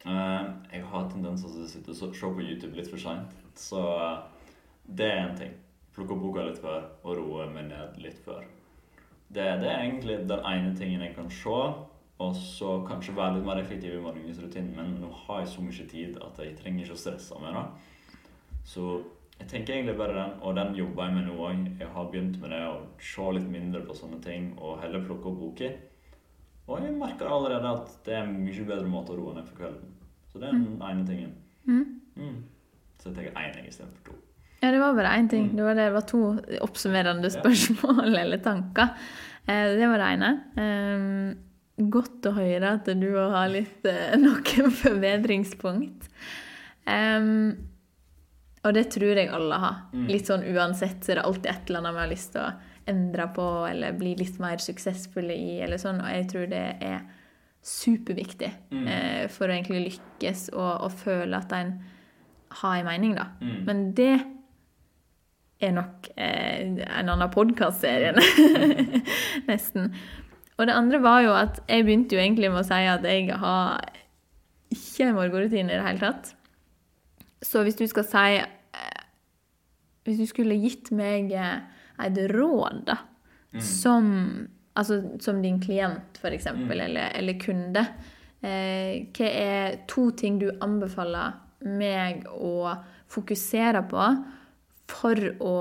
Eh, 0.05 0.42
jeg 0.72 0.84
har 0.90 1.07
tendens 1.09 1.40
til 1.44 1.62
å 1.62 1.68
sitte 1.68 1.94
og 1.94 2.16
se 2.16 2.28
på 2.36 2.44
YouTube 2.44 2.76
litt 2.76 2.90
for 2.92 3.00
seint. 3.00 3.32
Så 3.57 3.80
eh, 3.80 4.50
det 4.84 5.09
er 5.09 5.22
en 5.22 5.38
ting. 5.38 5.57
Plukke 5.94 6.16
opp 6.16 6.22
boka 6.26 6.44
litt 6.44 6.61
før 6.61 6.84
og 7.07 7.16
roe 7.20 7.48
meg 7.55 7.70
ned 7.70 7.98
litt 8.02 8.20
før. 8.24 8.44
Det, 9.34 9.46
det 9.62 9.70
er 9.70 9.80
egentlig 9.86 10.20
den 10.28 10.44
ene 10.50 10.74
tingen 10.76 11.05
jeg 11.07 11.16
kan 11.16 11.30
se. 11.32 11.59
Og 12.22 12.36
så 12.38 12.76
kanskje 12.86 13.16
være 13.16 13.38
litt 13.38 13.46
mer 13.48 13.59
effektiv 13.59 13.96
i 13.96 14.02
morgenrutinen, 14.02 14.74
Men 14.76 14.94
nå 15.02 15.11
har 15.24 15.42
jeg 15.42 15.50
så 15.50 15.64
mye 15.64 15.86
tid 15.90 16.20
at 16.22 16.38
jeg 16.38 16.55
trenger 16.61 16.84
ikke 16.84 16.98
å 16.98 17.00
stresse 17.00 17.40
med 17.42 17.57
det. 17.57 17.64
Så 18.64 18.84
jeg 19.40 19.48
tenker 19.50 19.74
egentlig 19.74 19.96
bare 19.98 20.14
den, 20.14 20.36
og 20.40 20.55
den 20.57 20.76
jobber 20.78 21.09
jeg 21.09 21.16
med 21.16 21.26
nå 21.26 21.34
òg. 21.48 21.64
Jeg 21.80 21.88
har 21.96 22.12
begynt 22.12 22.38
med 22.42 22.55
det 22.55 22.61
å 22.68 22.76
se 23.02 23.32
litt 23.34 23.50
mindre 23.50 23.82
på 23.88 23.96
sånne 23.98 24.20
ting 24.22 24.52
og 24.61 24.78
heller 24.84 25.02
plukke 25.09 25.32
opp 25.32 25.40
boker. 25.40 25.74
Og 26.64 26.80
jeg 26.80 26.94
merker 26.96 27.28
allerede 27.28 27.72
at 27.76 27.96
det 28.06 28.14
er 28.16 28.24
en 28.24 28.38
mye 28.40 28.66
bedre 28.68 28.88
måte 28.88 29.12
å 29.12 29.18
roe 29.18 29.34
ned 29.36 29.48
for 29.48 29.60
kvelden. 29.60 29.90
Så 30.32 30.40
det 30.40 30.48
er 30.48 30.56
den 30.56 30.80
ene 30.82 31.06
tingen. 31.08 31.34
Mm. 31.68 32.38
Så 32.98 33.10
jeg 33.10 33.18
tenker 33.18 33.40
én 33.42 33.66
istedenfor 33.68 34.06
to. 34.06 34.16
Ja, 34.62 34.70
det 34.72 34.80
var 34.80 34.96
bare 34.96 35.12
én 35.18 35.28
ting. 35.28 35.50
Det 35.56 35.64
var, 35.64 35.76
det, 35.76 35.90
var 35.92 36.06
to 36.08 36.22
oppsummerende 36.64 37.28
spørsmål 37.30 38.16
eller 38.22 38.40
tanker. 38.40 38.94
Eh, 39.44 39.74
det 39.76 39.90
var 39.90 40.00
det 40.00 40.08
ene. 40.14 40.30
Eh, 40.64 41.84
godt 41.92 42.30
å 42.30 42.32
høre 42.38 42.72
at 42.78 42.88
du 42.96 43.06
òg 43.12 43.34
har 43.36 43.52
litt 43.52 43.84
eh, 43.90 44.16
noen 44.24 44.72
forbedringspunkt. 44.80 46.08
Eh, 46.88 47.30
og 48.64 48.72
det 48.72 48.86
tror 48.94 49.20
jeg 49.20 49.28
alle 49.36 49.60
har. 49.60 49.82
Mm. 49.92 50.06
Litt 50.08 50.32
sånn 50.32 50.46
uansett 50.48 51.04
så 51.04 51.12
er 51.12 51.20
det 51.20 51.28
alltid 51.28 51.50
et 51.52 51.68
eller 51.68 51.84
annet 51.84 51.98
vi 51.98 52.04
har 52.06 52.14
lyst 52.14 52.32
til 52.32 52.46
å 52.46 52.52
endre 52.91 53.26
på 53.35 53.45
eller 53.70 53.93
bli 53.97 54.14
litt 54.18 54.39
mer 54.43 54.57
suksessfulle 54.61 55.32
i. 55.35 55.61
eller 55.64 55.76
sånn, 55.80 56.01
Og 56.05 56.11
jeg 56.11 56.28
tror 56.28 56.47
det 56.51 56.64
er 56.85 57.01
superviktig 57.64 58.51
Mm. 58.70 58.87
eh, 58.89 59.28
for 59.28 59.49
å 59.49 59.55
egentlig 59.57 59.87
lykkes 59.89 60.51
og, 60.53 60.82
og 60.85 60.93
føle 60.93 61.37
at 61.37 61.53
en 61.53 61.70
har 62.61 62.76
en 62.78 62.85
mening, 62.87 63.14
da. 63.16 63.24
Mm. 63.41 63.64
Men 63.66 63.93
det 63.97 64.20
er 65.61 65.72
nok 65.72 66.09
eh, 66.16 66.61
en 67.01 67.09
annen 67.09 67.30
podkastserie, 67.32 68.12
nesten. 69.49 69.95
Og 70.59 70.66
det 70.68 70.74
andre 70.76 71.01
var 71.03 71.22
jo 71.24 71.32
at 71.35 71.61
jeg 71.68 71.85
begynte 71.87 72.14
jo 72.14 72.20
egentlig 72.22 72.51
med 72.53 72.61
å 72.62 72.66
si 72.68 72.85
at 72.87 73.03
jeg 73.09 73.32
har 73.41 73.80
ikke 74.74 75.09
en 75.09 75.16
morgenrutine 75.16 75.72
i 75.72 75.78
det 75.78 75.87
hele 75.87 76.03
tatt. 76.05 76.35
Så 77.45 77.62
hvis 77.64 77.76
du 77.80 77.87
skal 77.91 78.05
si 78.09 78.26
eh, 78.39 79.01
Hvis 80.05 80.18
du 80.20 80.26
skulle 80.28 80.57
gitt 80.61 80.91
meg 80.93 81.32
eh, 81.32 81.59
et 82.03 82.18
råd, 82.34 82.84
da, 82.88 82.99
som 83.62 84.11
Altså 84.74 84.97
som 85.22 85.36
din 85.38 85.61
klient, 85.62 86.16
f.eks., 86.18 86.49
mm. 86.51 86.70
eller, 86.74 87.12
eller 87.14 87.36
kunde. 87.38 87.84
Eh, 88.42 89.07
hva 89.14 89.28
er 89.30 89.76
to 89.86 90.09
ting 90.18 90.40
du 90.40 90.49
anbefaler 90.59 91.36
meg 91.64 92.26
å 92.28 92.74
fokusere 93.07 93.84
på 93.88 94.09
for 94.90 95.28
å 95.38 95.55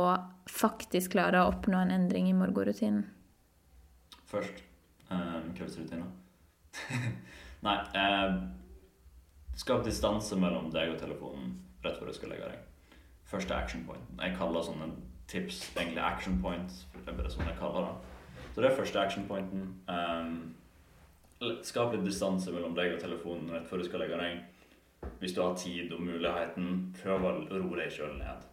faktisk 0.50 1.14
klare 1.14 1.44
å 1.44 1.52
oppnå 1.54 1.78
en 1.80 1.94
endring 1.94 2.28
i 2.32 2.36
morgenrutinen? 2.36 3.06
Først 4.34 4.66
um, 5.14 5.54
kveldsrutiner. 5.54 6.10
Nei 7.68 7.78
eh, 8.02 8.36
Skap 9.62 9.84
distanse 9.86 10.36
mellom 10.42 10.72
deg 10.74 10.90
og 10.90 10.98
telefonen 10.98 11.54
rett 11.86 12.00
før 12.00 12.10
du 12.10 12.18
skal 12.18 12.34
legge 12.34 12.50
deg. 12.50 12.98
Første 13.30 13.54
action 13.54 13.84
point. 13.86 14.08
Jeg 14.18 14.34
kaller 14.40 14.66
sånne 14.66 14.90
tips 15.34 15.64
egentlig 15.76 16.04
action 16.06 16.40
points. 16.42 16.84
Det 16.94 17.10
er 17.10 17.18
bare 17.18 17.32
sånn 17.34 17.50
jeg 17.50 17.60
kaller 17.60 17.90
det. 17.90 18.14
Så 18.54 18.62
det 18.62 18.70
er 18.70 18.78
første 18.78 19.02
action 19.02 19.26
pointen. 19.28 19.66
Um, 19.90 20.36
skap 21.66 21.94
litt 21.94 22.06
distanse 22.06 22.54
mellom 22.54 22.76
deg 22.78 22.96
og 22.96 23.02
telefonen 23.02 23.52
rett 23.52 23.68
før 23.68 23.82
du 23.82 23.88
skal 23.88 24.04
legge 24.06 24.20
deg. 24.20 24.44
Hvis 25.20 25.34
du 25.36 25.42
har 25.44 25.58
tid 25.60 25.92
og 25.92 26.04
muligheten, 26.06 26.70
prøv 27.02 27.26
å 27.28 27.34
roe 27.50 27.80
deg 27.82 27.92
sjøl 27.92 28.14
ned. 28.20 28.46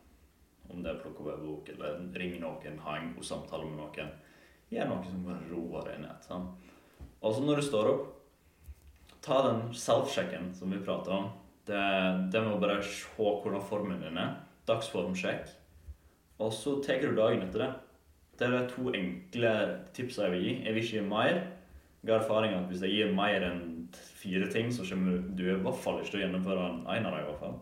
Om 0.71 0.83
det 0.83 0.93
er 0.93 1.03
plukke 1.03 1.23
opp 1.23 1.33
en 1.35 1.45
bok 1.45 1.69
eller 1.75 2.01
ring 2.19 2.39
noen, 2.43 2.81
ha 2.87 2.97
en 2.97 3.13
god 3.15 3.27
samtale 3.27 3.69
med 3.69 3.79
noen. 3.79 4.11
Gjør 4.71 4.91
noe 4.91 5.07
som 5.07 5.23
bare 5.27 5.51
roer 5.51 5.87
deg 5.91 6.03
ned. 6.05 6.27
Sånn. 6.27 6.49
Og 7.21 7.37
så 7.37 7.45
når 7.45 7.61
du 7.61 7.67
står 7.67 7.93
opp, 7.93 8.05
ta 9.21 9.43
den 9.51 9.63
self-sjekken 9.77 10.51
som 10.57 10.73
vi 10.73 10.81
prata 10.83 11.13
om. 11.19 11.31
Det, 11.69 11.81
det 12.33 12.41
med 12.41 12.55
å 12.57 12.61
bare 12.63 12.81
se 12.83 13.11
hvordan 13.15 13.63
formen 13.69 14.01
din 14.03 14.19
er. 14.19 14.39
Dagsformsjekk. 14.71 15.60
Og 16.41 16.53
så 16.57 16.79
tar 16.85 17.03
du 17.05 17.15
dagen 17.17 17.45
etter 17.45 17.67
det. 17.67 17.71
Det 18.41 18.47
er 18.49 18.55
de 18.57 18.61
to 18.73 18.93
enkle 18.97 19.55
tipsene 19.97 20.29
jeg 20.29 20.35
vil 20.35 20.47
gi. 20.47 20.53
Jeg 20.65 20.75
vil 20.75 20.85
ikke 20.85 20.97
gi 20.97 21.09
mer. 21.09 21.41
Jeg 22.01 22.15
har 22.15 22.23
erfaring 22.23 22.55
at 22.57 22.71
hvis 22.71 22.85
jeg 22.87 22.95
gir 22.97 23.11
mer 23.17 23.45
enn 23.45 23.65
fire 23.93 24.47
ting, 24.53 24.71
så 24.73 24.87
kommer 24.89 25.19
du 25.37 25.43
i 25.45 25.59
hvert 25.61 25.83
fall 25.83 25.99
ikke 26.01 26.15
til 26.15 26.21
å 26.21 26.23
gjennomføre 26.25 26.71
en 26.71 26.89
av 26.89 27.13
dem. 27.13 27.21
i 27.21 27.29
hvert 27.29 27.43
fall. 27.43 27.59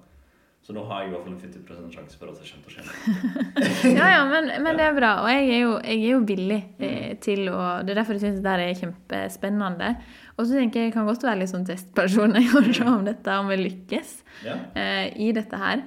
Så 0.63 0.75
nå 0.77 0.83
har 0.85 1.01
jeg 1.01 1.09
i 1.09 1.13
hvert 1.15 1.25
fall 1.25 1.33
en 1.33 1.41
50 1.41 1.93
sjanse 1.95 2.19
for 2.21 2.29
at 2.29 2.39
det 2.39 2.49
kommer 2.51 2.69
til 2.69 2.71
å 2.71 2.85
skje. 2.85 3.93
ja, 3.99 4.09
ja, 4.13 4.23
men, 4.29 4.51
men, 4.61 4.77
det 4.77 4.85
er 4.85 4.97
bra. 4.99 5.13
Og 5.25 5.31
jeg 5.33 5.47
er 5.49 5.63
jo, 5.63 5.71
jeg 5.81 5.99
er 6.03 6.13
jo 6.13 6.19
villig 6.29 6.59
eh, 6.61 6.91
mm. 6.93 7.21
til 7.25 7.45
å 7.49 7.61
Det 7.87 7.95
er 7.95 8.01
derfor 8.03 8.19
jeg 8.19 8.25
syns 8.27 8.43
dette 8.45 8.67
er 8.67 8.81
kjempespennende. 8.83 9.91
Og 10.37 10.45
så 10.45 10.59
tenker 10.59 10.83
jeg 10.83 10.91
jeg 10.91 10.97
kan 10.99 11.09
godt 11.09 11.25
være 11.25 11.41
litt 11.41 11.55
sånn 11.55 11.67
testperson 11.67 12.37
jeg 12.39 12.51
kan 12.53 12.71
se 12.79 12.89
om 12.93 13.07
dette 13.09 13.39
om 13.41 13.49
vi 13.51 13.59
lykkes 13.63 14.15
ja. 14.45 14.59
eh, 14.79 15.07
i 15.17 15.33
dette 15.35 15.63
her. 15.63 15.87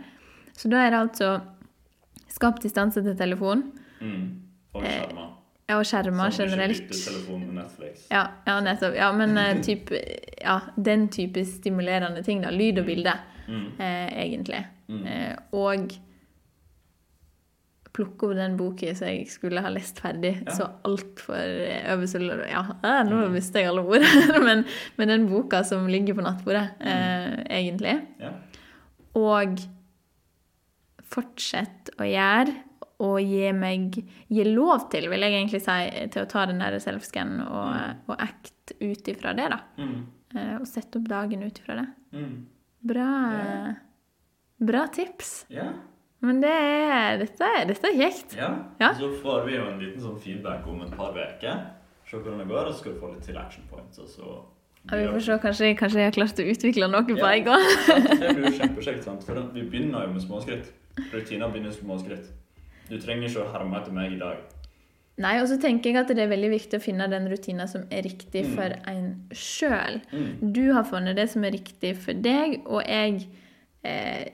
Så 0.57 0.71
da 0.71 0.81
er 0.81 0.95
det 0.95 1.03
altså 1.05 1.31
skap 2.41 2.61
distanse 2.63 3.05
til 3.05 3.17
telefon. 3.17 3.69
Mm. 4.01 4.25
Og 4.73 4.83
eh, 4.83 4.97
skjermer. 4.97 5.29
Ja, 5.69 5.77
og 5.79 5.87
skjermer 5.87 6.33
sånn, 6.35 6.51
generelt. 6.51 6.91
telefon 6.91 7.43
med 7.45 7.57
Netflix. 7.61 8.05
Ja, 8.11 8.25
ja, 8.47 8.59
nettopp. 8.65 8.95
Ja, 8.97 9.11
men 9.15 9.37
uh, 9.39 9.53
typ, 9.63 9.93
ja, 10.41 10.59
den 10.75 11.07
type 11.13 11.45
stimulerende 11.47 12.23
ting. 12.25 12.41
da, 12.43 12.51
Lyd 12.51 12.81
og 12.81 12.89
bilde, 12.89 13.13
mm. 13.47 13.67
eh, 13.77 14.07
egentlig. 14.25 14.63
Mm. 14.91 15.03
Eh, 15.07 15.35
og 15.55 15.93
plukke 17.91 18.29
opp 18.29 18.37
den 18.39 18.53
boka 18.59 18.93
som 18.95 19.09
jeg 19.11 19.25
skulle 19.31 19.63
ha 19.63 19.67
lest 19.71 19.97
ferdig 19.99 20.37
ja. 20.37 20.53
så 20.55 20.69
altfor 20.87 21.41
over 21.91 22.45
Ja, 22.47 22.61
nå 23.03 23.17
mm. 23.19 23.33
mister 23.35 23.63
jeg 23.63 23.71
alle 23.71 23.83
ord. 23.83 24.07
men, 24.47 24.63
men, 24.97 25.11
den 25.11 25.27
boka 25.31 25.63
som 25.67 25.87
ligger 25.91 26.19
på 26.19 26.25
nattbordet, 26.25 26.67
mm. 26.79 26.87
eh, 26.87 27.37
egentlig. 27.61 27.99
Ja. 28.23 28.35
Og 29.19 29.59
fortsett 31.11 31.91
å 31.99 32.07
gjøre 32.07 32.55
og 33.01 33.17
gi 33.25 33.51
meg 33.57 33.97
gi 34.29 34.43
lov 34.45 34.87
til, 34.93 35.07
vil 35.09 35.25
jeg 35.25 35.37
egentlig 35.39 35.61
si, 35.63 35.77
til 36.13 36.23
å 36.23 36.29
ta 36.29 36.45
den 36.49 36.61
der 36.61 36.77
self-scan 36.83 37.39
og, 37.47 37.69
mm. 37.73 38.01
og 38.11 38.25
act 38.27 38.75
ut 38.77 39.11
ifra 39.13 39.33
det, 39.37 39.47
da. 39.53 39.61
Mm. 39.81 39.95
Uh, 40.31 40.55
og 40.61 40.67
sette 40.69 40.99
opp 40.99 41.07
dagen 41.09 41.41
ut 41.43 41.61
ifra 41.63 41.79
det. 41.81 41.87
Mm. 42.15 42.35
Bra, 42.91 43.07
yeah. 43.37 43.71
bra 44.61 44.85
tips. 44.93 45.33
Yeah. 45.51 45.73
Men 46.21 46.41
det 46.43 46.53
er, 46.53 47.17
dette, 47.23 47.49
dette 47.71 47.89
er 47.89 47.97
kjekt. 47.97 48.35
Ja. 48.37 48.51
ja. 48.81 48.91
Så 48.97 49.09
får 49.23 49.45
vi 49.47 49.57
jo 49.57 49.65
en 49.65 49.79
liten 49.81 50.03
sånn 50.03 50.19
feedback 50.21 50.67
om 50.69 50.83
et 50.85 50.93
par 50.97 51.17
uker. 51.17 51.63
Se 52.05 52.19
hvordan 52.19 52.43
det 52.43 52.49
går, 52.51 52.67
og 52.67 52.73
så 52.73 52.83
skal 52.83 52.93
du 52.93 53.01
få 53.01 53.13
litt 53.13 53.23
til 53.25 53.39
action 53.41 53.65
points. 53.71 54.01
og 54.01 54.09
så... 54.11 54.35
Ja, 54.89 54.97
vi 54.97 55.07
får 55.13 55.25
se. 55.25 55.37
Kanskje, 55.41 55.71
kanskje, 55.77 55.99
jeg 56.01 56.09
har 56.09 56.15
klart 56.15 56.39
å 56.41 56.45
utvikle 56.53 56.87
noe 56.89 57.05
på 57.09 57.17
ja. 57.17 57.33
en 57.33 57.49
gang. 57.49 57.65
det 58.21 58.31
blir 58.37 58.47
jo 58.47 58.53
kjempekjekt. 58.59 59.09
For 59.25 59.41
vi 59.53 59.65
begynner 59.65 60.05
jo 60.05 60.13
med 60.13 60.25
småskritt. 60.25 60.69
Rutiner 61.11 61.51
begynner 61.51 61.71
med 61.71 61.77
småskritt. 61.79 62.31
Du 62.89 62.97
trenger 62.99 63.29
ikke 63.29 63.45
å 63.45 63.51
herme 63.53 63.79
etter 63.79 63.95
meg 63.95 64.15
i 64.15 64.19
dag. 64.21 64.41
Nei, 65.21 65.35
og 65.41 65.47
så 65.51 65.57
tenker 65.61 65.91
jeg 65.91 65.99
at 66.01 66.11
det 66.15 66.23
er 66.23 66.31
veldig 66.31 66.49
viktig 66.53 66.79
å 66.79 66.83
finne 66.83 67.07
den 67.11 67.27
rutina 67.29 67.67
som 67.69 67.83
er 67.93 68.05
riktig 68.07 68.45
mm. 68.47 68.53
for 68.57 68.75
en 68.89 69.09
sjøl. 69.35 69.99
Mm. 70.11 70.53
Du 70.55 70.63
har 70.73 70.87
funnet 70.87 71.19
det 71.19 71.27
som 71.33 71.43
er 71.45 71.53
riktig 71.55 71.93
for 72.01 72.17
deg, 72.17 72.61
og 72.65 72.81
jeg 72.87 73.27
eh, 73.85 74.31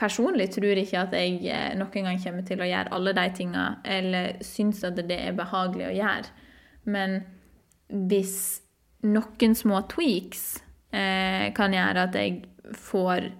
personlig 0.00 0.48
tror 0.56 0.80
ikke 0.80 1.04
at 1.04 1.14
jeg 1.16 1.36
eh, 1.52 1.74
noen 1.78 2.08
gang 2.08 2.22
kommer 2.22 2.46
til 2.48 2.62
å 2.62 2.70
gjøre 2.70 2.94
alle 2.96 3.14
de 3.20 3.26
tinga, 3.36 3.66
eller 3.98 4.40
syns 4.46 4.82
at 4.88 4.98
det 4.98 5.20
er 5.28 5.36
behagelig 5.38 5.90
å 5.90 5.94
gjøre. 6.00 6.48
Men 6.90 7.20
hvis 8.10 8.38
noen 9.06 9.54
små 9.56 9.84
tweaks 9.92 10.44
eh, 10.96 11.52
kan 11.56 11.76
gjøre 11.76 12.08
at 12.08 12.18
jeg 12.18 12.42
får 12.76 13.30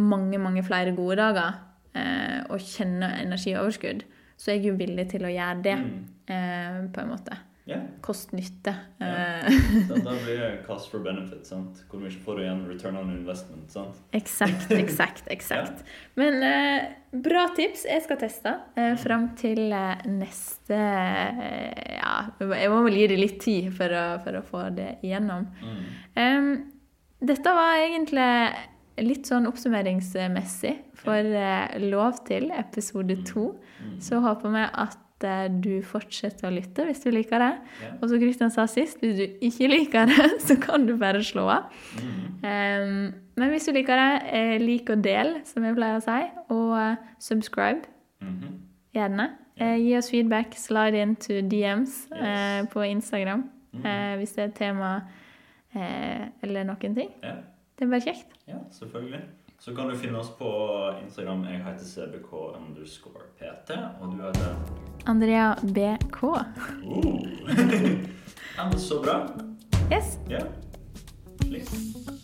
mange, 0.00 0.40
mange 0.42 0.64
flere 0.66 0.94
gode 0.96 1.18
dager, 1.20 1.60
eh, 1.94 2.40
og 2.48 2.64
kjenner 2.64 3.20
energioverskudd, 3.20 4.02
så 4.40 4.50
er 4.50 4.58
jeg 4.58 4.70
jo 4.70 4.80
villig 4.80 5.06
til 5.12 5.26
å 5.28 5.32
gjøre 5.32 5.62
det, 5.66 5.78
mm. 5.84 6.02
eh, 6.32 6.82
på 6.94 7.04
en 7.04 7.14
måte. 7.14 7.38
Yeah. 7.70 7.82
Kost-nytte. 8.02 8.72
Yeah. 9.00 9.44
da 9.88 10.14
blir 10.24 10.40
det 10.40 10.48
cost 10.66 10.90
for 10.90 11.04
benefit. 11.04 11.44
sant? 11.46 11.84
Hvor 11.90 12.00
mye 12.02 12.22
får 12.24 12.38
du 12.38 12.42
igjen 12.42 12.64
return 12.66 12.96
on 12.98 13.12
investment? 13.12 13.68
sant? 13.70 14.00
Eksakt, 14.16 14.72
eksakt, 14.74 15.28
eksakt. 15.30 15.84
yeah. 15.84 16.00
Men 16.20 16.42
eh, 16.46 16.88
bra 17.12 17.46
tips. 17.56 17.84
Jeg 17.86 18.02
skal 18.06 18.18
teste 18.22 18.56
eh, 18.74 18.96
fram 18.98 19.30
til 19.38 19.70
eh, 19.76 20.02
neste 20.10 20.80
Ja, 20.80 22.16
jeg 22.40 22.72
må 22.72 22.82
vel 22.88 22.98
gi 23.02 23.06
det 23.12 23.20
litt 23.20 23.38
tid 23.44 23.70
for 23.76 23.94
å, 23.94 24.04
for 24.24 24.40
å 24.40 24.44
få 24.50 24.66
det 24.74 24.96
igjennom. 25.06 25.46
Mm. 25.62 25.80
Um, 26.16 26.52
dette 27.20 27.54
var 27.54 27.84
egentlig 27.84 28.30
litt 29.04 29.28
sånn 29.28 29.48
oppsummeringsmessig 29.50 30.74
for 31.00 31.16
eh, 31.16 31.76
Lov 31.82 32.22
til 32.28 32.50
episode 32.54 33.20
mm. 33.20 33.24
to. 33.28 33.46
Mm. 33.80 33.94
Så 34.04 34.20
håper 34.24 34.54
vi 34.54 34.64
at 34.84 35.26
eh, 35.26 35.46
du 35.52 35.72
fortsetter 35.86 36.48
å 36.48 36.52
lytte 36.54 36.86
hvis 36.88 37.02
du 37.04 37.10
liker 37.14 37.42
det. 37.42 37.52
Og 37.98 38.06
som 38.10 38.22
Kristian 38.22 38.52
sa 38.54 38.66
sist, 38.70 39.02
hvis 39.02 39.18
du 39.18 39.46
ikke 39.48 39.70
liker 39.72 40.10
det, 40.10 40.30
så 40.46 40.56
kan 40.60 40.86
du 40.88 40.96
bare 41.00 41.22
slå 41.26 41.48
av. 41.56 41.70
Um, 42.00 43.12
men 43.40 43.52
hvis 43.52 43.68
du 43.68 43.74
liker 43.76 44.00
det, 44.00 44.10
eh, 44.36 44.56
lik 44.62 44.90
og 44.92 45.04
del, 45.04 45.38
som 45.48 45.64
jeg 45.64 45.78
pleier 45.78 46.00
å 46.00 46.04
si, 46.04 46.18
og 46.52 47.22
subscribe. 47.22 47.88
Mm-hmm. 48.20 48.58
Gjerne. 48.96 49.30
gi 49.60 49.92
oss 49.96 50.08
feedback. 50.10 50.56
Slide 50.58 50.98
into 50.98 51.38
DMs 51.46 52.08
på 52.72 52.82
Instagram 52.82 53.44
mm. 53.70 54.18
hvis 54.18 54.32
det 54.34 54.42
er 54.42 54.48
et 54.48 54.56
tema 54.58 54.90
eller 56.42 56.66
noen 56.66 56.96
ting. 56.96 57.12
Det 57.80 57.86
er 57.86 57.90
bare 57.90 58.00
kjekt. 58.04 58.34
Ja, 58.46 58.58
selvfølgelig. 58.76 59.20
Så 59.58 59.74
kan 59.74 59.88
du 59.88 59.96
finne 59.96 60.18
oss 60.18 60.28
på 60.38 60.50
Instagram. 61.04 61.44
Jeg 61.44 61.64
heter 61.64 61.84
cbk 61.84 62.32
underscore 62.32 63.24
pt. 63.38 63.70
Og 64.00 64.12
du 64.12 64.20
heter 64.22 64.54
Andrea 65.06 65.54
BK. 65.62 66.22
Uh. 66.22 67.24
ja, 68.56 68.68
men 68.68 68.78
så 68.78 69.02
bra. 69.02 69.28
Yes. 69.92 70.18
Ja. 70.28 70.44
Slik. 71.40 72.19